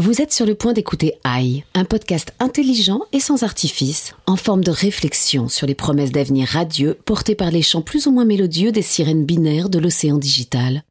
Vous 0.00 0.22
êtes 0.22 0.32
sur 0.32 0.46
le 0.46 0.54
point 0.54 0.72
d'écouter 0.72 1.18
AI, 1.26 1.62
un 1.74 1.84
podcast 1.84 2.32
intelligent 2.38 3.02
et 3.12 3.20
sans 3.20 3.42
artifice, 3.42 4.14
en 4.26 4.36
forme 4.36 4.64
de 4.64 4.70
réflexion 4.70 5.48
sur 5.48 5.66
les 5.66 5.74
promesses 5.74 6.10
d'avenir 6.10 6.48
radieux 6.48 6.96
portées 7.04 7.34
par 7.34 7.50
les 7.50 7.60
chants 7.60 7.82
plus 7.82 8.06
ou 8.06 8.10
moins 8.10 8.24
mélodieux 8.24 8.72
des 8.72 8.80
sirènes 8.80 9.26
binaires 9.26 9.68
de 9.68 9.78
l'océan 9.78 10.16
digital. 10.16 10.84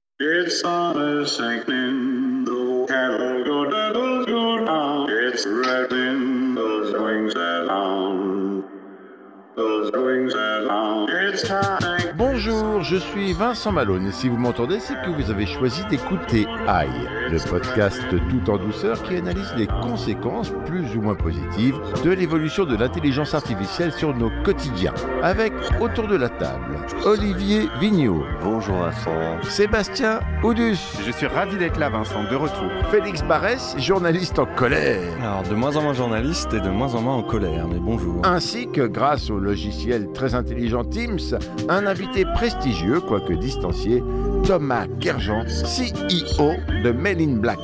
Bonjour, 12.16 12.82
je 12.82 12.96
suis 12.98 13.34
Vincent 13.34 13.72
Malone 13.72 14.08
et 14.08 14.12
si 14.12 14.30
vous 14.30 14.38
m'entendez, 14.38 14.80
c'est 14.80 14.94
que 15.02 15.10
vous 15.10 15.32
avez 15.32 15.46
choisi 15.46 15.84
d'écouter 15.90 16.46
AI, 16.68 16.88
le 17.30 17.40
podcast 17.50 18.02
tout 18.30 18.50
en 18.52 18.58
douceur 18.58 19.02
qui 19.04 19.18
analyse 19.18 19.54
les 19.58 19.68
conséquences 19.68 20.52
plus 20.66 20.96
ou 20.96 21.02
moins 21.02 21.16
positives 21.16 21.76
de 22.04 22.12
l'évolution 22.12 22.66
de 22.66 22.76
l'intelligence 22.76 23.34
artificielle 23.34 23.92
sur 23.92 24.16
nos 24.16 24.30
quotidiens. 24.44 24.94
Avec 25.24 25.54
autour 25.80 26.08
de 26.08 26.16
la 26.16 26.30
table 26.30 26.78
Olivier 27.06 27.68
Vigneault, 27.80 28.24
Bonjour 28.42 28.76
Vincent. 28.78 29.42
Sébastien 29.44 30.20
Oudus, 30.44 30.78
Je 31.06 31.12
suis 31.12 31.28
ravi 31.28 31.58
d'être 31.58 31.78
là, 31.78 31.90
Vincent, 31.90 32.24
de 32.30 32.36
retour. 32.36 32.70
Félix 32.92 33.24
Barès, 33.24 33.76
journaliste 33.78 34.40
en 34.40 34.46
colère, 34.46 35.02
Alors, 35.22 35.44
de 35.44 35.56
moins 35.56 35.76
en 35.76 35.82
moins 35.82 35.94
journaliste 35.94 36.54
et 36.54 36.60
de 36.62 36.70
moins 36.70 36.96
en 36.96 37.02
moins 37.02 37.16
en 37.16 37.24
colère, 37.24 37.68
mais 37.68 37.80
bonjour. 37.80 38.22
ainsi 38.26 38.68
que 38.70 38.82
grâce 38.88 39.30
au 39.30 39.40
logiciel 39.50 40.12
très 40.14 40.36
intelligent 40.36 40.84
Teams, 40.84 41.40
un 41.70 41.88
invité 41.88 42.24
prestigieux, 42.36 43.00
quoique 43.00 43.34
distancié, 43.34 44.04
Thomas 44.46 44.86
Kerjan, 45.00 45.44
CEO 45.44 46.52
de 46.84 46.92
Mail 46.92 47.20
in 47.20 47.38
Black, 47.38 47.58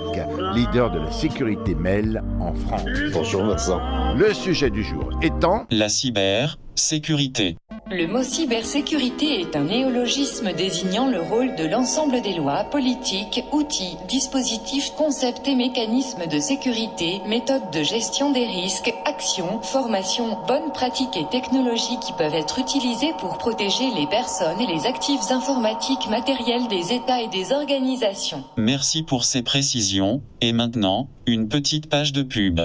leader 0.56 0.89
de 0.89 1.00
la 1.00 1.11
sécurité 1.11 1.75
mail 1.75 2.23
en 2.39 2.56
France. 2.56 2.89
Bonjour 3.13 3.44
Vincent. 3.44 3.80
Le 4.17 4.33
sujet 4.33 4.72
du 4.72 4.83
jour 4.83 5.11
étant 5.22 5.67
La 5.69 5.88
cybersécurité. 5.88 7.56
Le 7.91 8.08
mot 8.08 8.23
cybersécurité 8.23 9.41
est 9.41 9.55
un 9.55 9.66
néologisme 9.66 10.53
désignant 10.53 11.08
le 11.08 11.22
rôle 11.22 11.55
de 11.55 11.66
l'ensemble 11.66 12.19
des 12.23 12.33
lois, 12.33 12.64
politiques, 12.64 13.44
outils, 13.52 13.95
dispositifs, 14.08 14.89
concepts 14.97 15.47
et 15.47 15.53
mécanismes 15.53 16.25
de 16.25 16.39
sécurité, 16.39 17.22
méthodes 17.28 17.69
de 17.72 17.83
gestion 17.83 18.31
des 18.31 18.47
risques, 18.47 18.91
actions, 19.06 19.61
formations, 19.61 20.36
bonnes 20.47 20.72
pratiques 20.73 21.16
et 21.16 21.30
technologies 21.30 22.00
qui 22.02 22.13
peuvent 22.13 22.33
être 22.33 22.58
utilisées 22.58 23.13
pour 23.19 23.38
protéger 23.38 23.91
les 23.95 24.08
personnes 24.08 24.59
et 24.59 24.66
les 24.66 24.88
actifs 24.88 25.30
informatiques 25.30 26.09
matériels 26.09 26.67
des 26.67 26.91
États 26.91 27.22
et 27.22 27.28
des 27.28 27.52
organisations. 27.52 28.44
Merci 28.58 29.03
pour 29.03 29.25
ces 29.25 29.44
précisions. 29.44 30.23
Et 30.41 30.53
maintenant, 30.53 31.08
une 31.28 31.50
petite 31.50 31.88
page 31.88 32.13
de 32.13 32.23
pub. 32.23 32.61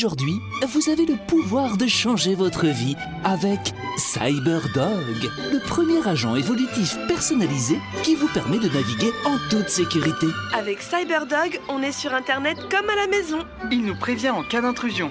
Aujourd'hui, 0.00 0.40
vous 0.66 0.88
avez 0.88 1.04
le 1.04 1.16
pouvoir 1.26 1.76
de 1.76 1.86
changer 1.86 2.34
votre 2.34 2.64
vie 2.64 2.96
avec 3.22 3.74
CyberDog, 3.98 5.30
le 5.52 5.58
premier 5.68 6.08
agent 6.08 6.36
évolutif 6.36 6.96
personnalisé 7.06 7.78
qui 8.02 8.14
vous 8.14 8.28
permet 8.28 8.58
de 8.58 8.68
naviguer 8.68 9.12
en 9.26 9.36
toute 9.50 9.68
sécurité. 9.68 10.26
Avec 10.54 10.80
CyberDog, 10.80 11.60
on 11.68 11.82
est 11.82 11.92
sur 11.92 12.14
Internet 12.14 12.56
comme 12.70 12.88
à 12.88 12.96
la 12.96 13.08
maison. 13.08 13.40
Il 13.70 13.84
nous 13.84 13.94
prévient 13.94 14.30
en 14.30 14.42
cas 14.42 14.62
d'intrusion. 14.62 15.10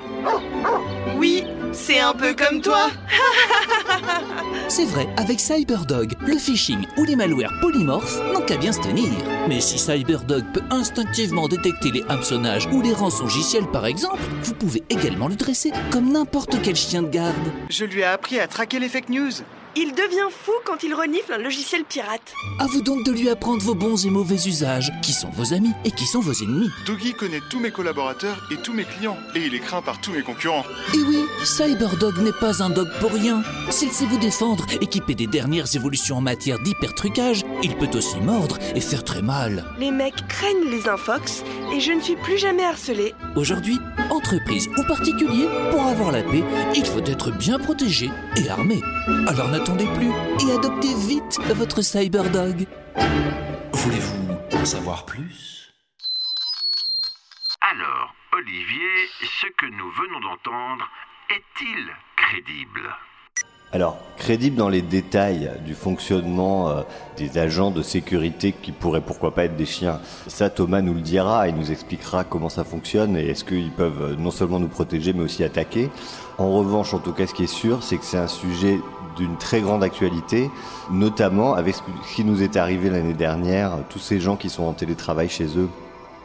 Oui, 1.17 1.44
c'est 1.72 1.99
un 1.99 2.13
peu 2.13 2.33
comme 2.33 2.61
toi. 2.61 2.89
C'est 4.69 4.85
vrai, 4.85 5.07
avec 5.17 5.39
CyberDog, 5.39 6.13
le 6.25 6.38
phishing 6.38 6.85
ou 6.97 7.03
les 7.03 7.16
malwares 7.16 7.53
polymorphes 7.59 8.19
n'ont 8.31 8.41
qu'à 8.41 8.57
bien 8.57 8.72
se 8.72 8.79
tenir. 8.79 9.09
Mais 9.47 9.61
si 9.61 9.79
CyberDog 9.79 10.44
peut 10.53 10.61
instinctivement 10.69 11.47
détecter 11.47 11.89
les 11.91 12.03
hameçonnages 12.07 12.67
ou 12.72 12.81
les 12.81 12.94
rançongiciels 12.94 13.67
par 13.72 13.88
exemple, 13.88 14.22
vous 14.44 14.53
pouvez 14.53 14.78
également 14.90 15.28
le 15.28 15.35
dresser 15.35 15.72
comme 15.91 16.12
n'importe 16.12 16.62
quel 16.62 16.75
chien 16.75 17.01
de 17.01 17.09
garde. 17.09 17.35
Je 17.69 17.85
lui 17.85 18.01
ai 18.01 18.06
appris 18.06 18.40
à 18.40 18.47
traquer 18.47 18.79
les 18.79 18.90
fake 18.90 19.09
news. 19.09 19.31
Il 19.75 19.91
devient 19.91 20.30
fou 20.31 20.52
quand 20.66 20.81
il 20.81 20.96
renifle 20.96 21.31
un 21.31 21.38
logiciel 21.38 21.84
pirate. 21.85 22.34
À 22.59 22.66
vous 22.66 22.81
donc 22.81 23.03
de 23.06 23.12
lui 23.12 23.30
apprendre 23.30 23.62
vos 23.62 23.75
bons 23.75 24.03
et 24.03 24.09
mauvais 24.09 24.47
usages, 24.47 24.91
qui 25.03 25.13
sont 25.13 25.30
vos 25.30 25.53
amis 25.53 25.72
et 25.85 25.91
qui 25.91 26.06
sont 26.06 26.22
vos 26.22 26.34
ennemis. 26.34 26.69
Doggy 26.88 27.13
connaît 27.13 27.41
tous 27.52 27.59
mes 27.59 27.69
collaborateurs 27.69 28.47
et 28.52 28.58
tous 28.58 28.74
mes 28.74 28.84
clients, 28.84 29.18
et 29.35 29.46
il 29.46 29.53
est 29.53 29.59
craint 29.59 29.84
par 29.84 30.02
tous 30.02 30.12
mes 30.12 30.24
concurrents. 30.24 30.66
Et 30.96 31.03
oui, 31.03 31.24
CyberDog 31.44 32.18
n'est 32.18 32.40
pas 32.40 32.63
un 32.63 32.72
dog 32.72 32.90
pour 33.00 33.12
rien. 33.12 33.44
S'il 33.69 33.91
sait 33.91 34.06
vous 34.06 34.18
défendre, 34.18 34.66
équipé 34.81 35.13
des 35.13 35.28
dernières 35.28 35.75
évolutions 35.75 36.18
en 36.18 36.22
matière 36.22 36.58
d'hypertrucage, 36.59 37.46
il 37.62 37.75
peut 37.75 37.96
aussi 37.96 38.19
mordre 38.22 38.58
et 38.74 38.81
faire 38.81 39.03
très 39.03 39.22
mal. 39.22 39.66
Les 39.78 39.91
mecs 39.91 40.28
craignent 40.28 40.69
les 40.72 40.90
infox 40.90 41.44
et 41.72 41.79
je 41.79 41.91
ne 41.91 42.02
suis 42.02 42.16
plus 42.16 42.40
jamais 42.40 42.63
harcelé. 42.66 43.13
Aujourd'hui, 43.35 43.78
entreprise 44.09 44.68
ou 44.78 44.84
particulier, 44.88 45.47
pour 45.69 45.84
avoir 45.84 46.12
la 46.12 46.24
paix, 46.24 46.44
il 46.75 46.85
faut 46.85 47.06
être 47.06 47.29
bien 47.31 47.59
protégé 47.59 48.09
et 48.35 48.50
armé. 48.50 48.81
Alors 49.28 49.47
n'attendez 49.59 49.88
plus 49.88 50.12
et 50.47 50.52
adoptez 50.53 50.94
vite 50.96 51.38
votre 51.53 51.81
CyberDog. 51.81 52.66
Voulez-vous 53.74 54.58
en 54.58 54.66
savoir 54.66 55.06
plus? 55.06 55.74
Alors, 57.59 58.16
Olivier, 58.31 59.09
ce 59.22 59.47
que 59.58 59.66
nous 59.66 59.92
venons 59.92 60.22
d'entendre 60.22 60.88
est-il 61.30 61.90
crédible? 62.16 62.90
Alors, 63.72 64.00
crédible 64.18 64.56
dans 64.56 64.70
les 64.70 64.81
détails 64.81 65.52
du 65.64 65.76
fonctionnement 65.76 66.70
euh, 66.70 66.81
des 67.18 67.38
agents 67.38 67.70
de 67.70 67.84
sécurité 67.84 68.52
qui 68.52 68.72
pourraient 68.72 69.02
pourquoi 69.02 69.36
pas 69.36 69.44
être 69.44 69.58
des 69.58 69.68
chiens, 69.68 70.00
ça 70.26 70.50
Thomas 70.50 70.81
nous 70.81 70.96
le 70.96 71.02
dira 71.02 71.47
et 71.47 71.52
nous 71.52 71.72
expliquera 71.72 72.24
comment 72.24 72.50
ça 72.50 72.64
fonctionne 72.64 73.16
et 73.16 73.28
est-ce 73.28 73.44
qu'ils 73.44 73.72
peuvent 73.72 74.14
euh, 74.14 74.16
non 74.16 74.31
seulement 74.31 74.59
nous 74.59 74.70
protéger 74.70 75.14
mais 75.14 75.22
aussi 75.22 75.44
attaquer. 75.44 75.91
En 76.40 76.50
revanche, 76.52 76.96
en 76.96 77.00
tout 77.00 77.14
cas, 77.14 77.28
ce 77.28 77.34
qui 77.36 77.44
est 77.44 77.47
sûr, 77.47 77.84
c'est 77.84 77.97
que 77.97 78.06
c'est 78.06 78.18
un 78.18 78.28
sujet 78.28 78.80
d'une 79.19 79.38
très 79.38 79.62
grande 79.62 79.84
actualité, 79.84 80.50
notamment 80.90 81.53
avec 81.53 81.75
ce 81.75 81.81
qui 82.16 82.24
nous 82.24 82.41
est 82.41 82.56
arrivé 82.56 82.90
l'année 82.90 83.13
dernière, 83.13 83.78
tous 83.90 84.00
ces 84.00 84.19
gens 84.19 84.38
qui 84.38 84.50
sont 84.50 84.63
en 84.63 84.74
télétravail 84.74 85.30
chez 85.30 85.57
eux, 85.57 85.69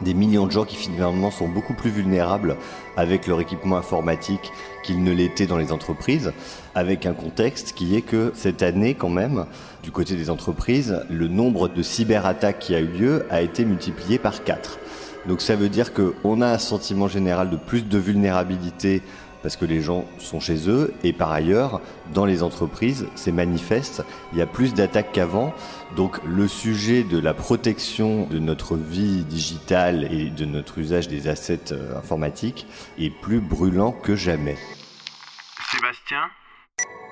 des 0.01 0.13
millions 0.13 0.45
de 0.45 0.51
gens 0.51 0.65
qui 0.65 0.75
finalement 0.75 1.31
sont 1.31 1.47
beaucoup 1.47 1.73
plus 1.73 1.89
vulnérables 1.89 2.55
avec 2.97 3.27
leur 3.27 3.39
équipement 3.39 3.77
informatique 3.77 4.51
qu'ils 4.83 5.03
ne 5.03 5.11
l'étaient 5.11 5.45
dans 5.45 5.57
les 5.57 5.71
entreprises, 5.71 6.33
avec 6.73 7.05
un 7.05 7.13
contexte 7.13 7.73
qui 7.73 7.95
est 7.95 8.01
que 8.01 8.31
cette 8.33 8.63
année 8.63 8.93
quand 8.93 9.09
même, 9.09 9.45
du 9.83 9.91
côté 9.91 10.15
des 10.15 10.29
entreprises, 10.29 11.01
le 11.09 11.27
nombre 11.27 11.67
de 11.67 11.83
cyberattaques 11.83 12.59
qui 12.59 12.75
a 12.75 12.79
eu 12.79 12.87
lieu 12.87 13.25
a 13.29 13.41
été 13.41 13.65
multiplié 13.65 14.19
par 14.19 14.43
4. 14.43 14.79
Donc 15.27 15.41
ça 15.41 15.55
veut 15.55 15.69
dire 15.69 15.91
qu'on 15.93 16.41
a 16.41 16.47
un 16.47 16.59
sentiment 16.59 17.07
général 17.07 17.49
de 17.49 17.57
plus 17.57 17.81
de 17.81 17.97
vulnérabilité 17.97 19.01
parce 19.45 19.57
que 19.57 19.65
les 19.65 19.79
gens 19.79 20.05
sont 20.17 20.39
chez 20.39 20.67
eux 20.71 20.91
et 21.03 21.13
par 21.13 21.31
ailleurs, 21.31 21.79
dans 22.15 22.25
les 22.25 22.41
entreprises, 22.41 23.05
c'est 23.13 23.31
manifeste, 23.31 24.03
il 24.33 24.39
y 24.39 24.41
a 24.41 24.47
plus 24.47 24.73
d'attaques 24.73 25.11
qu'avant. 25.11 25.53
Donc 25.95 26.17
le 26.25 26.47
sujet 26.47 27.03
de 27.03 27.19
la 27.19 27.35
protection 27.35 28.25
de 28.25 28.39
notre 28.39 28.75
vie 28.75 29.23
digitale 29.23 30.11
et 30.11 30.31
de 30.31 30.45
notre 30.45 30.79
usage 30.79 31.09
des 31.09 31.27
assets 31.27 31.73
euh, 31.73 31.95
informatiques 31.95 32.65
est 32.97 33.11
plus 33.11 33.39
brûlant 33.39 33.91
que 33.91 34.15
jamais. 34.15 34.57
Sébastien? 35.71 36.23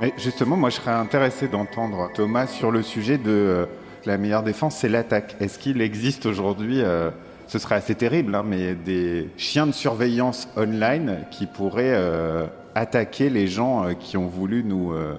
Mais 0.02 0.12
justement, 0.18 0.58
moi, 0.58 0.72
je 0.72 0.78
serais 0.78 0.90
intéressé 0.90 1.48
d'entendre 1.48 2.10
Thomas 2.16 2.48
sur 2.48 2.72
le 2.72 2.82
sujet 2.82 3.20
de 3.20 3.30
euh, 3.30 3.66
la 4.06 4.18
meilleure 4.18 4.42
défense, 4.42 4.78
c'est 4.78 4.90
l'attaque. 4.90 5.36
Est-ce 5.40 5.60
qu'il 5.60 5.82
existe 5.82 6.26
aujourd'hui, 6.26 6.82
euh, 6.82 7.12
ce 7.48 7.60
serait 7.60 7.76
assez 7.76 7.96
terrible, 7.96 8.36
hein, 8.36 8.44
mais 8.46 8.76
des 8.76 9.30
chiens 9.38 9.68
de 9.68 9.72
surveillance 9.72 10.48
online 10.58 11.26
qui 11.32 11.46
pourraient 11.46 11.94
euh, 11.94 12.48
attaquer 12.76 13.30
les 13.30 13.48
gens 13.48 13.86
euh, 13.86 13.94
qui 13.94 14.18
ont 14.18 14.28
voulu 14.28 14.64
nous 14.64 14.94
euh, 14.94 15.16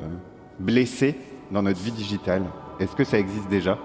blesser 0.59 1.19
dans 1.51 1.63
notre 1.63 1.81
vie 1.81 1.93
digitale 1.93 2.45
Est-ce 2.81 2.97
que 2.97 3.05
ça 3.05 3.19
existe 3.19 3.49
déjà? 3.49 3.79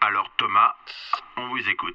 Alors 0.00 0.28
Thomas, 0.38 0.72
on 1.36 1.48
vous 1.48 1.68
écoute. 1.70 1.94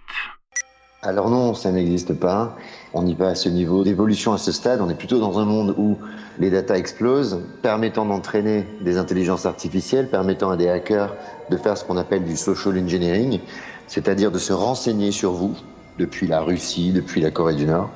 Alors 1.03 1.31
non, 1.31 1.55
ça 1.55 1.71
n'existe 1.71 2.13
pas. 2.13 2.55
On 2.93 3.01
n'y 3.01 3.15
va 3.15 3.29
à 3.29 3.35
ce 3.35 3.49
niveau 3.49 3.83
d'évolution 3.83 4.33
à 4.33 4.38
ce 4.38 4.51
stade. 4.51 4.81
On 4.81 4.89
est 4.89 4.95
plutôt 4.95 5.19
dans 5.19 5.39
un 5.39 5.45
monde 5.45 5.73
où 5.75 5.97
les 6.38 6.51
datas 6.51 6.75
explosent, 6.75 7.41
permettant 7.63 8.05
d'entraîner 8.05 8.67
des 8.81 8.97
intelligences 8.97 9.47
artificielles, 9.47 10.09
permettant 10.09 10.51
à 10.51 10.57
des 10.57 10.69
hackers 10.69 11.15
de 11.49 11.57
faire 11.57 11.75
ce 11.75 11.85
qu'on 11.85 11.97
appelle 11.97 12.23
du 12.23 12.38
social 12.38 12.77
engineering, 12.77 13.39
c'est-à-dire 13.87 14.31
de 14.31 14.39
se 14.39 14.53
renseigner 14.53 15.11
sur 15.11 15.31
vous 15.31 15.55
depuis 15.99 16.27
la 16.27 16.41
Russie, 16.41 16.91
depuis 16.91 17.21
la 17.21 17.31
Corée 17.31 17.55
du 17.55 17.65
Nord, 17.65 17.89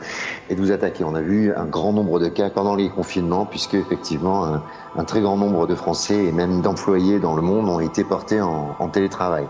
et 0.49 0.55
de 0.55 0.61
vous 0.61 0.71
attaquer. 0.71 1.03
On 1.03 1.15
a 1.15 1.21
vu 1.21 1.53
un 1.53 1.65
grand 1.65 1.93
nombre 1.93 2.19
de 2.19 2.27
cas 2.27 2.49
pendant 2.49 2.75
les 2.75 2.89
confinements, 2.89 3.45
puisque 3.45 3.73
effectivement 3.73 4.61
un, 4.95 5.03
très 5.05 5.21
grand 5.21 5.37
nombre 5.37 5.65
de 5.67 5.75
Français 5.75 6.25
et 6.25 6.31
même 6.31 6.61
d'employés 6.61 7.19
dans 7.19 7.35
le 7.35 7.41
monde 7.41 7.67
ont 7.69 7.79
été 7.79 8.03
portés 8.03 8.41
en, 8.41 8.89
télétravail. 8.89 9.45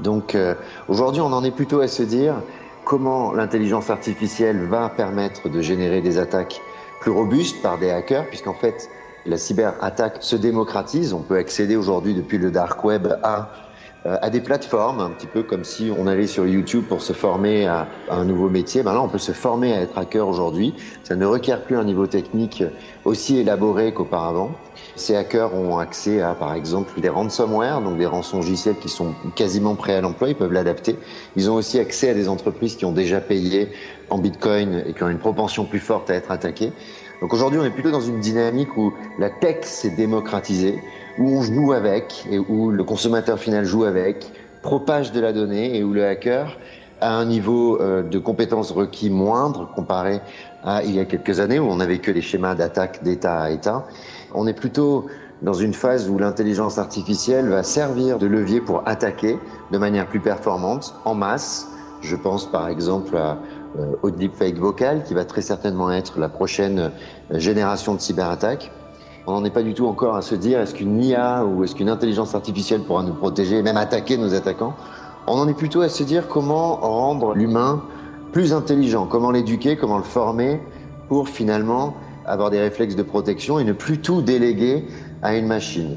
Donc 0.00 0.34
euh, 0.34 0.54
aujourd'hui, 0.88 1.20
on 1.20 1.32
en 1.32 1.44
est 1.44 1.50
plutôt 1.50 1.80
à 1.80 1.88
se 1.88 2.02
dire 2.02 2.34
comment 2.84 3.32
l'intelligence 3.32 3.90
artificielle 3.90 4.64
va 4.64 4.88
permettre 4.88 5.48
de 5.48 5.60
générer 5.60 6.00
des 6.00 6.18
attaques 6.18 6.60
plus 7.00 7.10
robustes 7.10 7.60
par 7.62 7.78
des 7.78 7.90
hackers, 7.90 8.26
puisqu'en 8.28 8.54
fait, 8.54 8.88
la 9.26 9.36
cyberattaque 9.36 10.18
se 10.20 10.36
démocratise. 10.36 11.12
On 11.12 11.20
peut 11.20 11.36
accéder 11.36 11.76
aujourd'hui 11.76 12.14
depuis 12.14 12.38
le 12.38 12.50
dark 12.50 12.84
web 12.84 13.08
à 13.22 13.50
à 14.08 14.30
des 14.30 14.40
plateformes, 14.40 15.00
un 15.00 15.10
petit 15.10 15.26
peu 15.26 15.42
comme 15.42 15.64
si 15.64 15.90
on 15.96 16.06
allait 16.06 16.26
sur 16.26 16.46
YouTube 16.46 16.84
pour 16.88 17.02
se 17.02 17.12
former 17.12 17.66
à, 17.66 17.88
un 18.10 18.24
nouveau 18.24 18.48
métier. 18.48 18.82
Ben 18.82 18.92
là, 18.92 19.02
on 19.02 19.08
peut 19.08 19.18
se 19.18 19.32
former 19.32 19.74
à 19.74 19.80
être 19.80 19.98
hacker 19.98 20.28
aujourd'hui. 20.28 20.74
Ça 21.02 21.16
ne 21.16 21.26
requiert 21.26 21.62
plus 21.62 21.76
un 21.76 21.84
niveau 21.84 22.06
technique 22.06 22.62
aussi 23.04 23.38
élaboré 23.38 23.92
qu'auparavant. 23.92 24.52
Ces 24.96 25.14
hackers 25.14 25.54
ont 25.54 25.78
accès 25.78 26.22
à, 26.22 26.34
par 26.34 26.54
exemple, 26.54 26.98
des 27.00 27.08
ransomware, 27.08 27.82
donc 27.82 27.98
des 27.98 28.06
rançongiciels 28.06 28.76
qui 28.76 28.88
sont 28.88 29.14
quasiment 29.34 29.74
prêts 29.74 29.94
à 29.94 30.00
l'emploi, 30.00 30.28
ils 30.28 30.34
peuvent 30.34 30.52
l'adapter. 30.52 30.96
Ils 31.36 31.50
ont 31.50 31.54
aussi 31.54 31.78
accès 31.78 32.10
à 32.10 32.14
des 32.14 32.28
entreprises 32.28 32.76
qui 32.76 32.84
ont 32.84 32.92
déjà 32.92 33.20
payé 33.20 33.68
en 34.08 34.18
Bitcoin 34.18 34.84
et 34.86 34.94
qui 34.94 35.02
ont 35.02 35.08
une 35.08 35.18
propension 35.18 35.64
plus 35.64 35.80
forte 35.80 36.10
à 36.10 36.14
être 36.14 36.30
attaquées. 36.30 36.72
Donc 37.20 37.32
aujourd'hui, 37.32 37.58
on 37.58 37.64
est 37.64 37.70
plutôt 37.70 37.90
dans 37.90 38.00
une 38.00 38.20
dynamique 38.20 38.76
où 38.76 38.92
la 39.18 39.30
tech 39.30 39.64
s'est 39.64 39.90
démocratisée, 39.90 40.78
où 41.18 41.28
on 41.28 41.42
joue 41.42 41.72
avec 41.72 42.26
et 42.30 42.38
où 42.38 42.70
le 42.70 42.84
consommateur 42.84 43.38
final 43.38 43.64
joue 43.64 43.84
avec, 43.84 44.32
propage 44.62 45.12
de 45.12 45.20
la 45.20 45.32
donnée 45.32 45.76
et 45.76 45.84
où 45.84 45.92
le 45.92 46.06
hacker 46.06 46.58
a 47.00 47.14
un 47.14 47.24
niveau 47.24 47.80
euh, 47.80 48.02
de 48.02 48.18
compétences 48.18 48.70
requis 48.70 49.10
moindre 49.10 49.68
comparé 49.74 50.20
à 50.64 50.82
il 50.82 50.94
y 50.94 51.00
a 51.00 51.04
quelques 51.04 51.40
années 51.40 51.58
où 51.58 51.66
on 51.66 51.76
n'avait 51.76 51.98
que 51.98 52.10
les 52.10 52.22
schémas 52.22 52.54
d'attaque 52.54 53.02
d'État 53.02 53.40
à 53.40 53.50
État. 53.50 53.86
On 54.34 54.46
est 54.46 54.58
plutôt 54.58 55.06
dans 55.42 55.52
une 55.52 55.74
phase 55.74 56.08
où 56.08 56.18
l'intelligence 56.18 56.78
artificielle 56.78 57.48
va 57.48 57.62
servir 57.62 58.18
de 58.18 58.26
levier 58.26 58.60
pour 58.60 58.82
attaquer 58.86 59.38
de 59.70 59.78
manière 59.78 60.06
plus 60.06 60.20
performante, 60.20 60.94
en 61.04 61.14
masse. 61.14 61.68
Je 62.00 62.16
pense 62.16 62.50
par 62.50 62.68
exemple 62.68 63.16
à, 63.16 63.38
euh, 63.78 63.92
au 64.02 64.10
deepfake 64.10 64.56
vocal 64.56 65.02
qui 65.02 65.12
va 65.12 65.24
très 65.24 65.42
certainement 65.42 65.92
être 65.92 66.18
la 66.18 66.28
prochaine 66.28 66.78
euh, 66.78 67.38
génération 67.38 67.94
de 67.94 68.00
cyberattaques. 68.00 68.70
On 69.28 69.32
n'en 69.32 69.44
est 69.44 69.50
pas 69.50 69.64
du 69.64 69.74
tout 69.74 69.86
encore 69.88 70.14
à 70.14 70.22
se 70.22 70.36
dire 70.36 70.60
est-ce 70.60 70.74
qu'une 70.74 71.02
IA 71.02 71.44
ou 71.44 71.64
est-ce 71.64 71.74
qu'une 71.74 71.88
intelligence 71.88 72.36
artificielle 72.36 72.82
pourra 72.84 73.02
nous 73.02 73.14
protéger 73.14 73.58
et 73.58 73.62
même 73.62 73.76
attaquer 73.76 74.16
nos 74.16 74.34
attaquants? 74.34 74.76
On 75.26 75.32
en 75.32 75.48
est 75.48 75.54
plutôt 75.54 75.80
à 75.80 75.88
se 75.88 76.04
dire 76.04 76.28
comment 76.28 76.76
rendre 76.76 77.34
l'humain 77.34 77.82
plus 78.30 78.52
intelligent, 78.52 79.06
comment 79.06 79.32
l'éduquer, 79.32 79.76
comment 79.76 79.98
le 79.98 80.04
former 80.04 80.60
pour 81.08 81.28
finalement 81.28 81.96
avoir 82.24 82.50
des 82.50 82.60
réflexes 82.60 82.94
de 82.94 83.02
protection 83.02 83.58
et 83.58 83.64
ne 83.64 83.72
plus 83.72 84.00
tout 84.00 84.22
déléguer 84.22 84.86
à 85.22 85.34
une 85.36 85.46
machine. 85.46 85.96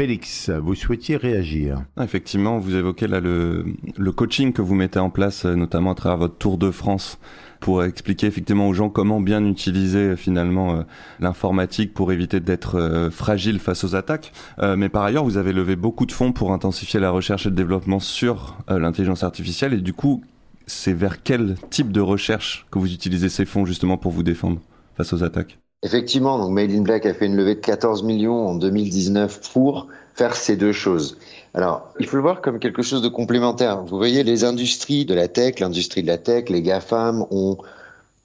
Félix, 0.00 0.48
vous 0.48 0.74
souhaitiez 0.74 1.18
réagir 1.18 1.84
Effectivement, 2.00 2.56
vous 2.56 2.74
évoquez 2.74 3.06
là 3.06 3.20
le, 3.20 3.76
coaching 4.16 4.54
que 4.54 4.62
vous 4.62 4.74
mettez 4.74 4.98
en 4.98 5.10
place, 5.10 5.44
euh, 5.44 5.54
notamment 5.54 5.90
à 5.90 5.94
travers 5.94 6.16
votre 6.16 6.38
Tour 6.38 6.56
de 6.56 6.70
France 6.70 7.18
pour 7.60 7.84
expliquer 7.84 8.26
effectivement 8.26 8.66
aux 8.66 8.72
gens 8.72 8.88
comment 8.88 9.20
bien 9.20 9.44
utiliser 9.44 10.16
finalement 10.16 10.72
euh, 10.72 10.82
l'informatique 11.20 11.92
pour 11.92 12.12
éviter 12.12 12.40
d'être 12.40 12.76
euh, 12.76 13.10
fragile 13.10 13.58
face 13.60 13.84
aux 13.84 13.94
attaques. 13.94 14.32
Euh, 14.60 14.74
mais 14.74 14.88
par 14.88 15.04
ailleurs, 15.04 15.24
vous 15.24 15.36
avez 15.36 15.52
levé 15.52 15.76
beaucoup 15.76 16.06
de 16.06 16.12
fonds 16.12 16.32
pour 16.32 16.54
intensifier 16.54 16.98
la 16.98 17.10
recherche 17.10 17.44
et 17.44 17.50
le 17.50 17.54
développement 17.54 18.00
sur 18.00 18.56
l'intelligence 18.70 19.22
artificielle. 19.22 19.74
Et 19.74 19.82
du 19.82 19.92
coup, 19.92 20.24
c'est 20.66 20.94
vers 20.94 21.22
quel 21.22 21.56
type 21.68 21.92
de 21.92 22.00
recherche 22.00 22.66
que 22.70 22.78
vous 22.78 22.90
utilisez 22.90 23.28
ces 23.28 23.44
fonds 23.44 23.66
justement 23.66 23.98
pour 23.98 24.12
vous 24.12 24.22
défendre 24.22 24.62
face 24.96 25.12
aux 25.12 25.22
attaques? 25.22 25.59
Effectivement, 25.82 26.38
donc 26.38 26.50
Made 26.50 26.72
in 26.72 26.82
Black 26.82 27.06
a 27.06 27.14
fait 27.14 27.24
une 27.24 27.36
levée 27.36 27.54
de 27.54 27.60
14 27.60 28.02
millions 28.02 28.48
en 28.48 28.54
2019 28.54 29.50
pour 29.52 29.88
faire 30.14 30.36
ces 30.36 30.56
deux 30.56 30.72
choses. 30.72 31.16
Alors, 31.54 31.94
il 31.98 32.06
faut 32.06 32.16
le 32.16 32.22
voir 32.22 32.42
comme 32.42 32.58
quelque 32.58 32.82
chose 32.82 33.00
de 33.00 33.08
complémentaire. 33.08 33.82
Vous 33.84 33.96
voyez, 33.96 34.22
les 34.22 34.44
industries 34.44 35.06
de 35.06 35.14
la 35.14 35.26
tech, 35.26 35.58
l'industrie 35.58 36.02
de 36.02 36.08
la 36.08 36.18
tech, 36.18 36.50
les 36.50 36.60
GAFAM 36.60 37.24
ont, 37.30 37.56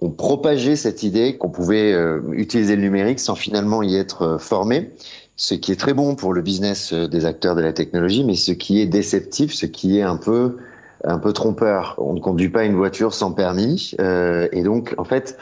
ont 0.02 0.10
propagé 0.10 0.76
cette 0.76 1.04
idée 1.04 1.38
qu'on 1.38 1.50
pouvait 1.50 1.94
euh, 1.94 2.20
utiliser 2.34 2.76
le 2.76 2.82
numérique 2.82 3.22
sans 3.22 3.36
finalement 3.36 3.82
y 3.84 3.96
être 3.96 4.22
euh, 4.24 4.38
formé, 4.38 4.92
ce 5.38 5.54
qui 5.54 5.72
est 5.72 5.80
très 5.80 5.94
bon 5.94 6.16
pour 6.16 6.34
le 6.34 6.42
business 6.42 6.92
euh, 6.92 7.08
des 7.08 7.24
acteurs 7.24 7.56
de 7.56 7.62
la 7.62 7.72
technologie, 7.72 8.26
mais 8.26 8.36
ce 8.36 8.52
qui 8.52 8.82
est 8.82 8.86
déceptif, 8.86 9.54
ce 9.54 9.66
qui 9.66 9.98
est 9.98 10.04
un 10.04 10.18
peu 10.18 10.58
un 11.06 11.20
peu 11.20 11.32
trompeur. 11.32 11.96
On 12.00 12.14
ne 12.14 12.20
conduit 12.20 12.50
pas 12.50 12.66
une 12.66 12.76
voiture 12.76 13.14
sans 13.14 13.32
permis, 13.32 13.94
et 14.00 14.64
donc 14.64 14.96
en 14.98 15.04
fait, 15.04 15.38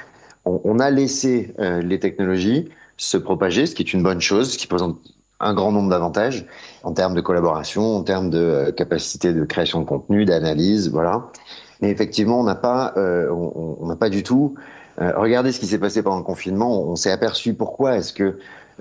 on, 0.46 0.62
on 0.64 0.80
a 0.80 0.90
laissé 0.90 1.54
les 1.58 2.00
technologies 2.00 2.70
se 2.98 3.18
propager, 3.18 3.66
ce 3.66 3.76
qui 3.76 3.84
est 3.84 3.94
une 3.94 4.04
bonne 4.04 4.22
chose, 4.22 4.54
ce 4.54 4.58
qui 4.58 4.68
présente 4.68 4.98
un 5.40 5.54
grand 5.54 5.72
nombre 5.72 5.90
d'avantages 5.90 6.46
en 6.84 6.94
termes 6.94 7.14
de 7.14 7.22
collaboration, 7.22 7.98
en 7.98 8.04
termes 8.04 8.30
de 8.30 8.40
euh, 8.40 8.72
capacité 8.72 9.34
de 9.34 9.44
création 9.44 9.82
de 9.82 9.86
contenu, 9.86 10.26
d'analyse, 10.26 10.90
voilà. 10.90 11.28
Mais 11.82 11.90
effectivement, 11.90 12.40
on 12.40 12.44
n'a 12.44 12.56
pas, 12.56 12.94
euh, 12.98 13.30
on 13.30 13.86
n'a 13.86 13.96
pas 13.96 14.10
du 14.10 14.24
tout 14.24 14.56
euh, 15.02 15.12
regardez 15.16 15.52
ce 15.52 15.60
qui 15.60 15.66
s'est 15.66 15.80
passé 15.80 16.04
pendant 16.04 16.20
le 16.20 16.24
confinement. 16.24 16.84
On, 16.84 16.96
s'est 16.96 17.10
aperçu 17.10 17.56
pourquoi 17.56 17.98
est-ce 17.98 18.14
que 18.14 18.38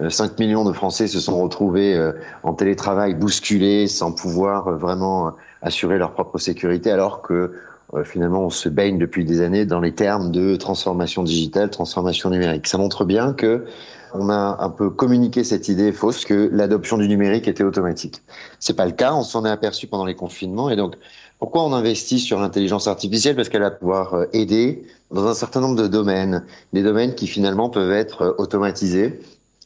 5 0.06 0.38
millions 0.38 0.62
de 0.62 0.72
Français 0.74 1.06
se 1.06 1.20
sont 1.20 1.42
retrouvés 1.42 1.98
en 2.42 2.52
télétravail, 2.52 3.14
bousculés, 3.14 3.86
sans 3.86 4.12
pouvoir 4.12 4.76
vraiment 4.76 5.32
assurer 5.62 5.96
leur 5.96 6.12
propre 6.12 6.36
sécurité, 6.36 6.90
alors 6.90 7.22
que 7.22 7.54
finalement 8.04 8.46
on 8.46 8.50
se 8.50 8.68
baigne 8.68 8.98
depuis 8.98 9.24
des 9.24 9.42
années 9.42 9.66
dans 9.66 9.80
les 9.80 9.92
termes 9.92 10.30
de 10.32 10.56
transformation 10.56 11.22
digitale, 11.22 11.70
transformation 11.70 12.30
numérique. 12.30 12.66
Ça 12.66 12.78
montre 12.78 13.04
bien 13.04 13.32
que 13.32 13.66
on 14.14 14.28
a 14.28 14.58
un 14.60 14.68
peu 14.70 14.90
communiqué 14.90 15.44
cette 15.44 15.68
idée 15.68 15.92
fausse 15.92 16.24
que 16.24 16.50
l'adoption 16.52 16.98
du 16.98 17.08
numérique 17.08 17.48
était 17.48 17.64
automatique. 17.64 18.22
C'est 18.58 18.76
pas 18.76 18.86
le 18.86 18.92
cas, 18.92 19.14
on 19.14 19.22
s'en 19.22 19.44
est 19.44 19.50
aperçu 19.50 19.86
pendant 19.86 20.04
les 20.04 20.14
confinements 20.14 20.70
et 20.70 20.76
donc 20.76 20.96
pourquoi 21.38 21.64
on 21.64 21.72
investit 21.72 22.20
sur 22.20 22.38
l'intelligence 22.38 22.86
artificielle? 22.86 23.34
Parce 23.34 23.48
qu'elle 23.48 23.62
va 23.62 23.72
pouvoir 23.72 24.14
euh, 24.14 24.26
aider 24.32 24.86
dans 25.10 25.26
un 25.26 25.34
certain 25.34 25.60
nombre 25.60 25.74
de 25.74 25.88
domaines, 25.88 26.44
des 26.72 26.84
domaines 26.84 27.16
qui 27.16 27.26
finalement 27.26 27.68
peuvent 27.68 27.90
être 27.90 28.22
euh, 28.22 28.34
automatisés. 28.38 29.20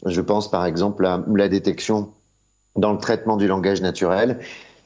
Je 0.05 0.21
pense 0.21 0.51
par 0.51 0.65
exemple 0.65 1.05
à 1.05 1.23
la 1.35 1.49
détection 1.49 2.09
dans 2.77 2.93
le 2.93 2.99
traitement 2.99 3.37
du 3.37 3.47
langage 3.47 3.83
naturel 3.83 4.39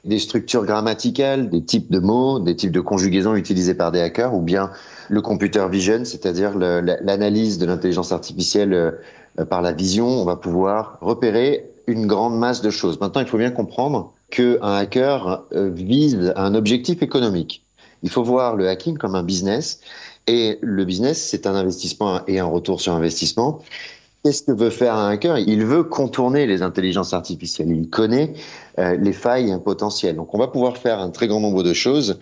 des 0.04 0.18
structures 0.18 0.64
grammaticales, 0.64 1.50
des 1.50 1.62
types 1.62 1.90
de 1.90 1.98
mots, 1.98 2.38
des 2.38 2.56
types 2.56 2.72
de 2.72 2.80
conjugaisons 2.80 3.34
utilisés 3.34 3.74
par 3.74 3.92
des 3.92 4.00
hackers, 4.00 4.34
ou 4.34 4.40
bien 4.40 4.70
le 5.08 5.20
computer 5.20 5.66
vision, 5.70 6.04
c'est-à-dire 6.04 6.56
l'analyse 6.56 7.58
de 7.58 7.66
l'intelligence 7.66 8.12
artificielle 8.12 8.72
euh, 8.72 9.44
par 9.44 9.62
la 9.62 9.72
vision, 9.72 10.06
on 10.06 10.24
va 10.24 10.36
pouvoir 10.36 10.98
repérer 11.00 11.70
une 11.86 12.06
grande 12.06 12.38
masse 12.38 12.62
de 12.62 12.70
choses. 12.70 13.00
Maintenant, 13.00 13.20
il 13.20 13.26
faut 13.26 13.38
bien 13.38 13.50
comprendre 13.50 14.12
qu'un 14.30 14.74
hacker 14.74 15.44
euh, 15.52 15.70
vise 15.70 16.32
un 16.36 16.54
objectif 16.54 17.02
économique. 17.02 17.64
Il 18.02 18.10
faut 18.10 18.22
voir 18.22 18.56
le 18.56 18.68
hacking 18.68 18.96
comme 18.96 19.14
un 19.14 19.22
business. 19.22 19.80
Et 20.26 20.58
le 20.60 20.84
business, 20.84 21.20
c'est 21.20 21.46
un 21.46 21.54
investissement 21.54 22.20
et 22.26 22.38
un 22.38 22.44
retour 22.44 22.80
sur 22.80 22.92
investissement. 22.92 23.60
Qu'est-ce 24.22 24.42
que 24.42 24.52
veut 24.52 24.70
faire 24.70 24.94
un 24.94 25.08
hacker? 25.08 25.38
Il 25.38 25.64
veut 25.64 25.82
contourner 25.82 26.46
les 26.46 26.60
intelligences 26.60 27.14
artificielles. 27.14 27.70
Il 27.70 27.88
connaît 27.88 28.34
euh, 28.78 28.96
les 28.96 29.14
failles 29.14 29.56
potentielles. 29.64 30.16
Donc 30.16 30.34
on 30.34 30.38
va 30.38 30.48
pouvoir 30.48 30.76
faire 30.76 31.00
un 31.00 31.08
très 31.10 31.26
grand 31.26 31.40
nombre 31.40 31.62
de 31.62 31.72
choses, 31.72 32.18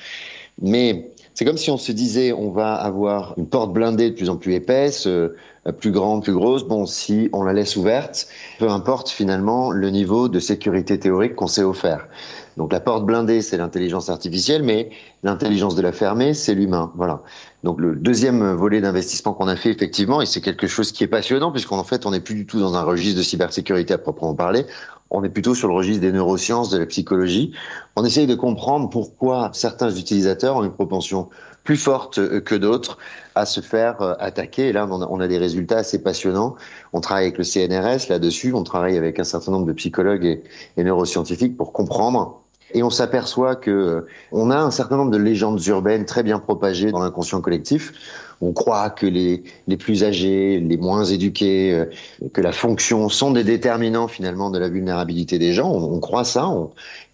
mais 0.63 1.11
c'est 1.35 1.45
comme 1.45 1.57
si 1.57 1.71
on 1.71 1.77
se 1.77 1.93
disait 1.93 2.33
on 2.33 2.51
va 2.51 2.75
avoir 2.75 3.35
une 3.37 3.47
porte 3.47 3.73
blindée 3.73 4.11
de 4.11 4.15
plus 4.15 4.29
en 4.29 4.37
plus 4.37 4.55
épaisse, 4.55 5.07
euh, 5.07 5.37
plus 5.79 5.91
grande, 5.91 6.23
plus 6.23 6.33
grosse. 6.33 6.65
Bon, 6.65 6.87
si 6.87 7.29
on 7.33 7.43
la 7.43 7.53
laisse 7.53 7.77
ouverte, 7.77 8.29
peu 8.59 8.69
importe 8.69 9.09
finalement 9.09 9.71
le 9.71 9.91
niveau 9.91 10.29
de 10.29 10.41
sécurité 10.41 10.99
théorique 10.99 11.35
qu'on 11.35 11.47
s'est 11.47 11.63
offert. 11.63 12.09
Donc 12.59 12.73
la 12.73 12.81
porte 12.81 13.07
blindée, 13.07 13.41
c'est 13.41 13.57
l'intelligence 13.57 14.11
artificielle, 14.11 14.65
mais 14.65 14.91
l'intelligence 15.23 15.77
de 15.77 15.83
la 15.83 15.93
fermée, 15.93 16.35
c'est 16.35 16.55
l'humain. 16.55 16.93
Voilà. 16.97 17.23
Donc 17.63 17.81
le 17.81 17.95
deuxième 17.95 18.53
volet 18.53 18.81
d'investissement 18.81 19.33
qu'on 19.33 19.47
a 19.47 19.55
fait 19.55 19.71
effectivement, 19.71 20.21
et 20.21 20.27
c'est 20.27 20.41
quelque 20.41 20.67
chose 20.67 20.91
qui 20.91 21.05
est 21.05 21.09
passionnant, 21.09 21.53
puisqu'en 21.53 21.85
fait 21.85 22.05
on 22.05 22.11
n'est 22.11 22.21
plus 22.21 22.35
du 22.35 22.47
tout 22.47 22.59
dans 22.59 22.75
un 22.75 22.83
registre 22.83 23.17
de 23.17 23.23
cybersécurité 23.23 23.95
à 23.95 23.99
proprement 23.99 24.35
parler, 24.35 24.67
on 25.11 25.23
est 25.23 25.29
plutôt 25.29 25.55
sur 25.55 25.69
le 25.69 25.75
registre 25.75 26.01
des 26.01 26.11
neurosciences, 26.11 26.69
de 26.69 26.79
la 26.79 26.87
psychologie. 26.87 27.53
On 27.95 28.05
essaye 28.05 28.27
de 28.27 28.35
comprendre 28.35 28.91
pourquoi 28.91 29.51
certains 29.55 29.91
utilisateurs 29.91 30.57
ont 30.57 30.65
une 30.65 30.73
propension 30.73 31.29
plus 31.63 31.77
fortes 31.77 32.41
que 32.41 32.55
d'autres 32.57 32.99
à 33.37 33.47
se 33.47 33.61
faire 33.61 34.17
attaquer. 34.19 34.69
Et 34.69 34.73
là, 34.73 34.87
on 34.89 35.21
a, 35.21 35.29
des 35.29 35.39
résultats 35.39 35.79
assez 35.79 36.03
passionnants. 36.03 36.57
On 36.93 37.01
travaille 37.01 37.25
avec 37.25 37.39
le 37.39 37.45
CNRS 37.45 38.09
là-dessus, 38.09 38.53
on 38.53 38.65
travaille 38.65 38.97
avec 38.97 39.21
un 39.21 39.25
certain 39.25 39.53
nombre 39.53 39.67
de 39.67 39.73
psychologues 39.73 40.41
et 40.77 40.83
neuroscientifiques 40.85 41.57
pour 41.57 41.73
comprendre 41.73 42.43
et 42.75 42.83
on 42.83 42.91
s'aperçoit 42.91 43.57
que 43.57 44.07
on 44.33 44.51
a 44.51 44.59
un 44.59 44.71
certain 44.71 44.97
nombre 44.97 45.11
de 45.11 45.19
légendes 45.19 45.65
urbaines 45.67 46.05
très 46.05 46.23
bien 46.23 46.39
propagées 46.39 46.91
dans 46.91 47.01
l'inconscient 47.01 47.41
collectif. 47.41 47.93
On 48.41 48.53
croit 48.53 48.91
que 48.91 49.07
les, 49.07 49.43
les 49.67 49.77
plus 49.77 50.05
âgés, 50.05 50.61
les 50.61 50.77
moins 50.77 51.05
éduqués, 51.05 51.85
que 52.33 52.41
la 52.41 52.53
fonction 52.53 53.09
sont 53.09 53.33
des 53.33 53.43
déterminants 53.43 54.07
finalement 54.07 54.51
de 54.51 54.59
la 54.59 54.69
vulnérabilité 54.69 55.39
des 55.39 55.53
gens. 55.53 55.71
On, 55.71 55.95
on 55.95 55.99
croit 55.99 56.25
ça. 56.25 56.49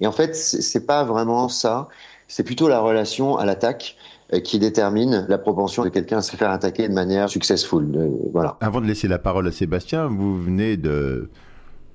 Et 0.01 0.07
en 0.07 0.13
fait, 0.13 0.37
c'est 0.37 0.87
pas 0.87 1.03
vraiment 1.05 1.49
ça. 1.49 1.89
C'est 2.29 2.43
plutôt 2.43 2.69
la 2.69 2.81
relation 2.81 3.39
à 3.39 3.47
l'attaque 3.47 3.97
qui 4.43 4.59
détermine 4.59 5.27
la 5.29 5.39
propension 5.39 5.85
de 5.85 5.91
quelqu'un 5.91 6.19
à 6.19 6.23
se 6.23 6.35
faire 6.37 6.51
attaquer 6.51 6.89
de 6.89 6.95
manière 6.95 7.29
successful. 7.29 7.87
Voilà. 8.33 8.57
Avant 8.61 8.81
de 8.81 8.87
laisser 8.87 9.09
la 9.09 9.19
parole 9.19 9.47
à 9.47 9.53
Sébastien, 9.53 10.09
vous 10.09 10.43
venez 10.43 10.77
de 10.77 11.31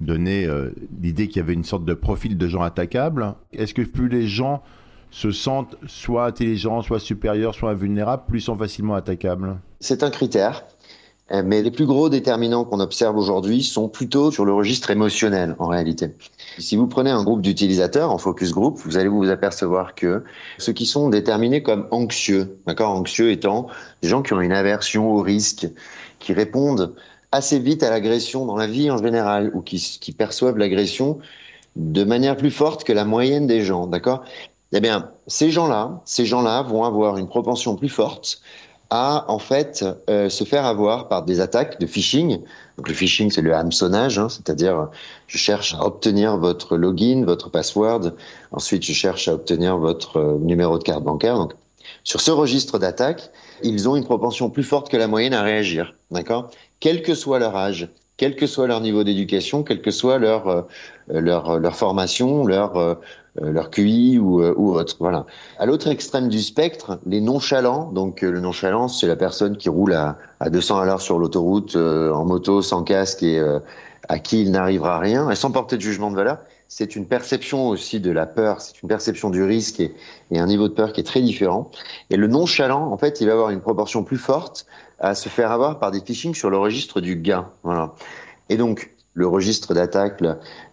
donner 0.01 0.45
euh, 0.45 0.71
l'idée 1.01 1.27
qu'il 1.27 1.37
y 1.37 1.39
avait 1.39 1.53
une 1.53 1.63
sorte 1.63 1.85
de 1.85 1.93
profil 1.93 2.37
de 2.37 2.47
gens 2.47 2.61
attaquables. 2.61 3.35
Est-ce 3.53 3.73
que 3.73 3.81
plus 3.81 4.09
les 4.09 4.27
gens 4.27 4.61
se 5.11 5.31
sentent 5.31 5.75
soit 5.87 6.25
intelligents, 6.25 6.81
soit 6.81 6.99
supérieurs, 6.99 7.55
soit 7.55 7.71
invulnérables, 7.71 8.23
plus 8.27 8.39
ils 8.39 8.43
sont 8.43 8.57
facilement 8.57 8.95
attaquables? 8.95 9.57
C'est 9.79 10.03
un 10.03 10.09
critère. 10.09 10.65
Mais 11.31 11.61
les 11.61 11.69
plus 11.69 11.85
gros 11.85 12.09
déterminants 12.09 12.65
qu'on 12.65 12.79
observe 12.79 13.15
aujourd'hui 13.15 13.61
sont 13.61 13.87
plutôt 13.87 14.31
sur 14.31 14.45
le 14.45 14.53
registre 14.53 14.89
émotionnel, 14.89 15.55
en 15.59 15.67
réalité. 15.67 16.15
Si 16.57 16.75
vous 16.75 16.87
prenez 16.87 17.11
un 17.11 17.23
groupe 17.23 17.41
d'utilisateurs 17.41 18.11
en 18.11 18.17
focus 18.17 18.51
group, 18.51 18.79
vous 18.83 18.97
allez 18.97 19.09
vous 19.09 19.29
apercevoir 19.29 19.93
que 19.93 20.23
ceux 20.57 20.73
qui 20.73 20.87
sont 20.87 21.07
déterminés 21.09 21.61
comme 21.61 21.87
anxieux, 21.91 22.57
d'accord, 22.65 22.95
anxieux 22.95 23.29
étant 23.29 23.67
des 24.01 24.09
gens 24.09 24.23
qui 24.23 24.33
ont 24.33 24.41
une 24.41 24.51
aversion 24.51 25.11
au 25.11 25.21
risque, 25.21 25.67
qui 26.17 26.33
répondent 26.33 26.95
assez 27.31 27.59
vite 27.59 27.83
à 27.83 27.89
l'agression 27.89 28.45
dans 28.45 28.57
la 28.57 28.67
vie 28.67 28.89
en 28.91 28.98
général, 28.98 29.51
ou 29.53 29.62
qui, 29.62 29.98
qui 30.00 30.12
perçoivent 30.12 30.57
l'agression 30.57 31.19
de 31.75 32.03
manière 32.03 32.36
plus 32.36 32.51
forte 32.51 32.83
que 32.83 32.93
la 32.93 33.05
moyenne 33.05 33.48
des 33.48 33.62
gens, 33.62 33.88
d'accord? 33.88 34.24
Eh 34.71 34.81
bien, 34.81 35.12
ces 35.27 35.50
gens-là, 35.50 36.01
ces 36.05 36.25
gens-là 36.25 36.62
vont 36.63 36.83
avoir 36.83 37.17
une 37.17 37.27
propension 37.27 37.75
plus 37.75 37.89
forte 37.89 38.41
à 38.91 39.25
en 39.27 39.39
fait 39.39 39.86
euh, 40.09 40.29
se 40.29 40.43
faire 40.43 40.65
avoir 40.65 41.07
par 41.07 41.24
des 41.24 41.41
attaques 41.41 41.79
de 41.79 41.86
phishing. 41.86 42.39
Donc 42.77 42.88
le 42.88 42.93
phishing, 42.93 43.29
c'est 43.29 43.41
le 43.41 43.53
hameçonnage, 43.53 44.17
hein, 44.17 44.29
c'est-à-dire 44.29 44.89
je 45.27 45.38
cherche 45.38 45.75
à 45.75 45.86
obtenir 45.86 46.38
votre 46.38 46.75
login, 46.75 47.24
votre 47.25 47.50
password. 47.50 48.13
Ensuite, 48.51 48.83
je 48.83 48.93
cherche 48.93 49.27
à 49.27 49.33
obtenir 49.33 49.77
votre 49.77 50.17
euh, 50.17 50.38
numéro 50.39 50.77
de 50.77 50.83
carte 50.83 51.03
bancaire. 51.03 51.38
Donc 51.38 51.53
sur 52.03 52.21
ce 52.21 52.31
registre 52.31 52.79
d'attaque, 52.79 53.29
ils 53.62 53.88
ont 53.89 53.95
une 53.95 54.05
propension 54.05 54.50
plus 54.50 54.63
forte 54.63 54.89
que 54.89 54.98
la 54.98 55.07
moyenne 55.07 55.33
à 55.33 55.43
réagir, 55.43 55.95
d'accord? 56.12 56.50
Quel 56.79 57.01
que 57.01 57.13
soit 57.13 57.39
leur 57.39 57.55
âge, 57.55 57.89
quel 58.19 58.36
que 58.36 58.48
soit 58.48 58.67
leur 58.67 58.81
niveau 58.81 59.03
d'éducation, 59.03 59.63
quel 59.63 59.81
que 59.81 59.91
soit 59.91 60.19
leur 60.19 60.48
euh, 60.48 60.62
leur, 61.07 61.57
leur 61.57 61.75
formation, 61.75 62.45
leur 62.45 62.75
euh, 62.75 62.95
leur 63.41 63.69
QI 63.69 64.19
ou, 64.19 64.41
euh, 64.41 64.53
ou 64.57 64.74
autre. 64.74 64.98
Voilà. 65.00 65.25
À 65.57 65.65
l'autre 65.65 65.88
extrême 65.88 66.27
du 66.27 66.41
spectre, 66.41 67.00
les 67.05 67.21
nonchalants. 67.21 67.91
Donc 67.93 68.21
le 68.21 68.39
nonchalant, 68.41 68.89
c'est 68.89 69.07
la 69.07 69.15
personne 69.15 69.55
qui 69.57 69.69
roule 69.69 69.93
à, 69.93 70.17
à 70.41 70.50
200 70.50 70.79
à 70.79 70.86
l'heure 70.86 71.01
sur 71.01 71.17
l'autoroute 71.17 71.75
en 71.75 72.25
moto, 72.25 72.62
sans 72.62 72.83
casque 72.83 73.24
et 73.24 73.41
à 74.09 74.19
qui 74.19 74.41
il 74.41 74.51
n'arrivera 74.51 75.00
rien, 75.00 75.29
et 75.29 75.36
sans 75.36 75.51
porter 75.51 75.77
de 75.77 75.81
jugement 75.81 76.12
de 76.12 76.15
valeur 76.15 76.39
c'est 76.71 76.95
une 76.95 77.07
perception 77.07 77.67
aussi 77.67 78.00
de 78.00 78.12
la 78.12 78.27
peur, 78.27 78.62
c'est 78.62 78.83
une 78.83 78.89
perception 78.89 79.31
du 79.31 79.41
risque 79.41 79.79
et, 79.79 79.95
et, 80.29 80.38
un 80.38 80.45
niveau 80.45 80.67
de 80.67 80.74
peur 80.74 80.93
qui 80.93 81.01
est 81.01 81.03
très 81.03 81.21
différent. 81.21 81.71
Et 82.12 82.15
le 82.15 82.27
nonchalant, 82.27 82.91
en 82.91 82.98
fait, 82.98 83.21
il 83.21 83.27
va 83.27 83.33
avoir 83.33 83.50
une 83.50 83.59
proportion 83.59 84.03
plus 84.03 84.19
forte 84.19 84.67
à 84.99 85.15
se 85.15 85.29
faire 85.29 85.51
avoir 85.51 85.79
par 85.79 85.91
des 85.91 86.01
phishing 86.01 86.33
sur 86.33 86.49
le 86.49 86.57
registre 86.57 87.01
du 87.01 87.15
gain. 87.15 87.49
Voilà. 87.63 87.93
Et 88.49 88.57
donc, 88.57 88.91
le 89.13 89.27
registre 89.27 89.73
d'attaque, 89.73 90.23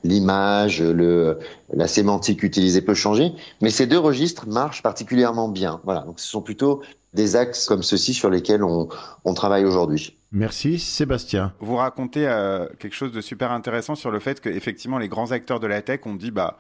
l'image, 0.05 0.83
la 0.83 1.89
sémantique 1.89 2.43
utilisée 2.43 2.83
peut 2.83 2.95
changer, 2.95 3.33
mais 3.61 3.71
ces 3.71 3.87
deux 3.87 3.99
registres 3.99 4.47
marchent 4.47 4.83
particulièrement 4.83 5.49
bien. 5.49 5.81
Voilà. 5.85 6.03
Donc, 6.03 6.21
ce 6.21 6.29
sont 6.29 6.43
plutôt 6.43 6.83
des 7.15 7.35
axes 7.35 7.67
comme 7.67 7.83
ceux-ci 7.83 8.15
sur 8.15 8.31
lesquels 8.31 8.63
on, 8.63 8.89
on 9.25 9.35
travaille 9.35 9.65
aujourd'hui. 9.65 10.17
Merci 10.33 10.79
Sébastien. 10.79 11.53
Vous 11.61 11.77
racontez 11.77 12.29
euh, 12.29 12.67
quelque 12.79 12.95
chose 12.95 13.13
de 13.13 13.21
super 13.21 13.53
intéressant 13.53 13.95
sur 13.95 14.11
le 14.11 14.21
fait 14.21 14.41
qu'effectivement 14.41 14.99
les 14.99 15.09
grands 15.09 15.33
acteurs 15.33 15.61
de 15.61 15.67
la 15.67 15.83
tech 15.83 16.01
ont 16.05 16.15
dit 16.15 16.31
bah 16.31 16.59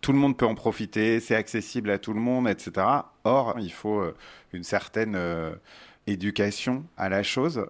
tout 0.00 0.12
le 0.12 0.18
monde 0.18 0.36
peut 0.36 0.46
en 0.46 0.54
profiter, 0.54 1.20
c'est 1.20 1.34
accessible 1.34 1.90
à 1.90 1.98
tout 1.98 2.12
le 2.12 2.20
monde, 2.20 2.48
etc. 2.48 2.86
Or, 3.24 3.56
il 3.58 3.72
faut 3.72 3.98
euh, 3.98 4.14
une 4.52 4.62
certaine 4.62 5.14
euh, 5.16 5.50
éducation 6.08 6.84
à 6.96 7.08
la 7.08 7.22
chose. 7.22 7.66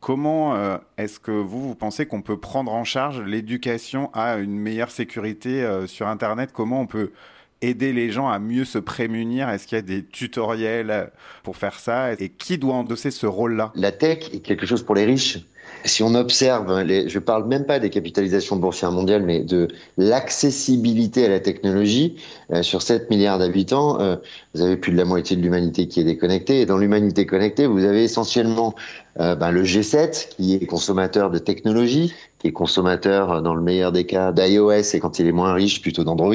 Comment 0.00 0.56
euh, 0.56 0.78
est-ce 0.98 1.20
que 1.20 1.30
vous, 1.30 1.68
vous 1.68 1.74
pensez 1.74 2.06
qu'on 2.06 2.22
peut 2.22 2.36
prendre 2.36 2.72
en 2.72 2.84
charge 2.84 3.20
l'éducation 3.20 4.10
à 4.12 4.36
une 4.36 4.58
meilleure 4.58 4.90
sécurité 4.90 5.62
euh, 5.62 5.86
sur 5.86 6.08
Internet? 6.08 6.50
Comment 6.52 6.80
on 6.80 6.86
peut 6.86 7.12
aider 7.60 7.92
les 7.92 8.10
gens 8.10 8.28
à 8.28 8.40
mieux 8.40 8.64
se 8.64 8.78
prémunir? 8.78 9.48
Est-ce 9.48 9.66
qu'il 9.66 9.76
y 9.76 9.78
a 9.78 9.82
des 9.82 10.04
tutoriels 10.04 11.12
pour 11.44 11.56
faire 11.56 11.78
ça? 11.78 12.14
Et 12.14 12.30
qui 12.30 12.58
doit 12.58 12.74
endosser 12.74 13.12
ce 13.12 13.26
rôle-là? 13.26 13.70
La 13.76 13.92
tech 13.92 14.30
est 14.32 14.40
quelque 14.40 14.66
chose 14.66 14.82
pour 14.82 14.96
les 14.96 15.04
riches. 15.04 15.38
Si 15.84 16.02
on 16.02 16.14
observe, 16.14 16.80
les, 16.82 17.08
je 17.08 17.18
parle 17.18 17.46
même 17.48 17.64
pas 17.64 17.78
des 17.78 17.90
capitalisations 17.90 18.56
boursières 18.56 18.92
mondiales, 18.92 19.22
mais 19.22 19.40
de 19.40 19.68
l'accessibilité 19.96 21.24
à 21.24 21.28
la 21.28 21.40
technologie, 21.40 22.16
euh, 22.52 22.62
sur 22.62 22.82
7 22.82 23.10
milliards 23.10 23.38
d'habitants, 23.38 24.00
euh, 24.00 24.16
vous 24.54 24.62
avez 24.62 24.76
plus 24.76 24.92
de 24.92 24.96
la 24.96 25.04
moitié 25.04 25.36
de 25.36 25.42
l'humanité 25.42 25.88
qui 25.88 26.00
est 26.00 26.04
déconnectée. 26.04 26.60
Et 26.60 26.66
dans 26.66 26.78
l'humanité 26.78 27.26
connectée, 27.26 27.66
vous 27.66 27.84
avez 27.84 28.04
essentiellement 28.04 28.74
euh, 29.18 29.34
ben, 29.34 29.50
le 29.50 29.64
G7, 29.64 30.28
qui 30.36 30.54
est 30.54 30.66
consommateur 30.66 31.30
de 31.30 31.38
technologie, 31.38 32.14
qui 32.38 32.48
est 32.48 32.52
consommateur, 32.52 33.42
dans 33.42 33.54
le 33.54 33.62
meilleur 33.62 33.90
des 33.90 34.06
cas, 34.06 34.30
d'iOS, 34.30 34.94
et 34.94 35.00
quand 35.00 35.18
il 35.18 35.26
est 35.26 35.32
moins 35.32 35.52
riche, 35.52 35.82
plutôt 35.82 36.04
d'Android, 36.04 36.34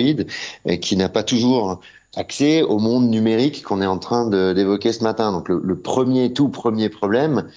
qui 0.81 0.97
n'a 0.97 1.09
pas 1.09 1.23
toujours 1.23 1.79
accès 2.15 2.63
au 2.63 2.79
monde 2.79 3.09
numérique 3.09 3.63
qu'on 3.63 3.81
est 3.81 3.87
en 3.87 3.97
train 3.97 4.29
d'évoquer 4.53 4.91
ce 4.91 5.03
matin. 5.03 5.31
Donc 5.31 5.47
le, 5.49 5.61
le 5.63 5.79
premier, 5.79 6.33
tout 6.33 6.49
premier 6.49 6.89
problème, 6.89 7.47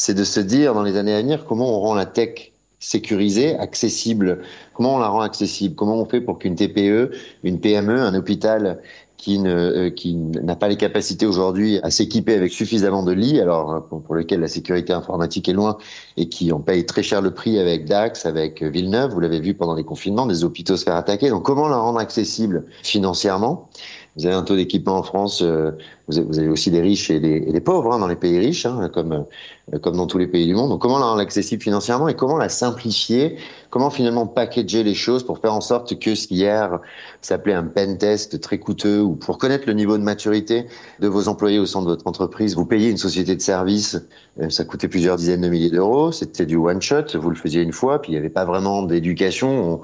c'est 0.00 0.14
de 0.14 0.24
se 0.24 0.40
dire 0.40 0.72
dans 0.72 0.82
les 0.82 0.96
années 0.96 1.12
à 1.12 1.20
venir 1.20 1.44
comment 1.44 1.76
on 1.76 1.78
rend 1.78 1.94
la 1.94 2.06
tech 2.06 2.52
sécurisée, 2.78 3.58
accessible, 3.58 4.40
comment 4.72 4.94
on 4.94 4.98
la 4.98 5.08
rend 5.08 5.20
accessible, 5.20 5.74
comment 5.74 5.96
on 5.96 6.06
fait 6.06 6.22
pour 6.22 6.38
qu'une 6.38 6.54
TPE, 6.54 7.10
une 7.44 7.60
PME, 7.60 8.00
un 8.00 8.14
hôpital 8.14 8.80
qui 9.18 9.38
euh, 9.44 9.90
qui 9.90 10.14
n'a 10.14 10.56
pas 10.56 10.68
les 10.68 10.78
capacités 10.78 11.26
aujourd'hui 11.26 11.80
à 11.82 11.90
s'équiper 11.90 12.34
avec 12.34 12.50
suffisamment 12.50 13.02
de 13.02 13.12
lits, 13.12 13.38
alors 13.38 13.86
pour, 13.90 14.00
pour, 14.00 14.14
lequel 14.14 14.40
la 14.40 14.48
sécurité 14.48 14.94
informatique 14.94 15.46
est 15.50 15.52
loin 15.52 15.76
et 16.16 16.30
qui 16.30 16.50
en 16.50 16.60
paye 16.60 16.86
très 16.86 17.02
cher 17.02 17.20
le 17.20 17.34
prix 17.34 17.58
avec 17.58 17.84
Dax, 17.84 18.24
avec 18.24 18.62
Villeneuve, 18.62 19.12
vous 19.12 19.20
l'avez 19.20 19.40
vu 19.40 19.52
pendant 19.52 19.74
les 19.74 19.84
confinements, 19.84 20.24
des 20.24 20.44
hôpitaux 20.44 20.78
se 20.78 20.84
faire 20.84 20.96
attaquer. 20.96 21.28
Donc 21.28 21.42
comment 21.42 21.68
la 21.68 21.76
rendre 21.76 21.98
accessible 21.98 22.64
financièrement? 22.82 23.68
Vous 24.16 24.26
avez 24.26 24.34
un 24.34 24.42
taux 24.42 24.56
d'équipement 24.56 24.96
en 24.96 25.02
France, 25.02 25.40
euh, 25.42 25.70
vous, 26.08 26.38
avez, 26.38 26.48
aussi 26.48 26.70
des 26.70 26.80
riches 26.80 27.10
et 27.10 27.20
des, 27.20 27.44
et 27.46 27.52
des 27.52 27.60
pauvres 27.60 27.92
hein, 27.92 27.98
dans 27.98 28.08
les 28.08 28.16
pays 28.16 28.38
riches, 28.38 28.66
hein, 28.66 28.90
comme 28.92 29.12
euh, 29.12 29.78
comme 29.78 29.96
dans 29.96 30.06
tous 30.06 30.18
les 30.18 30.26
pays 30.26 30.46
du 30.46 30.54
monde. 30.54 30.70
Donc 30.70 30.82
comment 30.82 30.98
la 30.98 31.06
rendre 31.06 31.20
accessible 31.20 31.62
financièrement 31.62 32.08
et 32.08 32.14
comment 32.14 32.36
la 32.36 32.48
simplifier? 32.48 33.36
Comment 33.70 33.90
finalement 33.90 34.26
packager 34.26 34.82
les 34.82 34.94
choses 34.94 35.24
pour 35.24 35.38
faire 35.38 35.54
en 35.54 35.60
sorte 35.60 35.96
que 35.98 36.16
ce 36.16 36.26
qui 36.26 36.36
hier 36.36 36.80
s'appelait 37.20 37.54
un 37.54 37.62
pen 37.64 37.96
test 37.96 38.40
très 38.40 38.58
coûteux 38.58 39.00
ou 39.00 39.14
pour 39.14 39.38
connaître 39.38 39.64
le 39.66 39.74
niveau 39.74 39.96
de 39.96 40.02
maturité 40.02 40.66
de 40.98 41.08
vos 41.08 41.28
employés 41.28 41.60
au 41.60 41.66
sein 41.66 41.82
de 41.82 41.86
votre 41.86 42.06
entreprise, 42.06 42.56
vous 42.56 42.66
payez 42.66 42.90
une 42.90 42.96
société 42.96 43.36
de 43.36 43.40
service, 43.40 43.96
euh, 44.40 44.50
ça 44.50 44.64
coûtait 44.64 44.88
plusieurs 44.88 45.16
dizaines 45.16 45.42
de 45.42 45.48
milliers 45.48 45.70
d'euros, 45.70 46.10
c'était 46.10 46.46
du 46.46 46.56
one 46.56 46.82
shot, 46.82 47.04
vous 47.14 47.30
le 47.30 47.36
faisiez 47.36 47.62
une 47.62 47.72
fois, 47.72 48.02
puis 48.02 48.10
il 48.10 48.14
n'y 48.14 48.18
avait 48.18 48.28
pas 48.28 48.44
vraiment 48.44 48.82
d'éducation. 48.82 49.80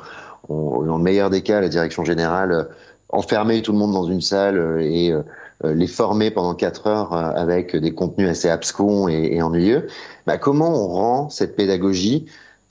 On, 0.48 0.54
on, 0.54 0.82
dans 0.82 0.98
le 0.98 1.02
meilleur 1.04 1.30
des 1.30 1.42
cas, 1.42 1.60
la 1.60 1.68
direction 1.68 2.04
générale 2.04 2.68
enfermait 3.08 3.62
tout 3.62 3.72
le 3.72 3.78
monde 3.78 3.92
dans 3.92 4.04
une 4.04 4.20
salle 4.20 4.80
et 4.82 5.10
euh, 5.10 5.22
les 5.74 5.86
former 5.86 6.30
pendant 6.30 6.54
quatre 6.54 6.86
heures 6.86 7.14
avec 7.14 7.74
des 7.74 7.94
contenus 7.94 8.28
assez 8.28 8.48
abscons 8.48 9.08
et, 9.08 9.36
et 9.36 9.42
ennuyeux. 9.42 9.86
Bah, 10.26 10.38
comment 10.38 10.68
on 10.68 10.88
rend 10.88 11.28
cette 11.30 11.56
pédagogie? 11.56 12.26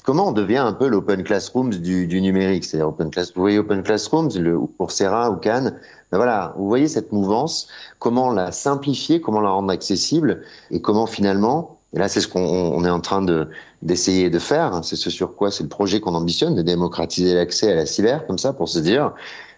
Comment 0.06 0.28
on 0.28 0.32
devient 0.34 0.58
un 0.58 0.74
peu 0.74 0.88
l'open 0.88 1.24
classrooms 1.24 1.72
du, 1.72 2.06
du 2.06 2.22
numérique? 2.22 2.64
C'est-à-dire 2.64 2.90
open 2.90 3.10
class. 3.10 3.34
Vous 3.34 3.42
voyez 3.42 3.58
open 3.58 3.82
classrooms, 3.82 4.30
le 4.36 4.60
Coursera 4.78 5.32
ou 5.32 5.38
Cannes. 5.38 5.80
Ben 6.12 6.18
voilà, 6.18 6.54
vous 6.58 6.68
voyez 6.68 6.88
cette 6.88 7.12
mouvance. 7.12 7.68
Comment 7.98 8.32
la 8.32 8.52
simplifier 8.52 9.20
Comment 9.20 9.42
la 9.42 9.50
rendre 9.50 9.72
accessible 9.72 10.44
Et 10.70 10.80
comment 10.80 11.08
finalement 11.08 11.80
Et 11.96 11.98
là, 11.98 12.08
c'est 12.08 12.22
ce 12.22 12.28
qu'on 12.28 12.86
est 12.86 12.90
en 12.90 13.00
train 13.00 13.24
de 13.24 13.48
d'essayer 13.82 14.30
de 14.30 14.38
faire. 14.38 14.80
C'est 14.84 14.96
ce 14.96 15.10
sur 15.10 15.36
quoi 15.36 15.50
c'est 15.50 15.64
le 15.64 15.70
projet 15.70 16.00
qu'on 16.00 16.14
ambitionne 16.14 16.54
de 16.54 16.62
démocratiser 16.62 17.34
l'accès 17.34 17.72
à 17.72 17.76
la 17.76 17.88
cyber 17.88 18.28
comme 18.28 18.38
ça 18.38 18.54
pour 18.54 18.70
se 18.70 18.78
dire 18.78 19.12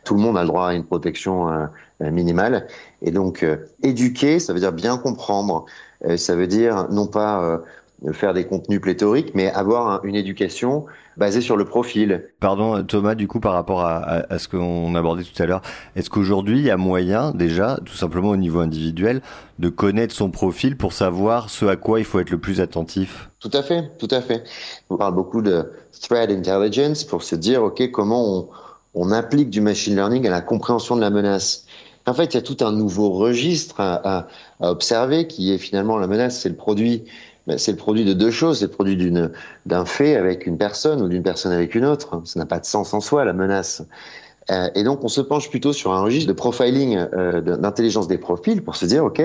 tout 0.08 0.16
le 0.16 0.22
monde 0.22 0.38
a 0.38 0.42
le 0.42 0.48
droit 0.48 0.68
à 0.70 0.74
une 0.74 0.86
protection 0.86 1.50
euh, 1.50 2.12
minimale. 2.12 2.68
Et 3.02 3.12
donc, 3.12 3.44
euh, 3.44 3.58
éduquer, 3.84 4.40
ça 4.40 4.54
veut 4.54 4.60
dire 4.60 4.72
bien 4.72 4.98
comprendre. 4.98 5.66
Euh, 6.06 6.16
ça 6.16 6.36
veut 6.36 6.48
dire 6.48 6.88
non 6.90 7.08
pas 7.08 7.62
faire 8.12 8.36
des 8.36 8.46
contenus 8.46 8.80
pléthoriques, 8.80 9.32
mais 9.34 9.52
avoir 9.52 9.88
un- 9.90 10.02
une 10.04 10.16
éducation 10.16 10.86
basée 11.18 11.42
sur 11.42 11.58
le 11.58 11.66
profil. 11.66 12.30
Pardon 12.40 12.84
Thomas, 12.84 13.16
du 13.16 13.28
coup 13.28 13.40
par 13.40 13.54
rapport 13.54 13.82
à, 13.82 13.96
à- 13.98 14.34
à 14.34 14.38
ce 14.38 14.48
qu'on 14.48 14.94
abordait 14.94 15.24
tout 15.24 15.42
à 15.42 15.48
l'heure, 15.48 15.64
est-ce 15.96 16.08
qu'aujourd'hui 16.12 16.60
il 16.60 16.66
y 16.66 16.70
a 16.70 16.78
moyen 16.78 17.32
déjà, 17.32 17.80
tout 17.86 17.96
simplement 17.96 18.30
au 18.30 18.38
niveau 18.38 18.60
individuel, 18.60 19.22
de 19.58 19.70
connaître 19.70 20.14
son 20.14 20.30
profil 20.30 20.78
pour 20.78 20.94
savoir 20.94 21.50
ce 21.50 21.66
à 21.66 21.76
quoi 21.76 21.98
il 21.98 22.06
faut 22.06 22.20
être 22.20 22.30
le 22.30 22.38
plus 22.38 22.62
attentif? 22.62 23.32
Tout 23.40 23.50
à 23.52 23.64
fait, 23.64 23.90
tout 23.98 24.10
à 24.12 24.22
fait. 24.22 24.44
On 24.92 24.98
parle 24.98 25.16
beaucoup 25.16 25.42
de 25.42 25.72
threat 26.00 26.30
intelligence 26.30 27.04
pour 27.04 27.24
se 27.24 27.36
dire, 27.36 27.64
OK, 27.64 27.90
comment 27.90 28.24
on, 28.24 28.50
on 28.98 29.12
applique 29.12 29.52
du 29.52 29.62
machine 29.62 29.96
learning 29.96 30.26
à 30.26 30.32
la 30.32 30.42
compréhension 30.42 30.96
de 30.96 31.02
la 31.02 31.12
menace. 31.12 31.66
En 32.08 32.14
fait, 32.14 32.34
il 32.34 32.36
y 32.36 32.38
a 32.38 32.42
tout 32.42 32.58
un 32.62 32.72
nouveau 32.72 33.12
registre 33.12 33.76
à, 33.80 34.28
observer 34.60 35.28
qui 35.28 35.54
est 35.54 35.60
finalement 35.60 35.98
la 35.98 36.08
menace, 36.08 36.40
c'est 36.40 36.50
le 36.50 36.56
produit, 36.56 37.04
ben, 37.46 37.60
c'est 37.60 37.72
le 37.72 37.78
produit 37.78 38.06
de 38.06 38.14
deux 38.14 38.32
choses, 38.32 38.60
c'est 38.60 38.66
le 38.66 38.72
produit 38.72 38.98
d'un 39.66 39.86
fait 39.86 40.16
avec 40.16 40.48
une 40.48 40.58
personne 40.58 41.02
ou 41.02 41.10
d'une 41.10 41.22
personne 41.22 41.52
avec 41.52 41.76
une 41.76 41.86
autre. 41.86 42.22
Ça 42.26 42.40
n'a 42.40 42.48
pas 42.48 42.60
de 42.60 42.66
sens 42.66 42.94
en 42.94 43.00
soi, 43.00 43.24
la 43.24 43.34
menace. 43.34 43.84
Euh, 44.50 44.70
et 44.74 44.84
donc, 44.84 45.04
on 45.04 45.10
se 45.10 45.22
penche 45.22 45.50
plutôt 45.50 45.74
sur 45.74 45.92
un 45.92 46.02
registre 46.02 46.30
de 46.30 46.34
profiling, 46.34 46.98
euh, 46.98 47.42
d'intelligence 47.42 48.08
des 48.08 48.18
profils 48.18 48.64
pour 48.64 48.78
se 48.78 48.86
dire, 48.86 49.04
OK, 49.04 49.22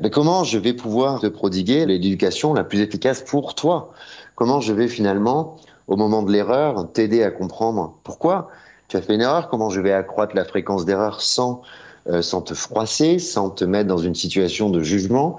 mais 0.00 0.10
comment 0.10 0.44
je 0.44 0.56
vais 0.56 0.72
pouvoir 0.72 1.20
te 1.20 1.26
prodiguer 1.26 1.84
l'éducation 1.84 2.54
la 2.54 2.64
plus 2.64 2.80
efficace 2.80 3.20
pour 3.20 3.54
toi? 3.54 3.92
Comment 4.34 4.60
je 4.60 4.72
vais 4.72 4.88
finalement, 4.88 5.56
au 5.88 5.96
moment 5.96 6.22
de 6.22 6.32
l'erreur, 6.32 6.90
t'aider 6.92 7.22
à 7.22 7.30
comprendre 7.30 7.98
pourquoi? 8.04 8.48
Tu 8.88 8.96
as 8.96 9.02
fait 9.02 9.14
une 9.14 9.20
erreur 9.20 9.48
Comment 9.48 9.70
je 9.70 9.80
vais 9.80 9.92
accroître 9.92 10.34
la 10.36 10.44
fréquence 10.44 10.84
d'erreur 10.84 11.20
sans, 11.20 11.62
euh, 12.08 12.22
sans 12.22 12.42
te 12.42 12.54
froisser, 12.54 13.18
sans 13.18 13.50
te 13.50 13.64
mettre 13.64 13.88
dans 13.88 13.98
une 13.98 14.14
situation 14.14 14.70
de 14.70 14.80
jugement? 14.80 15.38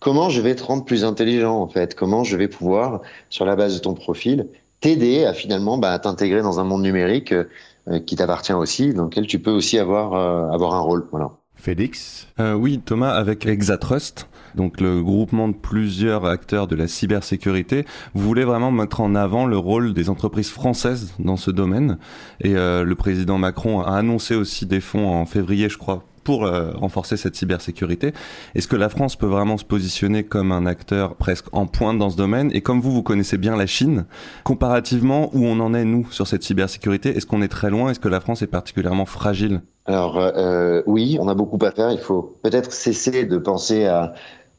Comment 0.00 0.30
je 0.30 0.40
vais 0.40 0.54
te 0.54 0.62
rendre 0.62 0.84
plus 0.84 1.04
intelligent 1.04 1.60
en 1.60 1.68
fait? 1.68 1.94
Comment 1.94 2.24
je 2.24 2.36
vais 2.36 2.48
pouvoir, 2.48 3.02
sur 3.28 3.44
la 3.44 3.56
base 3.56 3.74
de 3.74 3.80
ton 3.80 3.94
profil, 3.94 4.48
t'aider 4.80 5.24
à 5.24 5.34
finalement 5.34 5.78
bah, 5.78 5.98
t'intégrer 5.98 6.42
dans 6.42 6.58
un 6.58 6.64
monde 6.64 6.82
numérique 6.82 7.32
euh, 7.32 8.00
qui 8.06 8.16
t'appartient 8.16 8.52
aussi, 8.52 8.94
dans 8.94 9.04
lequel 9.04 9.26
tu 9.26 9.38
peux 9.38 9.50
aussi 9.50 9.78
avoir, 9.78 10.14
euh, 10.14 10.50
avoir 10.54 10.74
un 10.74 10.80
rôle? 10.80 11.06
Voilà. 11.10 11.39
Félix. 11.60 12.26
Euh, 12.40 12.54
oui, 12.54 12.80
Thomas, 12.84 13.10
avec 13.10 13.46
Exatrust, 13.46 14.28
donc 14.54 14.80
le 14.80 15.02
groupement 15.02 15.48
de 15.48 15.54
plusieurs 15.54 16.24
acteurs 16.24 16.66
de 16.66 16.74
la 16.74 16.88
cybersécurité, 16.88 17.84
vous 18.14 18.22
voulez 18.22 18.44
vraiment 18.44 18.72
mettre 18.72 19.00
en 19.00 19.14
avant 19.14 19.46
le 19.46 19.58
rôle 19.58 19.92
des 19.92 20.08
entreprises 20.10 20.50
françaises 20.50 21.14
dans 21.18 21.36
ce 21.36 21.50
domaine. 21.50 21.98
Et 22.40 22.56
euh, 22.56 22.84
le 22.84 22.94
président 22.94 23.38
Macron 23.38 23.80
a 23.80 23.96
annoncé 23.96 24.34
aussi 24.34 24.66
des 24.66 24.80
fonds 24.80 25.08
en 25.08 25.26
février, 25.26 25.68
je 25.68 25.78
crois, 25.78 26.04
pour 26.24 26.44
euh, 26.44 26.72
renforcer 26.72 27.16
cette 27.16 27.36
cybersécurité. 27.36 28.12
Est-ce 28.54 28.68
que 28.68 28.76
la 28.76 28.88
France 28.88 29.16
peut 29.16 29.26
vraiment 29.26 29.58
se 29.58 29.64
positionner 29.64 30.24
comme 30.24 30.52
un 30.52 30.66
acteur 30.66 31.16
presque 31.16 31.46
en 31.52 31.66
pointe 31.66 31.98
dans 31.98 32.10
ce 32.10 32.16
domaine? 32.16 32.50
Et 32.52 32.60
comme 32.60 32.80
vous, 32.80 32.92
vous 32.92 33.02
connaissez 33.02 33.38
bien 33.38 33.56
la 33.56 33.66
Chine, 33.66 34.06
comparativement, 34.44 35.30
où 35.34 35.44
on 35.46 35.60
en 35.60 35.74
est, 35.74 35.84
nous, 35.84 36.10
sur 36.10 36.26
cette 36.26 36.42
cybersécurité 36.42 37.16
Est-ce 37.16 37.26
qu'on 37.26 37.42
est 37.42 37.48
très 37.48 37.70
loin? 37.70 37.90
Est-ce 37.90 38.00
que 38.00 38.08
la 38.08 38.20
France 38.20 38.42
est 38.42 38.46
particulièrement 38.46 39.06
fragile? 39.06 39.62
Alors 39.90 40.18
euh, 40.18 40.82
oui, 40.86 41.18
on 41.20 41.26
a 41.26 41.34
beaucoup 41.34 41.58
à 41.62 41.72
faire. 41.72 41.90
Il 41.90 41.98
faut 41.98 42.36
peut-être 42.44 42.72
cesser 42.72 43.24
de 43.24 43.38
penser 43.38 43.86
à, 43.86 44.14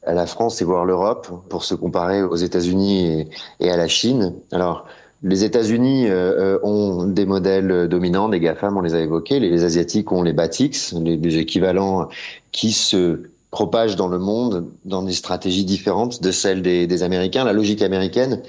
la 0.06 0.26
France 0.26 0.62
et 0.62 0.66
voir 0.66 0.84
l'Europe 0.84 1.30
pour 1.48 1.64
se 1.64 1.74
comparer 1.74 2.22
aux 2.22 2.36
États-Unis 2.36 3.30
et, 3.62 3.72
à 3.72 3.78
la 3.78 3.88
Chine. 3.88 4.34
Alors 4.52 4.86
les 5.24 5.46
États-Unis 5.46 6.10
euh, 6.10 6.58
euh, 6.58 6.60
ont 6.64 7.06
des 7.06 7.26
modèles 7.26 7.88
dominants, 7.88 8.28
des 8.28 8.42
GAFAM, 8.42 8.76
on 8.76 8.82
les 8.82 8.94
a 8.94 9.00
évoqués. 9.00 9.40
Les, 9.40 9.64
Asiatiques 9.64 10.12
ont 10.12 10.22
les 10.22 10.34
BATIX, 10.34 10.96
les, 11.02 11.38
équivalents 11.38 12.10
qui 12.52 12.74
se 12.74 13.22
propagent 13.52 13.96
dans 13.96 14.10
le 14.10 14.20
monde 14.20 14.68
dans 14.84 15.04
des 15.04 15.14
stratégies 15.14 15.64
différentes 15.64 16.22
de 16.22 16.32
celles 16.32 16.62
des 16.62 17.04
Américains. 17.04 17.46
La 17.46 17.54
logique 17.54 17.84
américaine 17.84 18.42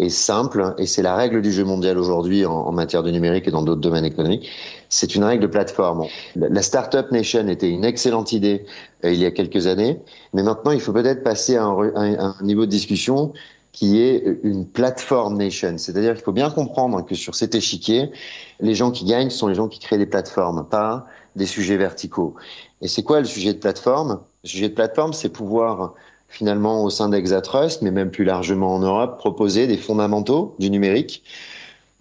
est 0.00 0.08
simple 0.08 0.74
et 0.78 0.86
c'est 0.86 1.02
la 1.02 1.14
règle 1.14 1.42
du 1.42 1.52
jeu 1.52 1.64
mondial 1.64 1.98
aujourd'hui 1.98 2.46
en, 2.46 2.72
matière 2.72 3.02
de 3.02 3.10
numérique 3.10 3.46
et 3.48 3.50
dans 3.50 3.62
d'autres 3.62 3.80
domaines 3.80 4.04
économiques. 4.04 4.48
C'est 4.88 5.14
une 5.14 5.24
règle 5.24 5.42
de 5.42 5.46
plateforme. 5.46 6.06
La, 6.36 6.62
Startup 6.62 7.10
Nation 7.12 7.46
était 7.48 7.68
une 7.68 7.84
excellente 7.84 8.32
idée 8.32 8.64
euh, 9.04 9.12
il 9.12 9.18
y 9.18 9.26
a 9.26 9.30
quelques 9.30 9.66
années, 9.66 10.00
mais 10.32 10.42
maintenant 10.42 10.72
il 10.72 10.80
faut 10.80 10.92
peut-être 10.92 11.22
passer 11.22 11.56
à 11.56 11.64
un- 11.64 12.16
à 12.16 12.34
un 12.40 12.42
niveau 12.42 12.66
de 12.66 12.70
discussion 12.70 13.32
qui 13.72 14.00
est 14.02 14.24
une 14.42 14.66
plateforme 14.66 15.36
nation. 15.36 15.78
C'est-à-dire 15.78 16.14
qu'il 16.14 16.24
faut 16.24 16.32
bien 16.32 16.50
comprendre 16.50 17.04
que 17.04 17.14
sur 17.14 17.34
cet 17.34 17.54
échiquier, 17.54 18.10
les 18.60 18.74
gens 18.74 18.90
qui 18.90 19.04
gagnent 19.04 19.30
sont 19.30 19.46
les 19.46 19.54
gens 19.54 19.68
qui 19.68 19.78
créent 19.78 19.98
des 19.98 20.06
plateformes, 20.06 20.66
pas 20.68 21.06
des 21.36 21.46
sujets 21.46 21.76
verticaux. 21.76 22.34
Et 22.80 22.88
c'est 22.88 23.02
quoi 23.02 23.20
le 23.20 23.26
sujet 23.26 23.52
de 23.52 23.58
plateforme? 23.58 24.20
Le 24.42 24.48
sujet 24.48 24.68
de 24.68 24.74
plateforme, 24.74 25.12
c'est 25.12 25.28
pouvoir 25.28 25.94
finalement 26.30 26.84
au 26.84 26.90
sein 26.90 27.08
d'Exatrust, 27.10 27.82
mais 27.82 27.90
même 27.90 28.10
plus 28.10 28.24
largement 28.24 28.74
en 28.74 28.78
Europe, 28.78 29.18
proposer 29.18 29.66
des 29.66 29.76
fondamentaux 29.76 30.54
du 30.58 30.70
numérique. 30.70 31.22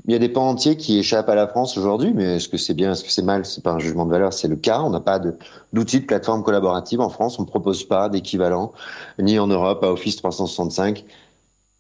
Il 0.06 0.14
y 0.14 0.16
a 0.16 0.20
des 0.20 0.30
pans 0.30 0.48
entiers 0.48 0.78
qui 0.78 0.98
échappent 0.98 1.28
à 1.30 1.36
la 1.36 1.48
France 1.48 1.78
aujourd'hui, 1.78 2.14
mais 2.16 2.38
est-ce 2.38 2.48
que 2.48 2.58
c'est 2.58 2.74
bien, 2.74 2.94
est-ce 2.94 3.04
que 3.04 3.12
c'est 3.12 3.22
mal? 3.22 3.46
C'est 3.46 3.64
pas 3.64 3.72
un 3.74 3.80
jugement 3.80 4.06
de 4.06 4.12
valeur, 4.12 4.32
c'est 4.32 4.48
le 4.48 4.56
cas. 4.56 4.82
On 4.82 4.92
n'a 4.92 5.02
pas 5.02 5.20
de- 5.20 5.36
d'outils 5.74 6.00
de 6.00 6.06
plateforme 6.06 6.42
collaborative 6.42 7.02
en 7.02 7.10
France. 7.10 7.38
On 7.38 7.42
ne 7.42 7.48
propose 7.48 7.84
pas 7.84 8.08
d'équivalent, 8.08 8.72
ni 9.20 9.38
en 9.40 9.48
Europe 9.48 9.84
à 9.84 9.92
Office 9.92 10.16
365 10.16 11.04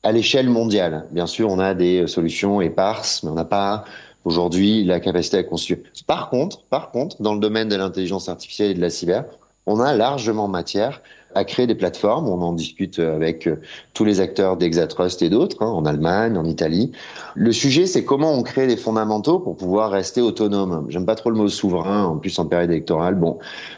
à 0.03 0.11
l'échelle 0.11 0.49
mondiale. 0.49 1.05
Bien 1.11 1.27
sûr, 1.27 1.49
on 1.49 1.59
a 1.59 1.73
des 1.73 2.07
solutions 2.07 2.61
éparses, 2.61 3.23
mais 3.23 3.29
on 3.29 3.35
n'a 3.35 3.45
pas 3.45 3.85
aujourd'hui 4.25 4.83
la 4.83 4.99
capacité 4.99 5.37
à 5.37 5.43
construire. 5.43 5.79
Par 6.05 6.29
contre, 6.29 6.63
par 6.63 6.91
contre, 6.91 7.21
dans 7.21 7.33
le 7.33 7.39
domaine 7.39 7.69
de 7.69 7.75
l'intelligence 7.75 8.27
artificielle 8.27 8.71
et 8.71 8.73
de 8.73 8.81
la 8.81 8.89
cyber, 8.89 9.25
on 9.65 9.79
a 9.79 9.93
largement 9.95 10.47
matière 10.47 11.01
à 11.35 11.43
créer 11.43 11.67
des 11.67 11.75
plateformes. 11.75 12.27
On 12.27 12.41
en 12.41 12.53
discute 12.53 12.99
avec 12.99 13.47
euh, 13.47 13.57
tous 13.93 14.05
les 14.05 14.19
acteurs 14.19 14.57
d'Exatrust 14.57 15.21
et 15.21 15.29
d'autres, 15.29 15.57
hein, 15.61 15.67
en 15.67 15.85
Allemagne, 15.85 16.37
en 16.37 16.45
Italie. 16.45 16.91
Le 17.35 17.51
sujet, 17.51 17.85
c'est 17.85 18.03
comment 18.03 18.33
on 18.33 18.43
crée 18.43 18.67
les 18.67 18.77
fondamentaux 18.77 19.39
pour 19.39 19.55
pouvoir 19.55 19.91
rester 19.91 20.21
autonome. 20.21 20.85
J'aime 20.89 21.05
pas 21.05 21.15
trop 21.15 21.29
le 21.29 21.37
mot 21.37 21.47
souverain, 21.47 22.05
en 22.05 22.17
plus 22.17 22.37
en 22.39 22.45
période 22.45 22.71
électorale. 22.71 23.15
Bon, 23.15 23.37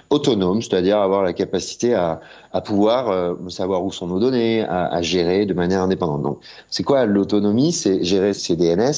autonome, 0.10 0.62
c'est-à-dire 0.62 1.00
avoir 1.00 1.24
la 1.24 1.34
capacité 1.34 1.94
à, 1.94 2.22
à 2.54 2.62
pouvoir 2.62 3.10
euh, 3.10 3.36
savoir 3.50 3.84
où 3.84 3.92
sont 3.92 4.08
nos 4.08 4.20
données, 4.20 4.64
à, 4.64 4.88
à 4.88 5.02
gérer 5.02 5.46
de 5.46 5.54
manière 5.54 5.82
indépendante. 5.82 6.22
Donc, 6.24 6.40
c'est 6.70 6.84
quoi 6.84 7.06
l'autonomie? 7.06 7.72
C'est 7.72 8.04
gérer 8.04 8.34
ses 8.34 8.56
DNS, 8.56 8.94